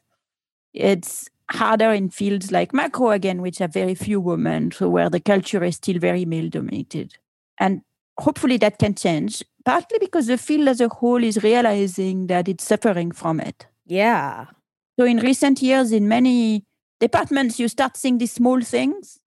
It's 0.72 1.28
harder 1.50 1.92
in 1.92 2.10
fields 2.10 2.52
like 2.52 2.72
macro 2.72 3.10
again, 3.10 3.42
which 3.42 3.58
have 3.58 3.72
very 3.72 3.94
few 3.94 4.20
women, 4.20 4.70
so 4.70 4.88
where 4.88 5.10
the 5.10 5.20
culture 5.20 5.62
is 5.64 5.76
still 5.76 5.98
very 5.98 6.24
male 6.24 6.48
dominated. 6.48 7.16
And 7.58 7.82
hopefully 8.20 8.56
that 8.58 8.78
can 8.78 8.94
change, 8.94 9.42
partly 9.64 9.98
because 9.98 10.26
the 10.26 10.38
field 10.38 10.68
as 10.68 10.80
a 10.80 10.88
whole 10.88 11.22
is 11.22 11.42
realizing 11.42 12.26
that 12.28 12.48
it's 12.48 12.64
suffering 12.64 13.12
from 13.12 13.40
it. 13.40 13.66
yeah 13.86 14.46
So 14.98 15.04
in 15.04 15.18
recent 15.18 15.62
years, 15.62 15.92
in 15.92 16.08
many 16.08 16.64
departments, 17.00 17.58
you 17.58 17.68
start 17.68 17.96
seeing 17.96 18.18
these 18.18 18.32
small 18.32 18.60
things. 18.60 19.18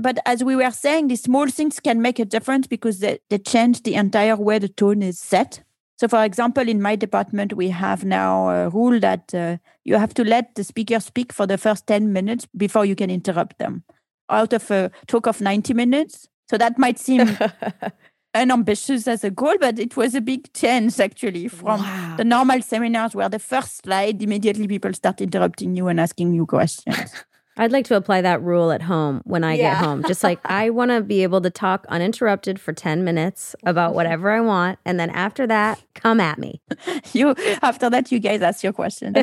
But 0.00 0.18
as 0.26 0.44
we 0.44 0.54
were 0.54 0.70
saying, 0.70 1.08
these 1.08 1.22
small 1.22 1.48
things 1.48 1.80
can 1.80 2.00
make 2.00 2.18
a 2.18 2.24
difference 2.24 2.66
because 2.66 3.00
they, 3.00 3.18
they 3.28 3.38
change 3.38 3.82
the 3.82 3.94
entire 3.94 4.36
way 4.36 4.58
the 4.58 4.68
tone 4.68 5.02
is 5.02 5.18
set. 5.18 5.62
So, 5.98 6.08
for 6.08 6.24
example, 6.24 6.68
in 6.68 6.80
my 6.80 6.96
department, 6.96 7.54
we 7.54 7.70
have 7.70 8.04
now 8.04 8.48
a 8.48 8.68
rule 8.68 9.00
that 9.00 9.34
uh, 9.34 9.56
you 9.84 9.96
have 9.96 10.14
to 10.14 10.24
let 10.24 10.54
the 10.54 10.64
speaker 10.64 11.00
speak 11.00 11.32
for 11.32 11.46
the 11.46 11.58
first 11.58 11.86
10 11.86 12.12
minutes 12.12 12.46
before 12.56 12.84
you 12.84 12.94
can 12.94 13.10
interrupt 13.10 13.58
them 13.58 13.84
out 14.30 14.52
of 14.52 14.70
a 14.70 14.90
talk 15.08 15.26
of 15.26 15.40
90 15.40 15.74
minutes. 15.74 16.28
So 16.48 16.56
that 16.58 16.78
might 16.78 16.98
seem 16.98 17.36
unambitious 18.34 19.08
as 19.08 19.24
a 19.24 19.30
goal, 19.30 19.56
but 19.60 19.78
it 19.78 19.96
was 19.96 20.14
a 20.14 20.20
big 20.20 20.52
change 20.52 20.98
actually 21.00 21.48
from 21.48 21.80
Wow. 21.80 22.14
the 22.16 22.24
normal 22.24 22.62
seminars 22.62 23.14
where 23.14 23.28
the 23.28 23.38
first 23.38 23.82
slide 23.84 24.22
immediately 24.22 24.68
people 24.68 24.92
start 24.92 25.20
interrupting 25.20 25.74
you 25.76 25.88
and 25.88 26.00
asking 26.00 26.34
you 26.34 26.46
questions. 26.46 27.12
I'd 27.56 27.72
like 27.72 27.84
to 27.86 27.96
apply 27.96 28.22
that 28.22 28.40
rule 28.40 28.70
at 28.70 28.80
home 28.80 29.20
when 29.24 29.44
I 29.44 29.54
Yeah. 29.54 29.74
get 29.74 29.84
home. 29.84 30.02
Just 30.06 30.22
like 30.22 30.38
I 30.44 30.70
want 30.78 30.92
to 30.92 31.02
be 31.02 31.22
able 31.24 31.40
to 31.42 31.50
talk 31.50 31.84
uninterrupted 31.90 32.58
for 32.58 32.72
10 32.72 33.04
minutes 33.04 33.54
about 33.66 33.94
whatever 33.94 34.30
I 34.30 34.40
want. 34.40 34.78
And 34.86 34.98
then 34.98 35.10
after 35.10 35.46
that, 35.48 35.82
come 35.94 36.20
at 36.20 36.38
me. 36.38 36.62
you 37.12 37.34
after 37.62 37.90
that 37.90 38.10
you 38.12 38.18
guys 38.20 38.40
ask 38.40 38.62
your 38.62 38.72
question. 38.72 39.14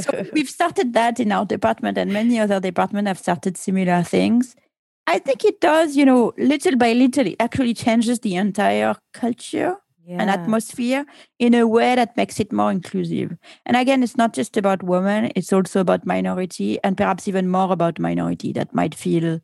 so 0.00 0.26
we've 0.32 0.48
started 0.48 0.94
that 0.94 1.20
in 1.20 1.30
our 1.30 1.44
department 1.44 1.98
and 1.98 2.12
many 2.12 2.40
other 2.40 2.58
departments 2.58 3.06
have 3.08 3.18
started 3.18 3.56
similar 3.56 4.02
things. 4.02 4.56
I 5.06 5.18
think 5.18 5.44
it 5.44 5.60
does, 5.60 5.96
you 5.96 6.04
know, 6.04 6.32
little 6.38 6.76
by 6.76 6.92
little, 6.92 7.26
it 7.26 7.36
actually 7.38 7.74
changes 7.74 8.20
the 8.20 8.36
entire 8.36 8.96
culture 9.12 9.76
and 10.06 10.28
atmosphere 10.30 11.06
in 11.38 11.54
a 11.54 11.66
way 11.66 11.94
that 11.94 12.16
makes 12.16 12.38
it 12.38 12.52
more 12.52 12.70
inclusive. 12.70 13.36
And 13.64 13.76
again, 13.76 14.02
it's 14.02 14.16
not 14.16 14.34
just 14.34 14.56
about 14.56 14.82
women, 14.82 15.30
it's 15.34 15.52
also 15.52 15.80
about 15.80 16.04
minority 16.06 16.78
and 16.84 16.96
perhaps 16.96 17.26
even 17.26 17.48
more 17.48 17.72
about 17.72 17.98
minority 17.98 18.52
that 18.52 18.74
might 18.74 18.94
feel 18.94 19.40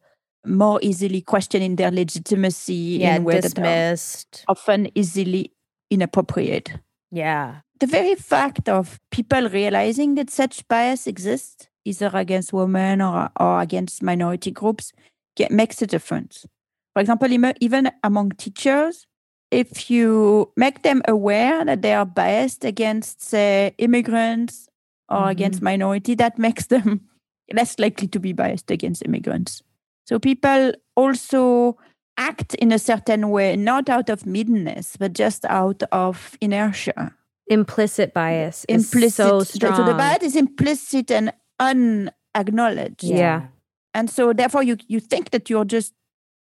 more 0.47 0.79
easily 0.83 1.21
questioning 1.21 1.77
their 1.77 1.91
legitimacy 1.91 2.99
yeah 3.01 3.17
in 3.17 3.25
ways 3.25 3.43
dismissed 3.43 4.45
often 4.49 4.89
easily 4.95 5.53
inappropriate. 5.91 6.73
yeah 7.11 7.61
The 7.81 7.87
very 7.87 8.15
fact 8.15 8.69
of 8.69 8.99
people 9.11 9.49
realizing 9.49 10.15
that 10.17 10.31
such 10.31 10.67
bias 10.69 11.07
exists, 11.07 11.69
either 11.85 12.11
against 12.13 12.53
women 12.53 13.01
or, 13.01 13.31
or 13.39 13.61
against 13.61 14.03
minority 14.03 14.51
groups, 14.51 14.93
get, 15.37 15.51
makes 15.51 15.81
a 15.83 15.87
difference. 15.87 16.47
For 16.95 17.01
example, 17.01 17.29
even 17.61 17.91
among 18.03 18.31
teachers, 18.33 19.07
if 19.51 19.91
you 19.91 20.53
make 20.57 20.83
them 20.83 21.03
aware 21.09 21.65
that 21.65 21.83
they 21.83 21.95
are 21.95 22.07
biased 22.07 22.65
against, 22.65 23.23
say, 23.23 23.75
immigrants 23.79 24.69
or 25.09 25.29
against 25.29 25.59
mm-hmm. 25.59 25.65
minority, 25.65 26.15
that 26.17 26.39
makes 26.39 26.67
them 26.67 27.03
less 27.53 27.79
likely 27.79 28.09
to 28.09 28.21
be 28.21 28.33
biased 28.33 28.71
against 28.71 29.05
immigrants. 29.05 29.63
So 30.07 30.19
people 30.19 30.73
also 30.97 31.79
act 32.17 32.55
in 32.55 32.73
a 32.73 32.79
certain 32.79 33.31
way, 33.31 33.57
not 33.57 33.89
out 33.89 34.11
of 34.11 34.27
meanness, 34.27 34.97
but 34.97 35.13
just 35.13 35.45
out 35.47 35.83
of 35.91 36.37
inertia. 36.41 37.15
Implicit 37.47 38.15
bias 38.15 38.65
is 38.69 38.93
Implicit. 38.93 39.27
so. 39.27 39.41
So 39.43 39.85
the 39.85 39.95
bias 39.95 40.23
is 40.23 40.37
implicit 40.37 41.11
and 41.11 41.33
unacknowledged. 41.59 43.03
Yeah. 43.03 43.49
And 43.95 44.09
so 44.11 44.33
therefore 44.33 44.63
you 44.63 44.77
you 44.89 45.01
think 45.01 45.31
that 45.31 45.51
you're 45.51 45.65
just 45.65 45.93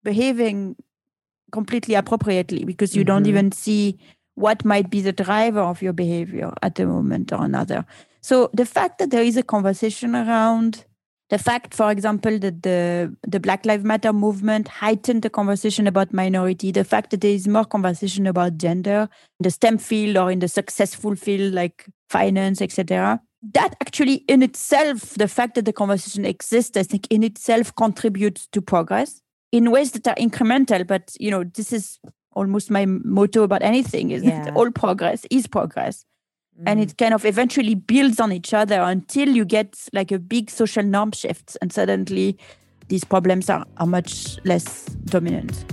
behaving 0.03 0.75
completely 1.51 1.95
appropriately 1.95 2.65
because 2.65 2.95
you 2.95 3.03
don't 3.03 3.23
Mhm. 3.25 3.29
even 3.29 3.51
see 3.51 3.97
what 4.35 4.65
might 4.65 4.89
be 4.89 5.01
the 5.01 5.11
driver 5.11 5.59
of 5.59 5.81
your 5.81 5.93
behavior 5.93 6.51
at 6.63 6.79
a 6.79 6.85
moment 6.85 7.31
or 7.31 7.43
another. 7.43 7.85
So 8.21 8.49
the 8.53 8.65
fact 8.65 8.97
that 8.99 9.11
there 9.11 9.23
is 9.23 9.37
a 9.37 9.43
conversation 9.43 10.15
around 10.15 10.85
the 11.29 11.37
fact, 11.37 11.73
for 11.73 11.89
example, 11.91 12.37
that 12.39 12.63
the 12.63 13.15
the 13.27 13.39
Black 13.39 13.65
Lives 13.65 13.83
Matter 13.83 14.13
movement 14.13 14.67
heightened 14.67 15.21
the 15.23 15.29
conversation 15.29 15.87
about 15.87 16.13
minority, 16.13 16.71
the 16.71 16.83
fact 16.83 17.09
that 17.11 17.21
there 17.21 17.31
is 17.33 17.47
more 17.47 17.65
conversation 17.65 18.27
about 18.27 18.57
gender 18.57 19.09
in 19.39 19.43
the 19.43 19.51
STEM 19.51 19.77
field 19.77 20.17
or 20.17 20.31
in 20.31 20.39
the 20.39 20.47
successful 20.47 21.15
field 21.15 21.53
like 21.53 21.85
finance, 22.09 22.61
etc. 22.61 23.19
That 23.51 23.75
actually 23.81 24.23
in 24.29 24.41
itself, 24.41 25.15
the 25.15 25.27
fact 25.27 25.55
that 25.55 25.65
the 25.65 25.73
conversation 25.73 26.25
exists, 26.25 26.77
I 26.77 26.83
think 26.83 27.07
in 27.09 27.23
itself 27.23 27.75
contributes 27.75 28.47
to 28.47 28.61
progress 28.61 29.21
in 29.51 29.69
ways 29.69 29.91
that 29.91 30.07
are 30.07 30.15
incremental. 30.15 30.87
But 30.87 31.11
you 31.19 31.29
know, 31.29 31.43
this 31.43 31.73
is 31.73 31.99
almost 32.35 32.71
my 32.71 32.85
motto 32.85 33.43
about 33.43 33.61
anything 33.61 34.11
is 34.11 34.23
Yeah. 34.23 34.45
that 34.45 34.55
all 34.55 34.71
progress 34.71 35.25
is 35.29 35.45
progress 35.47 36.05
and 36.65 36.79
Mm. 36.79 36.83
it 36.83 36.97
kind 36.97 37.13
of 37.13 37.25
eventually 37.25 37.75
builds 37.75 38.19
on 38.19 38.31
each 38.31 38.53
other 38.53 38.79
until 38.81 39.29
you 39.29 39.43
get 39.45 39.75
like 39.91 40.11
a 40.11 40.19
big 40.19 40.49
social 40.49 40.83
norm 40.83 41.11
shift 41.11 41.57
and 41.61 41.71
suddenly 41.73 42.37
these 42.87 43.03
problems 43.03 43.49
are, 43.49 43.65
are 43.77 43.85
much 43.87 44.37
less 44.45 44.85
dominant 45.05 45.65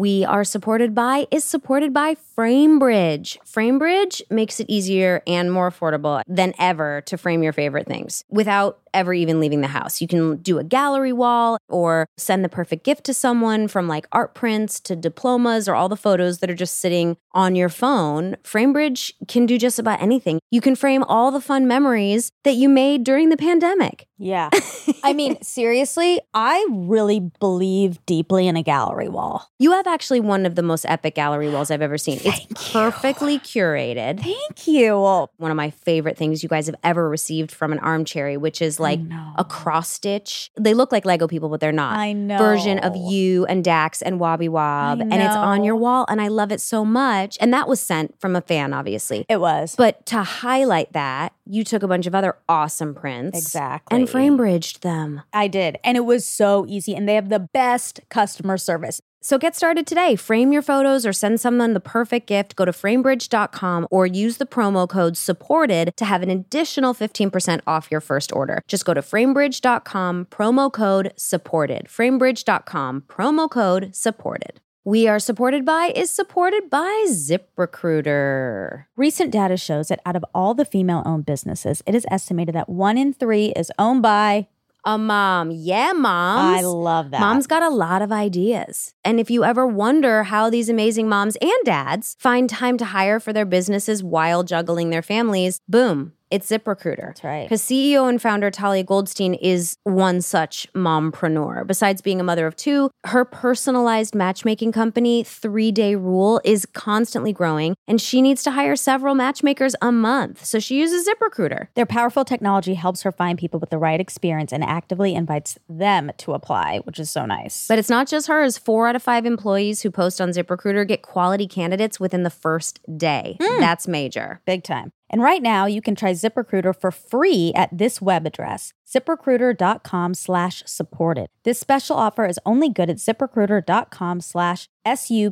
we 0.00 0.24
are 0.24 0.44
supported 0.44 0.94
by 0.94 1.26
is 1.30 1.44
supported 1.44 1.92
by 1.92 2.16
FrameBridge. 2.36 3.36
FrameBridge 3.44 4.22
makes 4.30 4.58
it 4.58 4.64
easier 4.70 5.22
and 5.26 5.52
more 5.52 5.70
affordable 5.70 6.22
than 6.26 6.54
ever 6.58 7.02
to 7.02 7.18
frame 7.18 7.42
your 7.42 7.52
favorite 7.52 7.86
things 7.86 8.24
without 8.30 8.79
ever 8.94 9.12
even 9.12 9.40
leaving 9.40 9.60
the 9.60 9.68
house. 9.68 10.00
You 10.00 10.08
can 10.08 10.36
do 10.38 10.58
a 10.58 10.64
gallery 10.64 11.12
wall 11.12 11.58
or 11.68 12.06
send 12.16 12.44
the 12.44 12.48
perfect 12.48 12.84
gift 12.84 13.04
to 13.04 13.14
someone 13.14 13.68
from 13.68 13.88
like 13.88 14.06
art 14.12 14.34
prints 14.34 14.80
to 14.80 14.96
diplomas 14.96 15.68
or 15.68 15.74
all 15.74 15.88
the 15.88 15.96
photos 15.96 16.38
that 16.38 16.50
are 16.50 16.54
just 16.54 16.78
sitting 16.78 17.16
on 17.32 17.54
your 17.54 17.68
phone. 17.68 18.36
FrameBridge 18.42 19.12
can 19.28 19.46
do 19.46 19.58
just 19.58 19.78
about 19.78 20.02
anything. 20.02 20.40
You 20.50 20.60
can 20.60 20.74
frame 20.74 21.02
all 21.04 21.30
the 21.30 21.40
fun 21.40 21.68
memories 21.68 22.32
that 22.44 22.54
you 22.54 22.68
made 22.68 23.04
during 23.04 23.28
the 23.28 23.36
pandemic. 23.36 24.06
Yeah. 24.18 24.50
I 25.04 25.12
mean, 25.12 25.40
seriously, 25.42 26.20
I 26.34 26.66
really 26.70 27.20
believe 27.20 28.04
deeply 28.04 28.46
in 28.46 28.56
a 28.56 28.62
gallery 28.62 29.08
wall. 29.08 29.48
You 29.58 29.72
have 29.72 29.86
actually 29.86 30.20
one 30.20 30.44
of 30.44 30.56
the 30.56 30.62
most 30.62 30.84
epic 30.86 31.14
gallery 31.14 31.48
walls 31.48 31.70
I've 31.70 31.80
ever 31.80 31.96
seen. 31.96 32.18
Thank 32.18 32.50
it's 32.50 32.66
you. 32.66 32.72
perfectly 32.72 33.38
curated. 33.38 34.20
Thank 34.20 34.66
you. 34.66 34.98
One 35.36 35.50
of 35.50 35.56
my 35.56 35.70
favorite 35.70 36.18
things 36.18 36.42
you 36.42 36.48
guys 36.48 36.66
have 36.66 36.76
ever 36.82 37.08
received 37.08 37.52
from 37.52 37.72
an 37.72 37.78
armchair, 37.78 38.38
which 38.38 38.60
is 38.60 38.79
like 38.80 39.00
a 39.36 39.44
cross 39.44 39.90
stitch. 39.90 40.50
They 40.58 40.74
look 40.74 40.90
like 40.92 41.04
Lego 41.04 41.28
people, 41.28 41.48
but 41.48 41.60
they're 41.60 41.72
not. 41.72 41.96
I 41.96 42.12
know. 42.12 42.38
Version 42.38 42.78
of 42.80 42.96
you 42.96 43.44
and 43.46 43.62
Dax 43.62 44.02
and 44.02 44.18
Wobby 44.18 44.48
Wob, 44.48 45.00
and 45.00 45.12
it's 45.14 45.34
on 45.34 45.62
your 45.64 45.76
wall, 45.76 46.06
and 46.08 46.20
I 46.20 46.28
love 46.28 46.50
it 46.50 46.60
so 46.60 46.84
much. 46.84 47.36
And 47.40 47.52
that 47.52 47.68
was 47.68 47.80
sent 47.80 48.20
from 48.20 48.34
a 48.34 48.40
fan, 48.40 48.72
obviously. 48.72 49.26
It 49.28 49.40
was. 49.40 49.76
But 49.76 50.04
to 50.06 50.22
highlight 50.22 50.92
that, 50.92 51.32
you 51.46 51.64
took 51.64 51.82
a 51.82 51.88
bunch 51.88 52.06
of 52.06 52.14
other 52.14 52.36
awesome 52.48 52.94
prints 52.94 53.38
Exactly. 53.38 53.96
and 53.98 54.08
frame 54.08 54.36
bridged 54.36 54.82
them. 54.82 55.22
I 55.32 55.48
did. 55.48 55.78
And 55.82 55.96
it 55.96 56.04
was 56.04 56.24
so 56.24 56.64
easy. 56.68 56.94
And 56.94 57.08
they 57.08 57.16
have 57.16 57.28
the 57.28 57.40
best 57.40 58.00
customer 58.08 58.56
service. 58.56 59.00
So 59.22 59.36
get 59.36 59.54
started 59.54 59.86
today. 59.86 60.16
Frame 60.16 60.50
your 60.50 60.62
photos 60.62 61.04
or 61.04 61.12
send 61.12 61.40
someone 61.40 61.74
the 61.74 61.80
perfect 61.80 62.26
gift. 62.26 62.56
Go 62.56 62.64
to 62.64 62.72
framebridge.com 62.72 63.86
or 63.90 64.06
use 64.06 64.38
the 64.38 64.46
promo 64.46 64.88
code 64.88 65.16
supported 65.16 65.94
to 65.98 66.04
have 66.06 66.22
an 66.22 66.30
additional 66.30 66.94
15% 66.94 67.60
off 67.66 67.90
your 67.90 68.00
first 68.00 68.32
order. 68.32 68.62
Just 68.66 68.86
go 68.86 68.94
to 68.94 69.02
framebridge.com, 69.02 70.26
promo 70.26 70.72
code 70.72 71.12
supported. 71.16 71.86
Framebridge.com, 71.86 73.02
promo 73.02 73.50
code 73.50 73.94
supported. 73.94 74.60
We 74.84 75.06
are 75.06 75.18
supported 75.18 75.66
by 75.66 75.92
is 75.94 76.10
supported 76.10 76.70
by 76.70 77.04
ZipRecruiter. 77.06 78.86
Recent 78.96 79.30
data 79.30 79.58
shows 79.58 79.88
that 79.88 80.00
out 80.06 80.16
of 80.16 80.24
all 80.34 80.54
the 80.54 80.64
female 80.64 81.02
owned 81.04 81.26
businesses, 81.26 81.82
it 81.84 81.94
is 81.94 82.06
estimated 82.10 82.54
that 82.54 82.70
one 82.70 82.96
in 82.96 83.12
three 83.12 83.48
is 83.48 83.70
owned 83.78 84.00
by. 84.00 84.48
A 84.84 84.96
mom. 84.96 85.50
Yeah, 85.50 85.92
moms. 85.92 86.58
I 86.58 86.66
love 86.66 87.10
that. 87.10 87.20
Mom's 87.20 87.46
got 87.46 87.62
a 87.62 87.68
lot 87.68 88.02
of 88.02 88.10
ideas. 88.12 88.94
And 89.04 89.20
if 89.20 89.30
you 89.30 89.44
ever 89.44 89.66
wonder 89.66 90.24
how 90.24 90.48
these 90.48 90.68
amazing 90.68 91.08
moms 91.08 91.36
and 91.40 91.64
dads 91.64 92.16
find 92.18 92.48
time 92.48 92.78
to 92.78 92.86
hire 92.86 93.20
for 93.20 93.32
their 93.32 93.44
businesses 93.44 94.02
while 94.02 94.42
juggling 94.42 94.90
their 94.90 95.02
families, 95.02 95.60
boom, 95.68 96.12
it's 96.30 96.50
ZipRecruiter. 96.50 97.06
That's 97.06 97.24
right. 97.24 97.44
Because 97.44 97.62
CEO 97.62 98.08
and 98.08 98.20
founder 98.20 98.50
Talia 98.50 98.84
Goldstein 98.84 99.34
is 99.34 99.76
one 99.84 100.20
such 100.20 100.66
mompreneur. 100.74 101.66
Besides 101.66 102.00
being 102.00 102.20
a 102.20 102.24
mother 102.24 102.46
of 102.46 102.56
two, 102.56 102.90
her 103.04 103.24
personalized 103.24 104.14
matchmaking 104.14 104.72
company, 104.72 105.24
Three 105.24 105.72
Day 105.72 105.96
Rule, 105.96 106.40
is 106.44 106.66
constantly 106.66 107.32
growing, 107.32 107.74
and 107.88 108.00
she 108.00 108.22
needs 108.22 108.42
to 108.44 108.52
hire 108.52 108.76
several 108.76 109.14
matchmakers 109.14 109.74
a 109.82 109.90
month. 109.90 110.44
So 110.44 110.58
she 110.58 110.78
uses 110.78 111.08
ZipRecruiter. 111.08 111.68
Their 111.74 111.86
powerful 111.86 112.24
technology 112.24 112.74
helps 112.74 113.02
her 113.02 113.12
find 113.12 113.38
people 113.38 113.58
with 113.60 113.70
the 113.70 113.78
right 113.78 114.00
experience 114.00 114.52
and 114.52 114.62
actively 114.62 115.14
invites 115.14 115.58
them 115.68 116.12
to 116.18 116.32
apply, 116.32 116.80
which 116.84 116.98
is 116.98 117.10
so 117.10 117.26
nice. 117.26 117.66
But 117.66 117.78
it's 117.78 117.90
not 117.90 118.06
just 118.06 118.28
hers. 118.28 118.56
Four 118.56 118.88
out 118.88 118.96
of 118.96 119.02
five 119.02 119.26
employees 119.26 119.82
who 119.82 119.90
post 119.90 120.20
on 120.20 120.30
ZipRecruiter 120.30 120.86
get 120.86 121.02
quality 121.02 121.46
candidates 121.46 121.98
within 121.98 122.22
the 122.22 122.30
first 122.30 122.80
day. 122.96 123.36
Hmm. 123.40 123.60
That's 123.60 123.88
major. 123.88 124.40
big 124.46 124.62
time. 124.62 124.92
And 125.10 125.20
right 125.20 125.42
now, 125.42 125.66
you 125.66 125.82
can 125.82 125.96
try 125.96 126.12
ZipRecruiter 126.12 126.74
for 126.80 126.90
free 126.92 127.52
at 127.54 127.76
this 127.76 128.00
web 128.00 128.24
address, 128.26 128.72
ziprecruiter.com 128.88 130.14
slash 130.14 130.62
supported. 130.66 131.26
This 131.42 131.58
special 131.58 131.96
offer 131.96 132.26
is 132.26 132.38
only 132.46 132.68
good 132.68 132.88
at 132.88 132.98
ziprecruiter.com 132.98 134.20
slash 134.20 134.68
S-U-P-P-O-R-T-E-D. 134.84 135.30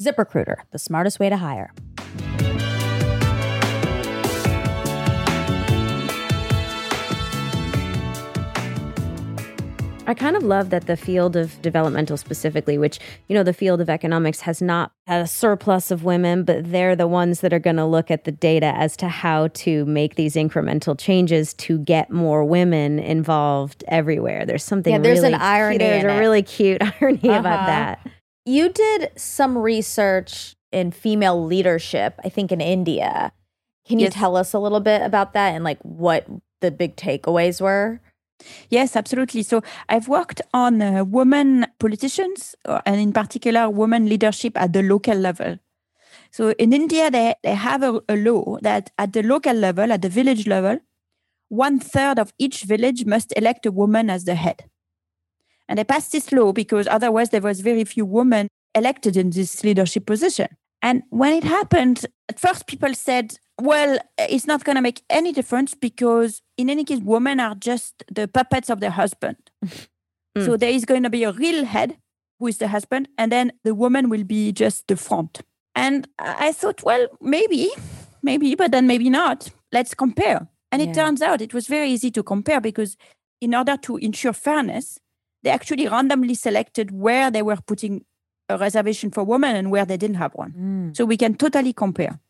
ZipRecruiter, 0.00 0.56
the 0.70 0.78
smartest 0.78 1.18
way 1.18 1.30
to 1.30 1.38
hire. 1.38 1.72
I 10.06 10.14
kind 10.14 10.36
of 10.36 10.42
love 10.42 10.70
that 10.70 10.86
the 10.86 10.96
field 10.96 11.34
of 11.36 11.60
developmental 11.62 12.16
specifically, 12.16 12.78
which, 12.78 12.98
you 13.28 13.34
know, 13.34 13.42
the 13.42 13.52
field 13.52 13.80
of 13.80 13.90
economics 13.90 14.40
has 14.42 14.62
not 14.62 14.92
had 15.06 15.20
a 15.20 15.26
surplus 15.26 15.90
of 15.90 16.04
women, 16.04 16.44
but 16.44 16.70
they're 16.70 16.94
the 16.94 17.08
ones 17.08 17.40
that 17.40 17.52
are 17.52 17.58
going 17.58 17.76
to 17.76 17.84
look 17.84 18.10
at 18.10 18.24
the 18.24 18.32
data 18.32 18.72
as 18.76 18.96
to 18.98 19.08
how 19.08 19.48
to 19.48 19.84
make 19.86 20.14
these 20.14 20.34
incremental 20.34 20.98
changes 20.98 21.52
to 21.54 21.78
get 21.78 22.10
more 22.10 22.44
women 22.44 22.98
involved 22.98 23.82
everywhere. 23.88 24.46
There's 24.46 24.64
something 24.64 24.92
Yeah, 24.92 24.98
there's 25.00 25.18
an 25.24 25.32
really- 25.32 25.34
irony 25.44 25.78
There's 25.78 26.04
in 26.04 26.10
a 26.10 26.14
it. 26.14 26.18
really 26.18 26.42
cute 26.42 26.82
irony 27.00 27.18
about 27.28 27.46
Uh-huh. 27.46 27.66
that. 27.66 28.06
You 28.44 28.68
did 28.68 29.10
some 29.16 29.58
research 29.58 30.54
in 30.70 30.92
female 30.92 31.44
leadership, 31.44 32.14
I 32.24 32.28
think 32.28 32.52
in 32.52 32.60
India. 32.60 33.32
Can 33.88 33.98
you 33.98 34.04
Yes. 34.06 34.14
tell 34.14 34.36
us 34.36 34.52
a 34.52 34.58
little 34.58 34.80
bit 34.80 35.02
about 35.02 35.32
that 35.32 35.54
and 35.54 35.64
like 35.64 35.78
what 35.82 36.26
the 36.60 36.70
big 36.70 36.96
takeaways 36.96 37.60
were? 37.60 38.00
Yes, 38.70 38.96
absolutely. 38.96 39.42
So 39.42 39.62
I've 39.88 40.08
worked 40.08 40.42
on 40.52 40.82
uh, 40.82 41.04
women 41.04 41.66
politicians 41.78 42.54
uh, 42.64 42.80
and 42.86 43.00
in 43.00 43.12
particular 43.12 43.70
women 43.70 44.08
leadership 44.08 44.60
at 44.60 44.72
the 44.72 44.82
local 44.82 45.16
level. 45.16 45.58
So 46.30 46.50
in 46.58 46.72
India, 46.72 47.10
they, 47.10 47.34
they 47.42 47.54
have 47.54 47.82
a, 47.82 48.00
a 48.08 48.16
law 48.16 48.58
that 48.62 48.90
at 48.98 49.12
the 49.12 49.22
local 49.22 49.54
level, 49.54 49.92
at 49.92 50.02
the 50.02 50.08
village 50.08 50.46
level, 50.46 50.78
one 51.48 51.78
third 51.78 52.18
of 52.18 52.32
each 52.38 52.62
village 52.64 53.06
must 53.06 53.32
elect 53.36 53.66
a 53.66 53.70
woman 53.70 54.10
as 54.10 54.24
the 54.24 54.34
head. 54.34 54.64
And 55.68 55.78
they 55.78 55.84
passed 55.84 56.12
this 56.12 56.32
law 56.32 56.52
because 56.52 56.86
otherwise 56.86 57.30
there 57.30 57.40
was 57.40 57.60
very 57.60 57.84
few 57.84 58.04
women 58.04 58.48
elected 58.74 59.16
in 59.16 59.30
this 59.30 59.64
leadership 59.64 60.06
position. 60.06 60.48
And 60.82 61.02
when 61.10 61.32
it 61.32 61.44
happened, 61.44 62.06
at 62.28 62.38
first 62.38 62.66
people 62.66 62.94
said, 62.94 63.38
well, 63.60 63.98
it's 64.18 64.46
not 64.46 64.64
going 64.64 64.76
to 64.76 64.82
make 64.82 65.02
any 65.08 65.32
difference 65.32 65.74
because 65.74 66.42
in 66.56 66.68
any 66.68 66.84
case, 66.84 67.00
women 67.02 67.40
are 67.40 67.54
just 67.54 68.04
the 68.12 68.28
puppets 68.28 68.70
of 68.70 68.80
their 68.80 68.90
husband. 68.90 69.36
So 70.38 70.50
hmm. 70.52 70.56
there 70.56 70.70
is 70.70 70.84
going 70.84 71.02
to 71.02 71.08
be 71.08 71.24
a 71.24 71.32
real 71.32 71.64
head 71.64 71.96
who 72.38 72.46
is 72.46 72.58
the 72.58 72.68
husband, 72.68 73.08
and 73.16 73.32
then 73.32 73.52
the 73.64 73.74
woman 73.74 74.10
will 74.10 74.24
be 74.24 74.52
just 74.52 74.86
the 74.86 74.94
front. 74.94 75.40
And 75.74 76.06
I 76.18 76.48
I 76.48 76.52
thought, 76.52 76.82
well, 76.82 77.06
maybe, 77.22 77.70
maybe, 78.22 78.54
but 78.54 78.70
then 78.70 78.86
maybe 78.86 79.08
not. 79.08 79.48
Let's 79.72 79.94
compare. 79.94 80.46
And 80.70 80.82
it 80.82 80.92
turns 80.92 81.22
out 81.22 81.40
it 81.40 81.54
was 81.54 81.68
very 81.68 81.88
easy 81.88 82.10
to 82.10 82.22
compare 82.22 82.60
because 82.60 82.98
in 83.40 83.54
order 83.54 83.78
to 83.78 83.96
ensure 83.96 84.34
fairness, 84.34 84.98
they 85.42 85.48
actually 85.48 85.88
randomly 85.88 86.34
selected 86.34 86.90
where 86.90 87.30
they 87.30 87.40
were 87.40 87.56
putting 87.66 88.04
a 88.50 88.58
reservation 88.58 89.10
for 89.10 89.24
women 89.24 89.56
and 89.56 89.70
where 89.70 89.86
they 89.86 89.96
didn't 89.96 90.16
have 90.16 90.34
one. 90.34 90.50
Hmm. 90.50 90.92
So 90.92 91.06
we 91.06 91.16
can 91.16 91.34
totally 91.34 91.72
compare. 91.72 92.20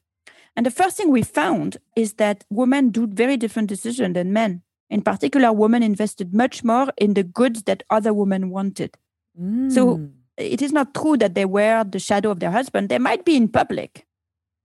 And 0.57 0.65
the 0.65 0.71
first 0.71 0.97
thing 0.97 1.11
we 1.11 1.23
found 1.23 1.77
is 1.95 2.15
that 2.15 2.45
women 2.51 2.91
do 2.91 3.07
very 3.07 3.37
different 3.37 3.69
decisions 3.69 4.15
than 4.15 4.33
men. 4.33 4.63
In 4.89 5.03
particular, 5.03 5.53
women 5.53 5.83
invested 5.83 6.33
much 6.33 6.65
more 6.65 6.93
in 6.97 7.15
the 7.15 7.25
goods 7.25 7.65
that 7.65 7.83
other 7.91 8.15
women 8.15 8.51
wanted. 8.51 8.97
So 9.69 9.99
mm. 9.99 10.13
it 10.39 10.63
is 10.63 10.73
not 10.73 10.95
true 10.95 11.19
that 11.19 11.35
they 11.35 11.45
were 11.45 11.85
the 11.85 11.99
shadow 11.99 12.31
of 12.31 12.41
their 12.41 12.51
husband. 12.51 12.89
They 12.89 12.99
might 12.99 13.27
be 13.27 13.37
in 13.37 13.49
public, 13.49 14.07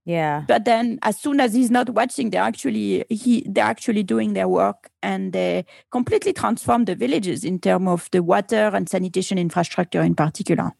Yeah. 0.06 0.44
but 0.48 0.64
then 0.64 0.98
as 1.02 1.18
soon 1.20 1.40
as 1.40 1.52
he's 1.52 1.70
not 1.70 1.90
watching 1.90 2.30
they're 2.30 2.42
actually 2.42 3.04
he 3.10 3.44
they're 3.46 3.64
actually 3.64 4.02
doing 4.02 4.32
their 4.32 4.48
work 4.48 4.90
and 5.02 5.32
they 5.32 5.64
completely 5.90 6.32
transform 6.32 6.86
the 6.86 6.94
villages 6.94 7.44
in 7.44 7.58
terms 7.58 7.88
of 7.88 8.08
the 8.10 8.22
water 8.22 8.70
and 8.74 8.88
sanitation 8.88 9.38
infrastructure 9.38 10.00
in 10.00 10.14
particular 10.14 10.72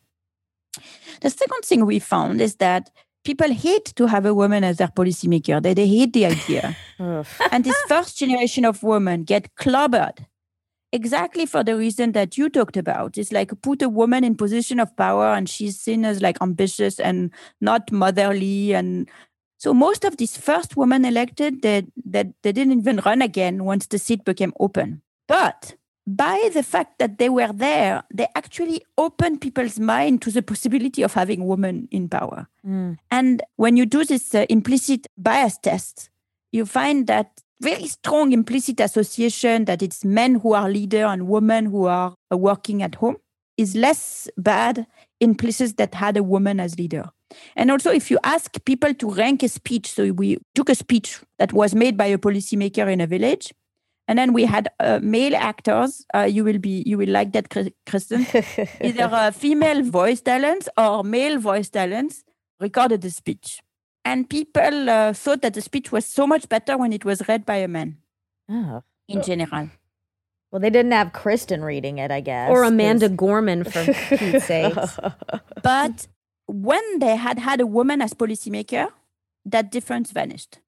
the 1.21 1.31
second 1.31 1.63
thing 1.65 1.87
we 1.87 1.99
found 2.01 2.41
is 2.41 2.57
that 2.57 2.91
people 3.25 3.53
hate 3.53 3.87
to 3.97 4.07
have 4.07 4.27
a 4.27 4.35
woman 4.35 4.65
as 4.65 4.79
their 4.79 4.89
policymaker. 4.89 5.63
They, 5.63 5.75
they 5.75 5.87
hate 5.87 6.13
the 6.13 6.27
idea. 6.27 6.77
And 7.51 7.65
this 7.65 7.77
first 7.89 8.17
generation 8.17 8.65
of 8.65 8.83
women 8.83 9.25
get 9.25 9.55
clobbered 9.57 10.27
exactly 10.93 11.47
for 11.47 11.65
the 11.65 11.77
reason 11.77 12.13
that 12.13 12.37
you 12.37 12.49
talked 12.49 12.77
about. 12.77 13.19
It's 13.19 13.33
like 13.33 13.51
put 13.63 13.83
a 13.83 13.89
woman 13.89 14.25
in 14.25 14.37
position 14.37 14.79
of 14.79 14.95
power 14.97 15.33
and 15.33 15.49
she's 15.49 15.81
seen 15.81 16.05
as 16.05 16.21
like 16.21 16.41
ambitious 16.41 17.01
and 17.01 17.31
not 17.61 17.91
motherly 17.91 18.75
and 18.75 19.09
so 19.59 19.73
most 19.73 20.05
of 20.05 20.17
these 20.17 20.37
first 20.37 20.77
women 20.77 21.05
elected 21.05 21.63
that 21.63 21.85
that 22.05 22.27
they 22.43 22.51
didn't 22.51 22.81
even 22.81 22.97
run 23.07 23.23
again 23.23 23.65
once 23.65 23.87
the 23.87 23.99
seat 23.99 24.25
became 24.25 24.53
open. 24.59 25.03
But 25.29 25.77
by 26.07 26.51
the 26.53 26.63
fact 26.63 26.99
that 26.99 27.19
they 27.19 27.29
were 27.29 27.53
there 27.53 28.03
they 28.13 28.27
actually 28.35 28.83
opened 28.99 29.41
people's 29.41 29.79
mind 29.79 30.21
to 30.21 30.31
the 30.31 30.43
possibility 30.43 31.03
of 31.03 31.15
having 31.15 31.47
women 31.47 31.89
in 31.91 32.09
power 32.09 32.47
Mm. 32.67 32.97
and 33.11 33.43
when 33.57 33.77
you 33.77 33.85
do 33.87 34.05
this 34.05 34.35
uh, 34.35 34.47
implicit 34.49 35.07
bias 35.19 35.59
test, 35.63 36.11
you 36.53 36.65
find 36.65 37.07
that 37.09 37.41
very 37.61 37.87
strong 37.89 38.33
implicit 38.33 38.79
association 38.81 39.65
that 39.65 39.83
it's 39.83 40.05
men 40.05 40.37
who 40.37 40.53
are 40.55 40.69
leader 40.71 41.05
and 41.07 41.27
women 41.29 41.67
who 41.67 41.87
are 41.87 42.15
uh, 42.33 42.37
working 42.37 42.83
at 42.83 42.95
home 42.97 43.17
is 43.57 43.75
less 43.75 44.29
bad 44.37 44.87
in 45.21 45.35
places 45.35 45.75
that 45.75 45.95
had 45.95 46.17
a 46.17 46.23
woman 46.23 46.61
as 46.61 46.79
leader. 46.79 47.11
And 47.57 47.71
also, 47.71 47.91
if 47.91 48.11
you 48.11 48.19
ask 48.25 48.63
people 48.65 48.93
to 48.95 49.11
rank 49.11 49.43
a 49.43 49.49
speech, 49.49 49.91
so 49.91 50.13
we 50.13 50.39
took 50.55 50.69
a 50.69 50.75
speech 50.75 51.19
that 51.39 51.53
was 51.53 51.75
made 51.75 51.97
by 51.97 52.07
a 52.07 52.19
policymaker 52.19 52.93
in 52.93 53.01
a 53.01 53.07
village, 53.07 53.53
and 54.13 54.19
then 54.19 54.35
we 54.35 54.45
had 54.45 54.69
uh, 54.79 54.99
male 55.03 55.35
actors. 55.35 56.05
Uh, 56.15 56.29
you 56.37 56.45
will 56.45 56.59
be, 56.59 56.83
you 56.85 56.99
will 56.99 57.09
like 57.09 57.33
that, 57.33 57.49
Kristen 57.87 58.27
either 58.83 59.05
uh, 59.11 59.31
female 59.31 59.83
voice 59.83 60.21
talents 60.21 60.69
or 60.77 61.03
male 61.03 61.39
voice 61.39 61.71
talents 61.71 62.23
recorded 62.61 63.01
the 63.01 63.11
speech. 63.11 63.63
And 64.05 64.29
people 64.29 64.91
uh, 64.91 65.15
thought 65.15 65.41
that 65.41 65.55
the 65.55 65.63
speech 65.63 65.91
was 65.93 66.05
so 66.05 66.27
much 66.27 66.47
better 66.51 66.77
when 66.77 66.93
it 66.93 67.05
was 67.07 67.27
read 67.27 67.47
by 67.47 67.57
a 67.57 67.69
man 67.69 67.97
Oh. 68.51 68.83
in 69.09 69.23
general. 69.23 69.71
Well, 70.51 70.61
they 70.61 70.69
didn't 70.69 70.93
have 70.93 71.15
Kristen 71.15 71.65
reading 71.65 71.97
it, 71.97 72.11
I 72.11 72.21
guess. 72.21 72.51
Or 72.51 72.65
Amanda 72.65 73.09
'cause- 73.09 73.17
Gorman, 73.17 73.65
for 73.65 73.83
Pete's 74.19 74.45
sakes. 74.45 74.99
But 75.63 76.07
when 76.47 76.99
they 76.99 77.17
had 77.17 77.39
had 77.39 77.61
a 77.63 77.67
woman 77.67 78.03
as 78.03 78.13
policymaker, 78.13 78.89
that 79.47 79.73
difference 79.73 80.13
vanished. 80.13 80.59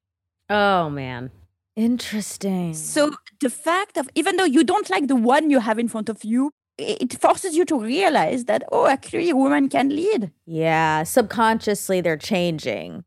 Oh, 0.49 0.89
man. 0.89 1.31
Interesting. 1.77 2.75
So 2.75 3.15
the 3.41 3.51
fact 3.51 3.97
of, 3.97 4.09
even 4.15 4.37
though 4.37 4.45
you 4.45 4.63
don't 4.65 4.89
like 4.91 5.09
the 5.09 5.17
one 5.17 5.51
you 5.51 5.59
have 5.61 5.79
in 5.79 5.89
front 5.89 6.09
of 6.09 6.25
you, 6.25 6.51
it 6.79 7.19
forces 7.21 7.57
you 7.57 7.65
to 7.67 7.79
realize 7.79 8.45
that, 8.47 8.63
oh, 8.73 8.87
actually, 8.87 9.33
women 9.33 9.69
can 9.69 9.89
lead. 9.91 10.31
yeah, 10.47 11.03
subconsciously 11.05 12.01
they're 12.01 12.17
changing. 12.17 13.05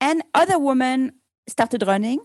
and 0.00 0.22
other 0.34 0.58
women 0.58 1.12
started 1.46 1.86
running 1.86 2.18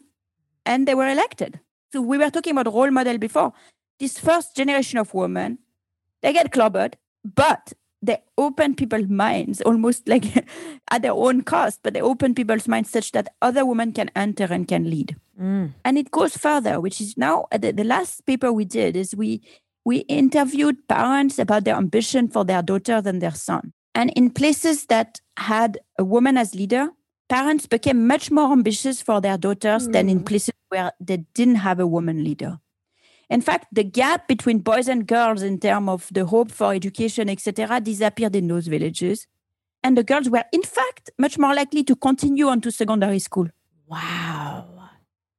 and 0.65 0.87
they 0.87 0.95
were 0.95 1.07
elected. 1.07 1.59
So 1.93 2.01
we 2.01 2.17
were 2.17 2.29
talking 2.29 2.57
about 2.57 2.73
role 2.73 2.91
model 2.91 3.17
before. 3.17 3.53
This 3.99 4.19
first 4.19 4.55
generation 4.55 4.97
of 4.99 5.13
women, 5.13 5.59
they 6.21 6.33
get 6.33 6.51
clobbered, 6.51 6.95
but 7.23 7.73
they 8.07 8.17
open 8.37 8.75
people's 8.75 9.07
minds 9.07 9.61
almost 9.61 10.07
like 10.07 10.25
at 10.91 11.01
their 11.03 11.13
own 11.13 11.43
cost, 11.43 11.81
but 11.83 11.93
they 11.93 12.01
open 12.01 12.33
people's 12.33 12.67
minds 12.67 12.89
such 12.89 13.11
that 13.11 13.27
other 13.41 13.65
women 13.65 13.91
can 13.91 14.09
enter 14.15 14.45
and 14.45 14.67
can 14.67 14.89
lead. 14.89 15.15
Mm. 15.39 15.73
And 15.85 15.97
it 15.97 16.09
goes 16.09 16.35
further, 16.35 16.81
which 16.81 16.99
is 16.99 17.15
now 17.17 17.45
uh, 17.51 17.57
the, 17.57 17.71
the 17.71 17.83
last 17.83 18.25
paper 18.25 18.51
we 18.51 18.65
did 18.65 18.95
is 18.95 19.15
we 19.15 19.41
we 19.85 19.99
interviewed 20.09 20.85
parents 20.89 21.39
about 21.39 21.63
their 21.63 21.75
ambition 21.75 22.27
for 22.27 22.43
their 22.43 22.61
daughters 22.61 23.05
and 23.05 23.21
their 23.21 23.31
son. 23.31 23.71
And 23.95 24.11
in 24.17 24.31
places 24.31 24.87
that 24.87 25.21
had 25.37 25.79
a 25.97 26.03
woman 26.03 26.37
as 26.37 26.53
leader, 26.53 26.89
parents 27.29 27.67
became 27.67 28.05
much 28.05 28.29
more 28.29 28.51
ambitious 28.51 29.01
for 29.01 29.21
their 29.21 29.37
daughters 29.37 29.87
than 29.87 30.09
in 30.09 30.23
places 30.23 30.53
where 30.69 30.91
they 30.99 31.17
didn't 31.33 31.55
have 31.55 31.79
a 31.79 31.87
woman 31.87 32.23
leader. 32.23 32.59
In 33.29 33.41
fact, 33.41 33.67
the 33.71 33.83
gap 33.83 34.27
between 34.27 34.59
boys 34.59 34.87
and 34.87 35.05
girls 35.05 35.41
in 35.41 35.59
terms 35.59 35.89
of 35.89 36.07
the 36.11 36.25
hope 36.25 36.51
for 36.51 36.73
education, 36.73 37.29
etc., 37.29 37.81
disappeared 37.81 38.35
in 38.35 38.47
those 38.47 38.67
villages. 38.67 39.27
And 39.83 39.97
the 39.97 40.03
girls 40.03 40.29
were, 40.29 40.43
in 40.51 40.63
fact, 40.63 41.11
much 41.17 41.37
more 41.37 41.53
likely 41.53 41.83
to 41.83 41.95
continue 41.95 42.47
on 42.47 42.61
to 42.61 42.71
secondary 42.71 43.19
school. 43.19 43.47
Wow. 43.85 44.65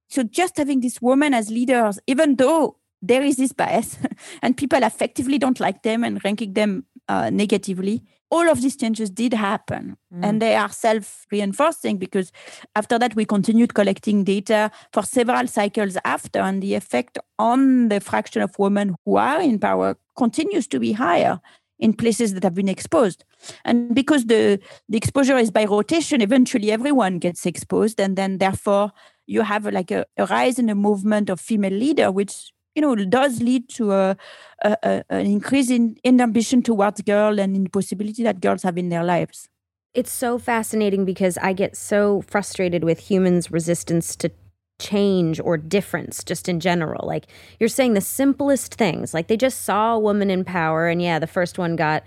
So 0.07 0.23
just 0.23 0.57
having 0.57 0.79
these 0.79 1.01
women 1.01 1.33
as 1.33 1.49
leaders, 1.49 1.99
even 2.07 2.35
though 2.35 2.77
there 3.01 3.23
is 3.23 3.37
this 3.37 3.53
bias 3.53 3.97
and 4.41 4.57
people 4.57 4.83
effectively 4.83 5.37
don't 5.37 5.59
like 5.59 5.83
them 5.83 6.03
and 6.03 6.23
ranking 6.23 6.53
them 6.53 6.85
uh, 7.07 7.29
negatively, 7.29 8.03
all 8.31 8.49
of 8.49 8.61
these 8.61 8.75
changes 8.75 9.09
did 9.09 9.33
happen. 9.33 9.97
Mm. 10.13 10.25
And 10.25 10.41
they 10.41 10.55
are 10.55 10.69
self 10.69 11.25
reinforcing 11.31 11.97
because 11.97 12.31
after 12.75 12.99
that 12.99 13.15
we 13.15 13.25
continued 13.25 13.73
collecting 13.73 14.23
data 14.23 14.71
for 14.93 15.03
several 15.03 15.47
cycles 15.47 15.97
after 16.05 16.39
and 16.39 16.61
the 16.61 16.75
effect 16.75 17.17
on 17.37 17.89
the 17.89 17.99
fraction 17.99 18.41
of 18.41 18.57
women 18.59 18.95
who 19.05 19.17
are 19.17 19.41
in 19.41 19.59
power 19.59 19.97
continues 20.17 20.67
to 20.67 20.79
be 20.79 20.91
higher 20.91 21.39
in 21.79 21.93
places 21.93 22.33
that 22.33 22.43
have 22.43 22.53
been 22.53 22.67
exposed. 22.67 23.23
And 23.65 23.95
because 23.95 24.25
the 24.25 24.59
the 24.89 24.97
exposure 24.97 25.37
is 25.37 25.49
by 25.49 25.65
rotation 25.65 26.21
eventually 26.21 26.71
everyone 26.71 27.19
gets 27.19 27.45
exposed 27.45 27.99
and 27.99 28.15
then 28.15 28.37
therefore 28.37 28.91
you 29.25 29.41
have 29.43 29.65
like 29.65 29.91
a, 29.91 30.05
a 30.17 30.25
rise 30.25 30.59
in 30.59 30.65
the 30.65 30.75
movement 30.75 31.29
of 31.29 31.39
female 31.39 31.73
leader 31.73 32.11
which 32.11 32.51
you 32.79 32.95
know 32.95 32.95
does 32.95 33.41
lead 33.41 33.67
to 33.69 33.91
a, 33.91 34.17
a, 34.63 34.77
a- 34.83 35.03
an 35.09 35.25
increase 35.25 35.69
in, 35.69 35.97
in 36.03 36.19
ambition 36.21 36.61
towards 36.63 37.01
girl 37.01 37.39
and 37.39 37.55
in 37.55 37.63
the 37.65 37.69
possibility 37.69 38.23
that 38.23 38.41
girls 38.41 38.63
have 38.63 38.77
in 38.77 38.89
their 38.89 39.03
lives 39.03 39.49
It's 39.93 40.11
so 40.11 40.37
fascinating 40.37 41.03
because 41.05 41.37
I 41.37 41.53
get 41.53 41.75
so 41.75 42.21
frustrated 42.21 42.83
with 42.83 42.99
humans' 42.99 43.51
resistance 43.51 44.15
to 44.17 44.29
change 44.79 45.39
or 45.39 45.57
difference 45.57 46.23
just 46.23 46.47
in 46.47 46.59
general. 46.59 47.07
Like 47.07 47.25
you're 47.59 47.69
saying 47.69 47.95
the 47.95 48.01
simplest 48.01 48.75
things, 48.75 49.13
like 49.13 49.27
they 49.27 49.35
just 49.37 49.61
saw 49.65 49.95
a 49.95 49.99
woman 49.99 50.29
in 50.29 50.45
power 50.45 50.87
and 50.87 51.01
yeah, 51.01 51.19
the 51.19 51.27
first 51.27 51.57
one 51.57 51.75
got 51.75 52.03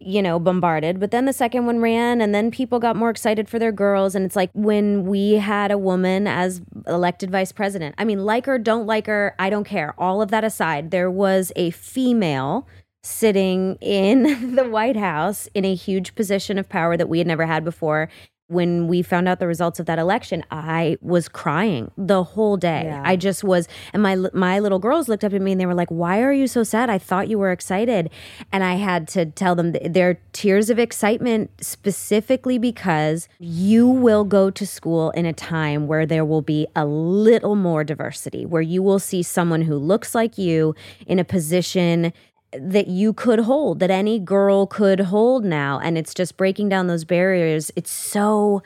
you 0.00 0.22
know, 0.22 0.38
bombarded, 0.38 1.00
but 1.00 1.10
then 1.10 1.24
the 1.24 1.32
second 1.32 1.66
one 1.66 1.80
ran 1.80 2.20
and 2.20 2.34
then 2.34 2.50
people 2.50 2.78
got 2.78 2.96
more 2.96 3.10
excited 3.10 3.48
for 3.48 3.58
their 3.58 3.72
girls 3.72 4.14
and 4.14 4.24
it's 4.24 4.36
like 4.36 4.50
when 4.52 5.06
we 5.06 5.32
had 5.32 5.70
a 5.70 5.78
woman 5.78 6.26
as 6.26 6.60
elected 6.86 7.30
vice 7.30 7.52
president. 7.52 7.94
I 7.98 8.04
mean, 8.04 8.24
like 8.24 8.46
her, 8.46 8.58
don't 8.58 8.86
like 8.86 9.06
her, 9.06 9.34
I 9.38 9.50
don't 9.50 9.64
care. 9.64 9.94
All 9.98 10.20
of 10.20 10.30
that 10.30 10.44
aside, 10.44 10.90
there 10.90 11.10
was 11.10 11.52
a 11.56 11.70
female 11.70 12.66
sitting 13.02 13.76
in 13.80 14.54
the 14.56 14.68
White 14.68 14.96
House 14.96 15.48
in 15.54 15.64
a 15.64 15.74
huge 15.74 16.14
position 16.14 16.58
of 16.58 16.68
power 16.68 16.96
that 16.96 17.08
we 17.08 17.18
had 17.18 17.26
never 17.26 17.46
had 17.46 17.64
before. 17.64 18.08
When 18.48 18.86
we 18.86 19.02
found 19.02 19.26
out 19.26 19.40
the 19.40 19.48
results 19.48 19.80
of 19.80 19.86
that 19.86 19.98
election, 19.98 20.44
I 20.52 20.98
was 21.00 21.28
crying 21.28 21.90
the 21.98 22.22
whole 22.22 22.56
day. 22.56 22.82
Yeah. 22.84 23.02
I 23.04 23.16
just 23.16 23.42
was, 23.42 23.66
and 23.92 24.00
my 24.00 24.14
my 24.34 24.60
little 24.60 24.78
girls 24.78 25.08
looked 25.08 25.24
up 25.24 25.32
at 25.32 25.42
me 25.42 25.50
and 25.50 25.60
they 25.60 25.66
were 25.66 25.74
like, 25.74 25.90
"Why 25.90 26.22
are 26.22 26.32
you 26.32 26.46
so 26.46 26.62
sad? 26.62 26.88
I 26.88 26.96
thought 26.96 27.26
you 27.26 27.40
were 27.40 27.50
excited." 27.50 28.08
And 28.52 28.62
I 28.62 28.74
had 28.74 29.08
to 29.08 29.26
tell 29.26 29.56
them 29.56 29.72
th- 29.72 29.92
they're 29.92 30.20
tears 30.32 30.70
of 30.70 30.78
excitement 30.78 31.50
specifically 31.60 32.56
because 32.56 33.28
you 33.40 33.88
will 33.88 34.22
go 34.22 34.50
to 34.50 34.64
school 34.64 35.10
in 35.10 35.26
a 35.26 35.32
time 35.32 35.88
where 35.88 36.06
there 36.06 36.24
will 36.24 36.42
be 36.42 36.68
a 36.76 36.86
little 36.86 37.56
more 37.56 37.82
diversity, 37.82 38.46
where 38.46 38.62
you 38.62 38.80
will 38.80 39.00
see 39.00 39.24
someone 39.24 39.62
who 39.62 39.74
looks 39.74 40.14
like 40.14 40.38
you 40.38 40.72
in 41.08 41.18
a 41.18 41.24
position 41.24 42.12
that 42.60 42.88
you 42.88 43.12
could 43.12 43.40
hold, 43.40 43.80
that 43.80 43.90
any 43.90 44.18
girl 44.18 44.66
could 44.66 45.00
hold 45.00 45.44
now. 45.44 45.78
And 45.82 45.96
it's 45.98 46.14
just 46.14 46.36
breaking 46.36 46.68
down 46.68 46.86
those 46.86 47.04
barriers. 47.04 47.70
It's 47.76 47.90
so, 47.90 48.62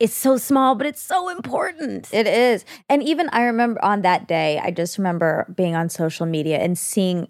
it's 0.00 0.14
so 0.14 0.36
small, 0.36 0.74
but 0.74 0.86
it's 0.86 1.02
so 1.02 1.28
important. 1.28 2.12
It 2.12 2.26
is. 2.26 2.64
And 2.88 3.02
even 3.02 3.28
I 3.30 3.42
remember 3.42 3.84
on 3.84 4.02
that 4.02 4.26
day, 4.28 4.60
I 4.62 4.70
just 4.70 4.98
remember 4.98 5.52
being 5.56 5.74
on 5.74 5.88
social 5.88 6.26
media 6.26 6.58
and 6.58 6.76
seeing 6.78 7.28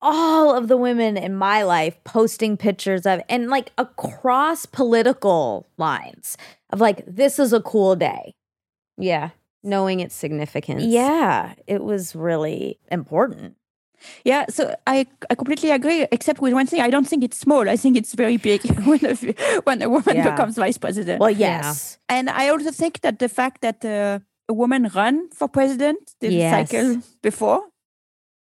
all 0.00 0.54
of 0.54 0.68
the 0.68 0.76
women 0.76 1.16
in 1.16 1.34
my 1.34 1.64
life 1.64 1.96
posting 2.04 2.56
pictures 2.56 3.04
of 3.04 3.20
and 3.28 3.50
like 3.50 3.72
across 3.76 4.64
political 4.64 5.66
lines 5.76 6.36
of 6.70 6.80
like 6.80 7.04
this 7.04 7.40
is 7.40 7.52
a 7.52 7.60
cool 7.60 7.96
day. 7.96 8.32
yeah. 8.96 9.30
Knowing 9.64 9.98
its 9.98 10.14
significance. 10.14 10.84
Yeah, 10.84 11.54
it 11.66 11.82
was 11.82 12.14
really 12.14 12.78
important. 12.92 13.56
Yeah, 14.24 14.46
so 14.48 14.74
I, 14.86 15.06
I 15.30 15.34
completely 15.34 15.70
agree, 15.70 16.06
except 16.12 16.40
with 16.40 16.52
one 16.52 16.66
thing. 16.66 16.80
I 16.80 16.90
don't 16.90 17.06
think 17.08 17.24
it's 17.24 17.38
small. 17.38 17.68
I 17.68 17.76
think 17.76 17.96
it's 17.96 18.14
very 18.14 18.36
big 18.36 18.62
when 18.86 19.04
a, 19.04 19.14
when 19.64 19.82
a 19.82 19.88
woman 19.88 20.16
Yeah. 20.16 20.30
becomes 20.30 20.56
vice 20.56 20.78
president. 20.78 21.20
Well, 21.20 21.30
Yeah. 21.30 21.58
yes. 21.62 21.98
and 22.08 22.30
I 22.30 22.48
also 22.48 22.70
think 22.70 23.00
that 23.00 23.18
the 23.18 23.28
fact 23.28 23.60
that 23.62 23.84
uh, 23.84 24.18
a 24.48 24.54
woman 24.54 24.88
ran 24.94 25.28
for 25.30 25.48
president 25.48 26.14
the 26.20 26.32
Yes. 26.32 26.50
cycle 26.70 27.02
before, 27.22 27.62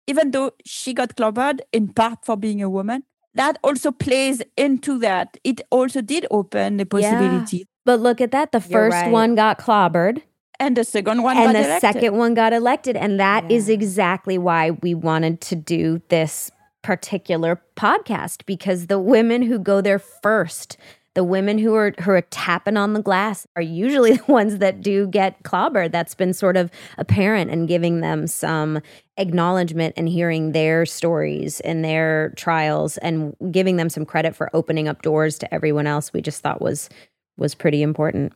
even 0.07 0.31
though 0.31 0.51
she 0.65 0.93
got 0.93 1.15
clobbered 1.15 1.59
in 1.71 1.87
part 1.93 2.25
for 2.25 2.35
being 2.37 2.61
a 2.61 2.69
woman, 2.69 3.03
that 3.35 3.57
also 3.63 3.91
plays 3.91 4.41
into 4.57 4.99
that. 4.99 5.37
It 5.43 5.61
also 5.71 6.01
did 6.01 6.25
open 6.29 6.77
the 6.77 6.85
possibility 6.85 7.65
But 7.85 7.99
look 7.99 8.21
at 8.21 8.31
that. 8.31 8.51
The 8.51 8.59
You're 8.59 8.89
first 8.91 8.93
right. 9.03 9.11
one 9.11 9.35
got 9.35 9.59
clobbered. 9.59 10.21
And 10.59 10.77
the 10.77 10.83
second 10.83 11.23
one 11.23 11.37
and 11.37 11.47
got 11.47 11.53
the 11.53 11.65
elected. 11.65 11.81
second 11.93 12.17
one 12.17 12.33
got 12.33 12.53
elected 12.53 12.95
and 12.95 13.19
that 13.19 13.49
is 13.51 13.67
Yeah. 13.69 13.73
exactly 13.75 14.37
why 14.37 14.71
we 14.71 14.93
wanted 14.93 15.41
to 15.41 15.55
do 15.55 16.01
this 16.09 16.51
particular 16.83 17.61
podcast 17.75 18.45
because 18.45 18.87
the 18.87 18.99
women 18.99 19.41
who 19.41 19.57
go 19.57 19.81
there 19.81 19.99
first 19.99 20.77
the 21.15 21.23
women 21.23 21.59
who 21.59 21.75
are 21.75 21.93
who 22.01 22.09
are 22.11 22.21
tapping 22.21 22.75
on 22.75 22.93
the 22.93 23.01
glass 23.01 23.45
are 23.55 23.61
usually 23.61 24.13
the 24.17 24.23
ones 24.31 24.57
that 24.57 24.81
do 24.81 25.07
get 25.07 25.41
clobbered 25.43 25.91
that's 25.91 26.15
been 26.15 26.33
sort 26.33 26.57
of 26.57 26.69
apparent 26.97 27.51
and 27.51 27.67
giving 27.67 28.01
them 28.01 28.25
some 28.27 28.81
acknowledgement 29.17 29.93
and 29.95 30.09
hearing 30.09 30.51
their 30.51 30.85
stories 30.85 31.59
and 31.61 31.85
their 31.85 32.33
trials 32.35 32.97
and 32.97 33.35
giving 33.51 33.77
them 33.77 33.89
some 33.89 34.05
credit 34.05 34.35
for 34.35 34.49
opening 34.55 34.87
up 34.87 35.01
doors 35.03 35.37
to 35.37 35.53
everyone 35.53 35.87
else 35.87 36.11
we 36.11 36.21
just 36.21 36.41
thought 36.41 36.61
was 36.61 36.89
was 37.37 37.55
pretty 37.55 37.81
important 37.81 38.33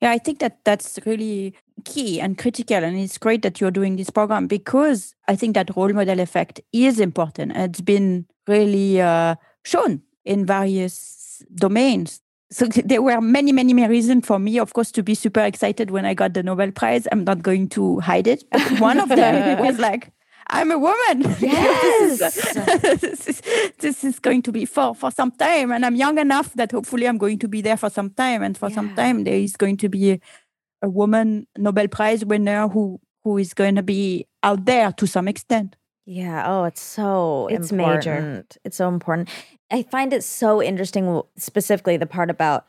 Yeah, 0.00 0.10
I 0.10 0.18
think 0.18 0.38
that 0.40 0.58
that's 0.64 0.98
really 1.06 1.54
key 1.84 2.20
and 2.20 2.36
critical. 2.38 2.76
And 2.76 2.98
it's 2.98 3.18
great 3.18 3.42
that 3.42 3.60
you're 3.60 3.70
doing 3.70 3.96
this 3.96 4.10
program 4.10 4.46
because 4.46 5.14
I 5.28 5.36
think 5.36 5.54
that 5.54 5.74
role 5.76 5.92
model 5.92 6.20
effect 6.20 6.60
is 6.72 7.00
important. 7.00 7.52
It's 7.56 7.80
been 7.80 8.26
really 8.46 9.00
uh, 9.00 9.36
shown 9.64 10.02
in 10.24 10.46
various 10.46 11.42
domains. 11.54 12.20
So 12.50 12.66
there 12.84 13.02
were 13.02 13.20
many, 13.20 13.52
many, 13.52 13.74
many 13.74 13.88
reasons 13.88 14.26
for 14.26 14.38
me, 14.38 14.58
of 14.58 14.72
course, 14.72 14.90
to 14.92 15.02
be 15.02 15.14
super 15.14 15.40
excited 15.40 15.90
when 15.90 16.04
I 16.04 16.14
got 16.14 16.34
the 16.34 16.42
Nobel 16.42 16.70
Prize. 16.70 17.06
I'm 17.10 17.24
not 17.24 17.42
going 17.42 17.68
to 17.70 18.00
hide 18.00 18.26
it. 18.26 18.44
But 18.50 18.80
one 18.80 19.00
of 19.00 19.08
them 19.08 19.58
was 19.64 19.78
like, 19.78 20.12
I'm 20.48 20.70
a 20.70 20.78
woman. 20.78 21.22
this, 21.40 22.20
is, 22.20 22.54
this, 23.00 23.28
is, 23.28 23.42
this 23.78 24.04
is 24.04 24.18
going 24.18 24.42
to 24.42 24.52
be 24.52 24.64
for, 24.64 24.94
for 24.94 25.10
some 25.10 25.32
time. 25.32 25.72
And 25.72 25.84
I'm 25.84 25.96
young 25.96 26.18
enough 26.18 26.52
that 26.54 26.72
hopefully 26.72 27.06
I'm 27.08 27.18
going 27.18 27.38
to 27.40 27.48
be 27.48 27.60
there 27.62 27.76
for 27.76 27.90
some 27.90 28.10
time. 28.10 28.42
And 28.42 28.56
for 28.56 28.70
some 28.70 28.94
time, 28.94 29.24
there 29.24 29.34
is 29.34 29.56
going 29.56 29.76
to 29.78 29.88
be 29.88 30.12
a, 30.12 30.20
a 30.82 30.88
woman 30.88 31.46
Nobel 31.58 31.88
Prize 31.88 32.24
winner 32.24 32.68
who, 32.68 33.00
who 33.24 33.38
is 33.38 33.54
going 33.54 33.74
to 33.74 33.82
be 33.82 34.26
out 34.42 34.64
there 34.66 34.92
to 34.92 35.06
some 35.06 35.26
extent. 35.26 35.76
Yeah. 36.04 36.44
Oh, 36.46 36.64
it's 36.64 36.80
so 36.80 37.48
It's 37.50 37.72
major. 37.72 38.14
important. 38.14 38.56
It's 38.64 38.76
so 38.76 38.88
important. 38.88 39.28
I 39.72 39.82
find 39.82 40.12
it 40.12 40.22
so 40.22 40.62
interesting, 40.62 41.22
specifically 41.36 41.96
the 41.96 42.06
part 42.06 42.30
about 42.30 42.66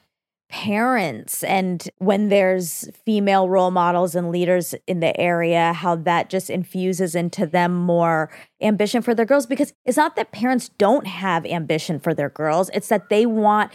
parents 0.49 1.43
and 1.43 1.89
when 1.97 2.29
there's 2.29 2.89
female 3.05 3.49
role 3.49 3.71
models 3.71 4.15
and 4.15 4.31
leaders 4.31 4.73
in 4.87 5.01
the 5.01 5.17
area, 5.19 5.73
how 5.73 5.95
that 5.95 6.29
just 6.29 6.49
infuses 6.49 7.15
into 7.15 7.45
them 7.45 7.75
more 7.75 8.29
ambition 8.61 9.01
for 9.01 9.13
their 9.13 9.25
girls. 9.25 9.45
Because 9.45 9.73
it's 9.85 9.97
not 9.97 10.15
that 10.15 10.31
parents 10.31 10.69
don't 10.77 11.05
have 11.07 11.45
ambition 11.45 11.99
for 11.99 12.13
their 12.13 12.29
girls, 12.29 12.69
it's 12.73 12.87
that 12.87 13.09
they 13.09 13.25
want 13.25 13.71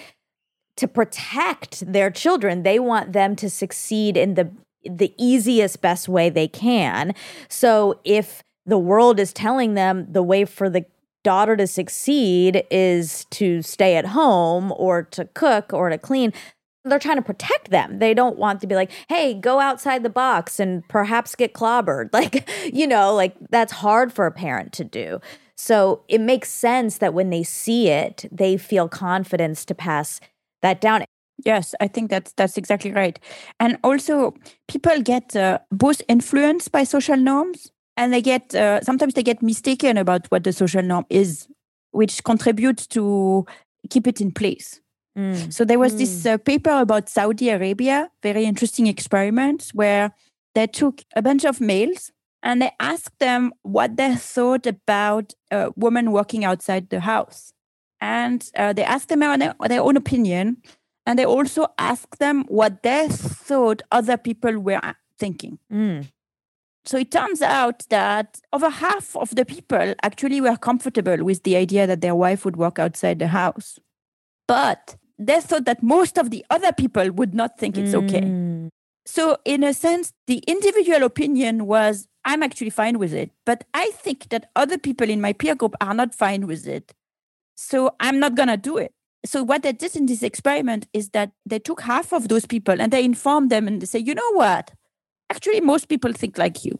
to 0.76 0.88
protect 0.88 1.92
their 1.92 2.10
children. 2.10 2.62
They 2.62 2.78
want 2.78 3.12
them 3.12 3.36
to 3.36 3.50
succeed 3.50 4.16
in 4.16 4.34
the 4.34 4.50
the 4.84 5.14
easiest 5.16 5.80
best 5.80 6.08
way 6.08 6.28
they 6.28 6.48
can. 6.48 7.14
So 7.48 8.00
if 8.04 8.42
the 8.66 8.78
world 8.78 9.20
is 9.20 9.32
telling 9.32 9.74
them 9.74 10.06
the 10.10 10.22
way 10.22 10.44
for 10.44 10.68
the 10.68 10.84
daughter 11.22 11.56
to 11.56 11.66
succeed 11.66 12.64
is 12.70 13.26
to 13.26 13.62
stay 13.62 13.96
at 13.96 14.06
home 14.06 14.72
or 14.76 15.04
to 15.04 15.24
cook 15.34 15.72
or 15.72 15.88
to 15.88 15.98
clean, 15.98 16.32
they're 16.84 16.98
trying 16.98 17.16
to 17.16 17.22
protect 17.22 17.70
them. 17.70 17.98
They 18.00 18.14
don't 18.14 18.38
want 18.38 18.60
to 18.60 18.66
be 18.66 18.74
like, 18.74 18.90
hey, 19.08 19.34
go 19.34 19.60
outside 19.60 20.02
the 20.02 20.10
box 20.10 20.58
and 20.58 20.86
perhaps 20.88 21.34
get 21.34 21.54
clobbered. 21.54 22.10
Like, 22.12 22.48
you 22.72 22.86
know, 22.86 23.14
like 23.14 23.34
that's 23.50 23.72
hard 23.72 24.12
for 24.12 24.26
a 24.26 24.32
parent 24.32 24.72
to 24.74 24.84
do. 24.84 25.20
So 25.56 26.02
it 26.08 26.20
makes 26.20 26.50
sense 26.50 26.98
that 26.98 27.14
when 27.14 27.30
they 27.30 27.42
see 27.42 27.88
it, 27.88 28.24
they 28.32 28.56
feel 28.56 28.88
confidence 28.88 29.64
to 29.66 29.74
pass 29.74 30.20
that 30.62 30.80
down. 30.80 31.04
Yes, 31.44 31.74
I 31.80 31.88
think 31.88 32.10
that's 32.10 32.32
that's 32.34 32.56
exactly 32.56 32.92
right. 32.92 33.18
And 33.58 33.78
also, 33.82 34.34
people 34.68 35.00
get 35.02 35.34
uh, 35.34 35.58
both 35.72 36.02
influenced 36.08 36.70
by 36.72 36.84
social 36.84 37.16
norms, 37.16 37.72
and 37.96 38.12
they 38.12 38.22
get 38.22 38.54
uh, 38.54 38.80
sometimes 38.82 39.14
they 39.14 39.22
get 39.24 39.42
mistaken 39.42 39.96
about 39.96 40.26
what 40.30 40.44
the 40.44 40.52
social 40.52 40.82
norm 40.82 41.06
is, 41.10 41.48
which 41.90 42.22
contributes 42.24 42.86
to 42.88 43.44
keep 43.90 44.06
it 44.06 44.20
in 44.20 44.30
place. 44.32 44.81
So 45.50 45.64
there 45.64 45.78
was 45.78 45.96
this 45.96 46.24
uh, 46.24 46.38
paper 46.38 46.70
about 46.70 47.08
Saudi 47.08 47.50
Arabia, 47.50 48.10
very 48.22 48.44
interesting 48.44 48.86
experiment 48.86 49.70
where 49.74 50.12
they 50.54 50.66
took 50.66 51.02
a 51.14 51.22
bunch 51.22 51.44
of 51.44 51.60
males 51.60 52.12
and 52.42 52.62
they 52.62 52.70
asked 52.80 53.18
them 53.18 53.52
what 53.62 53.96
they 53.96 54.14
thought 54.14 54.66
about 54.66 55.34
uh, 55.50 55.70
women 55.76 56.12
working 56.12 56.44
outside 56.44 56.90
the 56.90 57.00
house. 57.00 57.52
And 58.00 58.50
uh, 58.56 58.72
they 58.72 58.84
asked 58.84 59.08
them 59.08 59.20
their, 59.20 59.54
their 59.68 59.82
own 59.82 59.96
opinion. 59.96 60.56
And 61.06 61.18
they 61.18 61.24
also 61.24 61.66
asked 61.78 62.18
them 62.18 62.44
what 62.48 62.82
they 62.82 63.06
thought 63.08 63.82
other 63.92 64.16
people 64.16 64.58
were 64.58 64.80
thinking. 65.18 65.58
Mm. 65.72 66.08
So 66.84 66.96
it 66.96 67.12
turns 67.12 67.42
out 67.42 67.84
that 67.90 68.40
over 68.52 68.68
half 68.68 69.14
of 69.16 69.34
the 69.34 69.44
people 69.44 69.94
actually 70.02 70.40
were 70.40 70.56
comfortable 70.56 71.24
with 71.24 71.44
the 71.44 71.56
idea 71.56 71.86
that 71.86 72.00
their 72.00 72.14
wife 72.14 72.44
would 72.44 72.56
work 72.56 72.78
outside 72.78 73.20
the 73.20 73.28
house. 73.28 73.78
But 74.48 74.96
they 75.18 75.40
thought 75.40 75.64
that 75.64 75.82
most 75.82 76.18
of 76.18 76.30
the 76.30 76.44
other 76.50 76.72
people 76.72 77.10
would 77.12 77.34
not 77.34 77.58
think 77.58 77.76
it's 77.76 77.94
okay. 77.94 78.20
Mm. 78.22 78.68
So, 79.04 79.36
in 79.44 79.64
a 79.64 79.74
sense, 79.74 80.12
the 80.26 80.38
individual 80.46 81.02
opinion 81.02 81.66
was, 81.66 82.06
I'm 82.24 82.42
actually 82.42 82.70
fine 82.70 82.98
with 82.98 83.12
it. 83.12 83.30
But 83.44 83.64
I 83.74 83.90
think 83.94 84.28
that 84.28 84.50
other 84.54 84.78
people 84.78 85.08
in 85.08 85.20
my 85.20 85.32
peer 85.32 85.54
group 85.54 85.74
are 85.80 85.94
not 85.94 86.14
fine 86.14 86.46
with 86.46 86.66
it. 86.66 86.92
So, 87.56 87.94
I'm 87.98 88.20
not 88.20 88.36
going 88.36 88.48
to 88.48 88.56
do 88.56 88.78
it. 88.78 88.92
So, 89.24 89.42
what 89.42 89.62
they 89.62 89.72
did 89.72 89.96
in 89.96 90.06
this 90.06 90.22
experiment 90.22 90.86
is 90.92 91.10
that 91.10 91.32
they 91.44 91.58
took 91.58 91.80
half 91.82 92.12
of 92.12 92.28
those 92.28 92.46
people 92.46 92.80
and 92.80 92.92
they 92.92 93.04
informed 93.04 93.50
them 93.50 93.66
and 93.66 93.82
they 93.82 93.86
say, 93.86 93.98
you 93.98 94.14
know 94.14 94.32
what? 94.34 94.70
Actually, 95.30 95.60
most 95.60 95.88
people 95.88 96.12
think 96.12 96.38
like 96.38 96.64
you. 96.64 96.78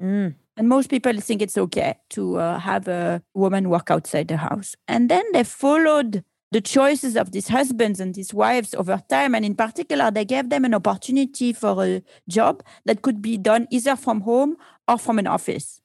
Mm. 0.00 0.34
And 0.56 0.68
most 0.68 0.88
people 0.88 1.20
think 1.20 1.42
it's 1.42 1.58
okay 1.58 1.98
to 2.10 2.38
uh, 2.38 2.58
have 2.58 2.88
a 2.88 3.22
woman 3.34 3.68
work 3.68 3.90
outside 3.90 4.28
the 4.28 4.38
house. 4.38 4.74
And 4.88 5.10
then 5.10 5.24
they 5.32 5.44
followed 5.44 6.24
the 6.56 6.60
choices 6.62 7.16
of 7.16 7.32
these 7.32 7.48
husbands 7.48 8.00
and 8.00 8.14
these 8.14 8.32
wives 8.32 8.74
over 8.74 9.02
time. 9.10 9.34
And 9.34 9.44
in 9.44 9.54
particular, 9.54 10.10
they 10.10 10.24
gave 10.24 10.48
them 10.48 10.64
an 10.64 10.72
opportunity 10.72 11.52
for 11.52 11.84
a 11.84 12.02
job 12.30 12.62
that 12.86 13.02
could 13.02 13.20
be 13.20 13.36
done 13.36 13.68
either 13.70 13.94
from 13.94 14.22
home 14.22 14.56
or 14.88 14.96
from 14.96 15.18
an 15.18 15.26
office. 15.26 15.82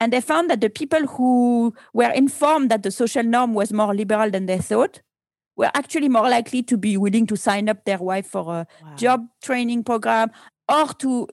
And 0.00 0.12
they 0.12 0.20
found 0.20 0.50
that 0.50 0.60
the 0.60 0.70
people 0.70 1.06
who 1.06 1.72
were 1.94 2.10
informed 2.10 2.68
that 2.72 2.82
the 2.82 2.90
social 2.90 3.22
norm 3.22 3.54
was 3.54 3.72
more 3.72 3.94
liberal 3.94 4.28
than 4.28 4.46
they 4.46 4.58
thought 4.58 5.02
were 5.56 5.70
actually 5.72 6.08
more 6.08 6.28
likely 6.28 6.64
to 6.64 6.76
be 6.76 6.96
willing 6.96 7.28
to 7.28 7.36
sign 7.36 7.68
up 7.68 7.84
their 7.84 7.98
wife 7.98 8.26
for 8.26 8.42
a 8.52 8.66
Wow. 8.82 8.96
job 8.96 9.26
training 9.40 9.84
program 9.84 10.32
or 10.68 10.88
to 10.94 11.28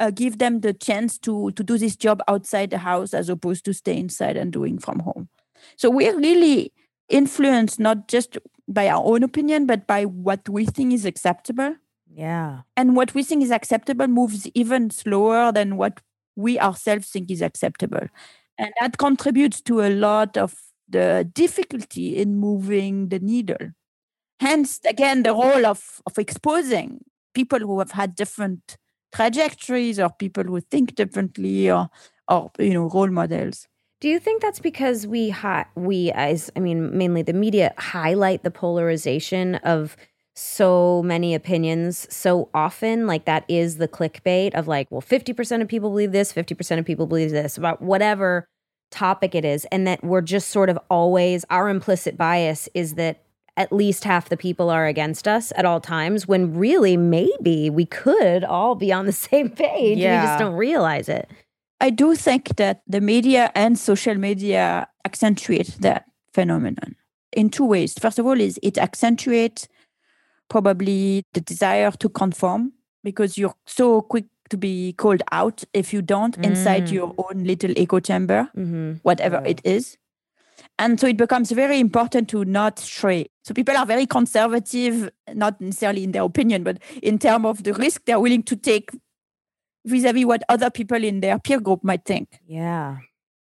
uh, 0.00 0.10
give 0.10 0.38
them 0.38 0.58
the 0.60 0.72
chance 0.72 1.18
to 1.18 1.52
to 1.52 1.62
do 1.62 1.78
this 1.78 1.94
job 1.94 2.20
outside 2.26 2.70
the 2.70 2.78
house 2.78 3.14
as 3.14 3.28
opposed 3.28 3.64
to 3.66 3.72
stay 3.72 3.96
inside 3.96 4.36
and 4.36 4.52
doing 4.52 4.76
from 4.80 4.98
home 5.08 5.28
so 5.76 5.88
we're 5.88 6.18
really 6.18 6.72
influenced 7.08 7.78
not 7.78 8.08
just 8.08 8.38
by 8.66 8.88
our 8.88 9.04
own 9.04 9.22
opinion 9.22 9.66
but 9.66 9.86
by 9.86 10.04
what 10.04 10.48
we 10.48 10.64
think 10.64 10.92
is 10.92 11.04
acceptable. 11.04 11.76
Yeah. 12.16 12.60
and 12.76 12.94
what 12.94 13.12
we 13.12 13.24
think 13.24 13.42
is 13.42 13.50
acceptable 13.50 14.06
moves 14.06 14.46
even 14.54 14.90
slower 14.90 15.50
than 15.50 15.76
what 15.76 16.00
we 16.36 16.60
ourselves 16.60 17.08
think 17.08 17.28
is 17.30 17.42
acceptable. 17.42 18.06
And 18.56 18.72
that 18.80 18.98
contributes 18.98 19.60
to 19.62 19.80
a 19.80 19.90
lot 19.90 20.36
of 20.36 20.54
the 20.88 21.28
difficulty 21.32 22.16
in 22.16 22.36
moving 22.36 23.08
the 23.08 23.18
needle. 23.18 23.72
Hence 24.40 24.80
again 24.84 25.22
the 25.24 25.32
role 25.32 25.66
of, 25.66 26.00
of 26.06 26.18
exposing 26.18 27.04
people 27.34 27.58
who 27.58 27.78
have 27.80 27.92
had 27.92 28.14
different 28.14 28.76
trajectories 29.12 29.98
or 29.98 30.10
people 30.10 30.44
who 30.44 30.60
think 30.60 30.94
differently 30.94 31.70
or 31.70 31.88
or 32.28 32.50
you 32.58 32.74
know 32.74 32.88
role 32.88 33.10
models 33.10 33.68
Do 34.04 34.10
you 34.10 34.18
think 34.18 34.42
that's 34.42 34.60
because 34.60 35.06
we 35.06 35.30
hi- 35.30 35.64
we 35.76 36.12
as 36.12 36.50
I 36.54 36.60
mean 36.60 36.94
mainly 36.94 37.22
the 37.22 37.32
media 37.32 37.72
highlight 37.78 38.42
the 38.42 38.50
polarization 38.50 39.54
of 39.54 39.96
so 40.34 41.02
many 41.02 41.34
opinions 41.34 42.06
so 42.14 42.50
often? 42.52 43.06
Like 43.06 43.24
that 43.24 43.46
is 43.48 43.78
the 43.78 43.88
clickbait 43.88 44.52
of 44.52 44.68
like 44.68 44.90
well 44.90 45.00
50% 45.00 45.62
of 45.62 45.68
people 45.68 45.88
believe 45.88 46.12
this 46.12 46.34
50% 46.34 46.78
of 46.78 46.84
people 46.84 47.06
believe 47.06 47.30
this 47.30 47.56
about 47.56 47.80
whatever 47.80 48.46
topic 48.90 49.34
it 49.34 49.42
is 49.42 49.64
and 49.72 49.86
that 49.86 50.04
we're 50.04 50.20
just 50.20 50.50
sort 50.50 50.68
of 50.68 50.78
always 50.90 51.46
our 51.48 51.70
implicit 51.70 52.18
bias 52.18 52.68
is 52.74 52.96
that 52.96 53.22
at 53.56 53.72
least 53.72 54.04
half 54.04 54.28
the 54.28 54.36
people 54.36 54.68
are 54.68 54.86
against 54.86 55.26
us 55.26 55.50
at 55.56 55.64
all 55.64 55.80
times 55.80 56.28
when 56.28 56.54
really 56.54 56.98
maybe 56.98 57.70
we 57.70 57.86
could 57.86 58.44
all 58.44 58.74
be 58.74 58.92
on 58.92 59.06
the 59.06 59.12
same 59.30 59.48
page. 59.48 59.96
We 60.20 60.26
just 60.26 60.38
don't 60.40 60.56
realize 60.56 61.08
it 61.08 61.26
i 61.80 61.90
do 61.90 62.14
think 62.14 62.56
that 62.56 62.82
the 62.86 63.00
media 63.00 63.50
and 63.54 63.78
social 63.78 64.14
media 64.14 64.86
accentuate 65.04 65.76
that 65.80 66.04
phenomenon 66.32 66.94
in 67.32 67.50
two 67.50 67.64
ways 67.66 67.94
first 67.98 68.18
of 68.18 68.26
all 68.26 68.40
is 68.40 68.58
it 68.62 68.78
accentuates 68.78 69.68
probably 70.48 71.24
the 71.32 71.40
desire 71.40 71.90
to 71.92 72.08
conform 72.08 72.72
because 73.02 73.36
you're 73.38 73.54
so 73.66 74.02
quick 74.02 74.24
to 74.50 74.56
be 74.56 74.92
called 74.94 75.22
out 75.32 75.64
if 75.72 75.92
you 75.92 76.02
don't 76.02 76.36
inside 76.44 76.84
Mm. 76.88 76.92
your 76.92 77.14
own 77.18 77.44
little 77.44 77.72
echo 77.76 77.98
chamber 78.00 78.48
mm-hmm. 78.56 78.92
whatever 79.02 79.40
Yeah. 79.42 79.50
it 79.52 79.60
is 79.64 79.96
And 80.78 81.00
so 81.00 81.06
it 81.08 81.16
becomes 81.16 81.50
very 81.52 81.78
important 81.80 82.28
to 82.30 82.44
not 82.44 82.78
stray. 82.78 83.26
So 83.42 83.54
people 83.54 83.76
are 83.76 83.86
very 83.86 84.06
conservative, 84.06 85.10
not 85.34 85.60
necessarily 85.60 86.04
in 86.04 86.12
their 86.12 86.22
opinion, 86.22 86.62
but 86.62 86.78
in 87.02 87.18
terms 87.18 87.44
of 87.46 87.62
the 87.64 87.72
risk 87.74 88.04
they're 88.06 88.20
willing 88.20 88.42
to 88.44 88.56
take 88.56 88.90
vis-a-vis 89.84 90.24
what 90.24 90.42
other 90.48 90.70
people 90.70 91.02
in 91.02 91.20
their 91.20 91.38
peer 91.38 91.60
group 91.60 91.84
might 91.84 92.04
think. 92.04 92.40
Yeah. 92.46 92.98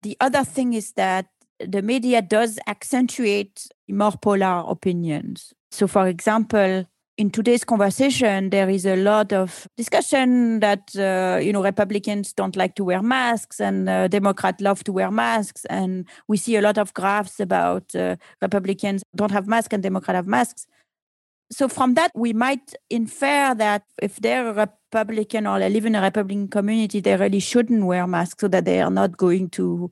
The 0.02 0.16
other 0.20 0.44
thing 0.44 0.72
is 0.72 0.92
that 0.92 1.26
the 1.60 1.82
media 1.82 2.22
does 2.22 2.58
accentuate 2.66 3.68
more 3.88 4.12
polar 4.12 4.64
opinions. 4.66 5.52
So, 5.70 5.86
for 5.86 6.08
example, 6.08 6.86
in 7.18 7.30
today's 7.30 7.64
conversation, 7.64 8.50
there 8.50 8.68
is 8.68 8.86
a 8.86 8.96
lot 8.96 9.32
of 9.32 9.68
discussion 9.76 10.60
that 10.60 10.90
uh, 10.96 11.38
you 11.42 11.52
know 11.52 11.62
Republicans 11.62 12.32
don't 12.32 12.56
like 12.56 12.74
to 12.76 12.84
wear 12.84 13.02
masks 13.02 13.60
and 13.60 13.88
uh, 13.88 14.08
Democrats 14.08 14.60
love 14.60 14.82
to 14.84 14.92
wear 14.92 15.10
masks, 15.10 15.64
and 15.66 16.06
we 16.26 16.36
see 16.36 16.56
a 16.56 16.62
lot 16.62 16.78
of 16.78 16.92
graphs 16.94 17.38
about 17.38 17.94
uh, 17.94 18.16
Republicans 18.40 19.02
don't 19.14 19.30
have 19.30 19.46
masks 19.46 19.72
and 19.72 19.82
Democrats 19.82 20.16
have 20.16 20.26
masks. 20.26 20.66
So 21.52 21.68
from 21.68 21.94
that, 21.94 22.10
we 22.14 22.32
might 22.32 22.74
infer 22.88 23.54
that 23.54 23.82
if 24.00 24.16
they're 24.16 24.48
a 24.48 24.52
Republican 24.54 25.46
or 25.46 25.58
they 25.58 25.68
live 25.68 25.84
in 25.86 25.94
a 25.94 26.00
Republican 26.02 26.48
community, 26.48 27.00
they 27.00 27.14
really 27.16 27.40
shouldn't 27.40 27.84
wear 27.84 28.06
masks 28.06 28.40
so 28.40 28.48
that 28.48 28.64
they 28.64 28.80
are 28.80 28.90
not 28.90 29.16
going 29.18 29.50
to 29.50 29.90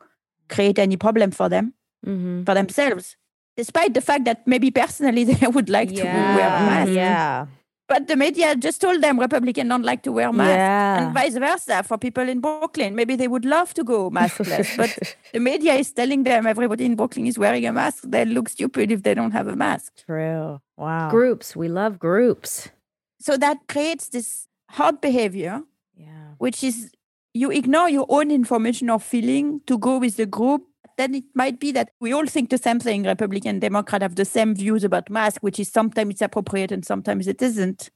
create 0.49 0.79
any 0.79 0.97
problem 0.97 1.31
for 1.31 1.49
them 1.49 1.75
Mm-hmm. 2.07 2.45
for 2.45 2.55
themselves. 2.55 3.15
Despite 3.59 3.93
the 3.93 4.01
fact 4.01 4.25
that 4.25 4.47
maybe 4.47 4.71
personally 4.71 5.25
they 5.29 5.47
would 5.47 5.69
like 5.69 5.91
to 5.95 6.03
wear 6.03 6.49
a 6.49 6.65
mask. 6.65 6.93
Yeah. 6.93 7.47
But 7.91 8.07
the 8.07 8.15
media 8.17 8.55
just 8.55 8.81
told 8.81 9.03
them 9.03 9.19
Republicans 9.19 9.69
don't 9.69 9.83
like 9.83 10.03
to 10.05 10.13
wear 10.13 10.33
masks. 10.33 10.51
Yeah. 10.51 11.07
And 11.07 11.15
vice 11.15 11.35
versa 11.37 11.83
for 11.83 11.99
people 11.99 12.29
in 12.29 12.39
Brooklyn. 12.41 12.95
Maybe 12.95 13.17
they 13.17 13.27
would 13.27 13.45
love 13.45 13.75
to 13.75 13.83
go 13.83 14.11
maskless. 14.11 14.77
but 14.77 15.17
the 15.35 15.41
media 15.41 15.75
is 15.75 15.91
telling 15.93 16.23
them 16.23 16.47
everybody 16.47 16.85
in 16.85 16.95
Brooklyn 16.95 17.27
is 17.27 17.37
wearing 17.37 17.67
a 17.67 17.73
mask. 17.73 18.05
They 18.07 18.25
look 18.25 18.49
stupid 18.49 18.93
if 18.93 19.03
they 19.03 19.13
don't 19.15 19.33
have 19.33 19.49
a 19.49 19.57
mask. 19.57 19.93
True. 20.07 20.61
Wow. 20.77 21.11
Groups. 21.11 21.57
We 21.57 21.69
love 21.69 21.99
groups. 21.99 22.69
So 23.19 23.37
that 23.39 23.59
creates 23.69 24.09
this 24.09 24.47
herd 24.71 25.01
behavior, 25.01 25.63
Yeah. 25.97 26.35
which 26.39 26.63
is 26.63 26.93
you 27.35 27.51
ignore 27.51 27.89
your 27.91 28.07
own 28.09 28.31
information 28.31 28.89
or 28.89 29.01
feeling 29.01 29.63
to 29.67 29.77
go 29.79 29.99
with 29.99 30.17
the 30.17 30.27
group. 30.27 30.63
Then 30.97 31.15
it 31.15 31.25
might 31.35 31.59
be 31.61 31.73
that 31.73 31.91
we 32.01 32.13
all 32.13 32.27
think 32.27 32.51
the 32.51 32.59
same 32.59 32.81
thing. 32.81 33.05
Republican, 33.05 33.59
Democrat 33.59 34.03
have 34.03 34.17
the 34.17 34.25
same 34.25 34.55
views 34.55 34.85
about 34.85 35.11
mask, 35.11 35.43
which 35.43 35.59
is 35.59 35.71
sometimes 35.71 36.15
it's 36.15 36.23
appropriate 36.23 36.73
and 36.73 36.85
sometimes 36.85 37.27
it 37.27 37.41
isn't. 37.43 37.91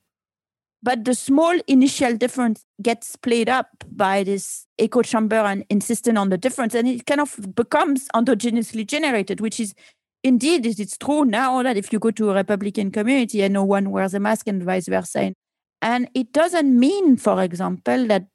But 0.82 1.04
the 1.06 1.14
small 1.14 1.58
initial 1.66 2.14
difference 2.14 2.66
gets 2.82 3.16
played 3.16 3.48
up 3.48 3.68
by 3.90 4.22
this 4.22 4.66
echo 4.78 5.00
chamber 5.00 5.36
and 5.36 5.64
insisting 5.70 6.18
on 6.18 6.28
the 6.28 6.36
difference, 6.36 6.74
and 6.74 6.86
it 6.86 7.06
kind 7.06 7.22
of 7.22 7.54
becomes 7.54 8.08
endogenously 8.14 8.86
generated, 8.86 9.40
which 9.40 9.58
is 9.58 9.74
indeed 10.22 10.66
it 10.66 10.78
is 10.78 10.98
true 10.98 11.24
now 11.24 11.62
that 11.62 11.78
if 11.78 11.90
you 11.92 11.98
go 11.98 12.10
to 12.10 12.30
a 12.30 12.34
Republican 12.34 12.90
community 12.90 13.42
and 13.42 13.54
no 13.54 13.64
one 13.64 13.90
wears 13.90 14.12
a 14.12 14.20
mask 14.20 14.46
and 14.46 14.62
vice 14.62 14.86
versa. 14.86 15.32
And 15.80 16.08
it 16.14 16.32
doesn't 16.32 16.78
mean, 16.78 17.16
for 17.16 17.42
example, 17.42 18.06
that 18.08 18.26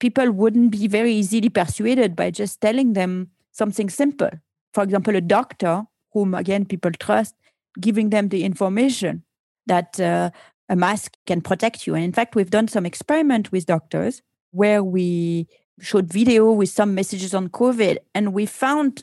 people 0.00 0.30
wouldn't 0.30 0.70
be 0.70 0.88
very 0.88 1.12
easily 1.12 1.48
persuaded 1.48 2.16
by 2.16 2.30
just 2.30 2.60
telling 2.60 2.94
them 2.94 3.30
something 3.54 3.88
simple. 3.88 4.30
For 4.74 4.82
example, 4.82 5.16
a 5.16 5.20
doctor, 5.20 5.84
whom 6.12 6.34
again 6.34 6.66
people 6.66 6.90
trust, 6.92 7.34
giving 7.80 8.10
them 8.10 8.28
the 8.28 8.44
information 8.44 9.24
that 9.66 9.98
uh, 9.98 10.30
a 10.68 10.76
mask 10.76 11.16
can 11.26 11.40
protect 11.40 11.86
you. 11.86 11.94
And 11.94 12.04
in 12.04 12.12
fact, 12.12 12.34
we've 12.34 12.50
done 12.50 12.68
some 12.68 12.84
experiment 12.86 13.50
with 13.50 13.66
doctors 13.66 14.22
where 14.50 14.84
we 14.84 15.48
showed 15.80 16.12
video 16.12 16.52
with 16.52 16.68
some 16.68 16.94
messages 16.94 17.34
on 17.34 17.48
COVID, 17.48 17.98
and 18.14 18.32
we 18.32 18.46
found 18.46 19.02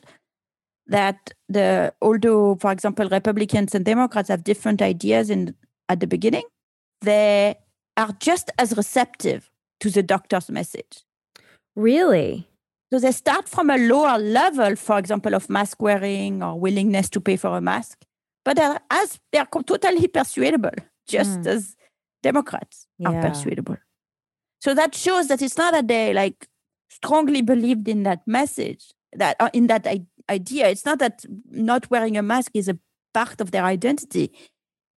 that 0.86 1.32
the 1.48 1.92
although, 2.00 2.56
for 2.56 2.72
example, 2.72 3.08
Republicans 3.08 3.74
and 3.74 3.84
Democrats 3.84 4.28
have 4.28 4.44
different 4.44 4.80
ideas 4.80 5.30
in 5.30 5.54
at 5.88 6.00
the 6.00 6.06
beginning, 6.06 6.44
they 7.02 7.56
are 7.96 8.12
just 8.20 8.50
as 8.58 8.76
receptive 8.76 9.50
to 9.80 9.90
the 9.90 10.02
doctor's 10.02 10.48
message. 10.50 11.02
Really? 11.76 12.48
So 12.92 12.98
they 12.98 13.12
start 13.12 13.48
from 13.48 13.70
a 13.70 13.78
lower 13.78 14.18
level, 14.18 14.76
for 14.76 14.98
example, 14.98 15.34
of 15.34 15.48
mask 15.48 15.80
wearing 15.80 16.42
or 16.42 16.60
willingness 16.60 17.08
to 17.10 17.20
pay 17.22 17.36
for 17.36 17.56
a 17.56 17.60
mask, 17.60 18.04
but 18.44 18.56
they're, 18.56 18.78
as 18.90 19.18
they're 19.32 19.46
totally 19.46 20.08
persuadable, 20.08 20.74
just 21.08 21.40
Mm. 21.40 21.46
as 21.46 21.74
Democrats 22.22 22.86
are 23.06 23.14
persuadable. 23.22 23.78
So 24.60 24.74
that 24.74 24.94
shows 24.94 25.28
that 25.28 25.40
it's 25.40 25.56
not 25.56 25.72
that 25.72 25.88
they 25.88 26.12
like 26.12 26.46
strongly 26.90 27.40
believed 27.40 27.88
in 27.88 28.02
that 28.02 28.20
message, 28.26 28.92
that 29.16 29.36
uh, 29.40 29.48
in 29.54 29.68
that 29.68 29.86
I- 29.86 30.06
idea. 30.30 30.68
It's 30.68 30.84
not 30.84 30.98
that 30.98 31.24
not 31.50 31.90
wearing 31.90 32.18
a 32.18 32.22
mask 32.22 32.50
is 32.54 32.68
a 32.68 32.78
part 33.14 33.40
of 33.40 33.52
their 33.52 33.64
identity. 33.64 34.32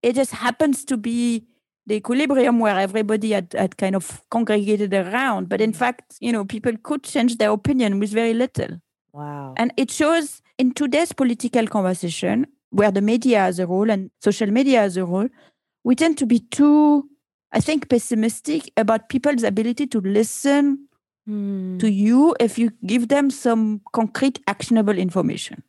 It 0.04 0.16
just 0.16 0.32
happens 0.34 0.84
to 0.86 0.98
be 0.98 1.46
the 1.88 1.96
equilibrium 1.96 2.60
where 2.60 2.80
everybody 2.80 3.32
had, 3.32 3.54
had 3.54 3.78
kind 3.78 3.96
of 3.96 4.22
congregated 4.30 4.94
around. 4.94 5.50
But 5.50 5.62
in 5.62 5.74
fact, 5.74 6.16
you 6.20 6.32
know, 6.32 6.46
people 6.46 6.74
could 6.82 7.04
change 7.04 7.38
their 7.38 7.52
opinion 7.52 8.00
with 8.00 8.12
very 8.12 8.34
little. 8.34 8.82
Wow. 9.14 9.54
And 9.58 9.72
it 9.78 9.92
shows 9.92 10.42
in 10.58 10.74
today's 10.74 11.12
political 11.14 11.68
conversation, 11.68 12.48
where 12.72 12.92
the 12.92 13.02
media 13.02 13.40
has 13.40 13.60
a 13.60 13.68
role 13.68 13.90
and 13.90 14.10
social 14.22 14.52
media 14.52 14.82
has 14.82 14.98
a 14.98 15.06
role, 15.06 15.30
we 15.84 15.96
tend 15.96 16.18
to 16.18 16.26
be 16.26 16.40
too, 16.40 17.08
I 17.52 17.60
think, 17.60 17.90
pessimistic 17.90 18.72
about 18.76 19.10
people's 19.10 19.44
ability 19.44 19.88
to 19.88 20.02
listen 20.02 20.88
Hmm. 21.28 21.80
to 21.80 21.90
you 21.90 22.36
if 22.40 22.60
you 22.60 22.72
give 22.86 23.08
them 23.08 23.32
some 23.32 23.82
concrete, 23.94 24.40
actionable 24.46 24.96
information. 24.96 25.64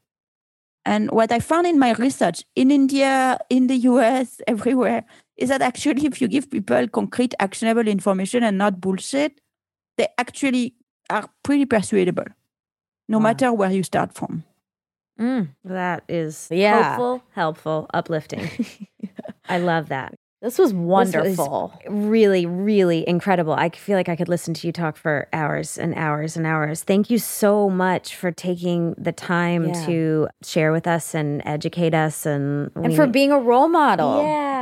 And 0.85 1.11
what 1.11 1.33
I 1.33 1.41
found 1.41 1.67
in 1.67 1.79
my 1.79 1.93
research 1.93 2.45
in 2.55 2.71
India, 2.71 3.39
in 3.49 3.67
the 3.67 3.77
US, 3.89 4.43
everywhere, 4.47 5.05
is 5.37 5.49
that 5.49 5.63
actually, 5.63 6.07
if 6.07 6.21
you 6.21 6.29
give 6.29 6.51
people 6.51 6.89
concrete, 6.89 7.35
actionable 7.41 7.87
information 7.89 8.43
and 8.43 8.57
not 8.59 8.81
bullshit, 8.81 9.41
they 9.99 10.09
actually 10.19 10.75
are 11.11 11.29
pretty 11.43 11.67
persuadable, 11.67 12.25
no 13.09 13.19
Wow. 13.19 13.23
matter 13.25 13.53
where 13.53 13.71
you 13.71 13.83
start 13.83 14.13
from. 14.15 14.45
Mm, 15.21 15.49
that 15.65 16.05
is 16.09 16.49
Yeah. 16.51 16.89
hopeful, 16.97 17.23
helpful, 17.35 17.87
uplifting. 17.95 18.49
I 19.49 19.59
love 19.59 19.89
that. 19.89 20.15
This 20.43 20.59
was 20.59 20.73
This 20.73 20.77
was 20.77 20.87
wonderful. 20.87 21.73
really, 21.89 22.45
really 22.45 23.09
incredible. 23.09 23.55
I 23.55 23.71
feel 23.71 23.97
like 23.97 24.11
I 24.11 24.17
could 24.17 24.29
listen 24.29 24.53
to 24.55 24.67
you 24.67 24.73
talk 24.73 24.97
for 24.99 25.29
hours 25.33 25.79
and 25.79 25.95
hours 25.95 26.37
and 26.37 26.47
hours. 26.47 26.83
Thank 26.85 27.09
you 27.09 27.19
so 27.19 27.71
much 27.71 28.15
for 28.15 28.31
taking 28.31 28.95
the 28.99 29.13
time 29.13 29.69
Yeah. 29.69 29.87
to 29.87 30.29
share 30.45 30.73
with 30.73 30.87
us 30.87 31.15
and 31.15 31.41
educate 31.47 31.95
us 31.95 32.27
and 32.27 32.71
and 32.77 32.95
for 32.95 33.07
being 33.07 33.33
a 33.33 33.39
role 33.39 33.69
model. 33.69 34.23
Yeah. 34.23 34.56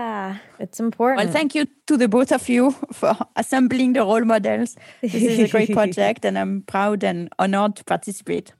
It's 0.58 0.80
important. 0.80 1.24
Well, 1.24 1.32
thank 1.32 1.54
you 1.54 1.66
to 1.86 1.96
the 1.96 2.08
both 2.08 2.32
of 2.32 2.48
you 2.48 2.72
for 2.92 3.16
assembling 3.36 3.94
the 3.94 4.00
role 4.00 4.24
models. 4.24 4.76
This 5.00 5.14
is 5.14 5.38
a 5.38 5.48
great 5.48 5.72
project, 5.78 6.24
and 6.24 6.38
I'm 6.38 6.62
proud 6.62 7.04
and 7.04 7.28
honored 7.38 7.76
to 7.76 7.84
participate. 7.84 8.52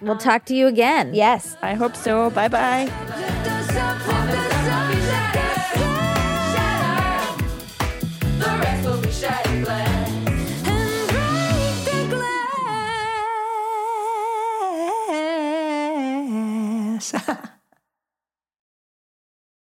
We'll 0.00 0.16
talk 0.16 0.44
to 0.46 0.54
you 0.54 0.66
again. 0.68 1.14
Yes. 1.14 1.56
I 1.62 1.74
hope 1.74 1.96
so. 1.96 2.30
Bye 2.30 2.48
bye. 2.48 2.88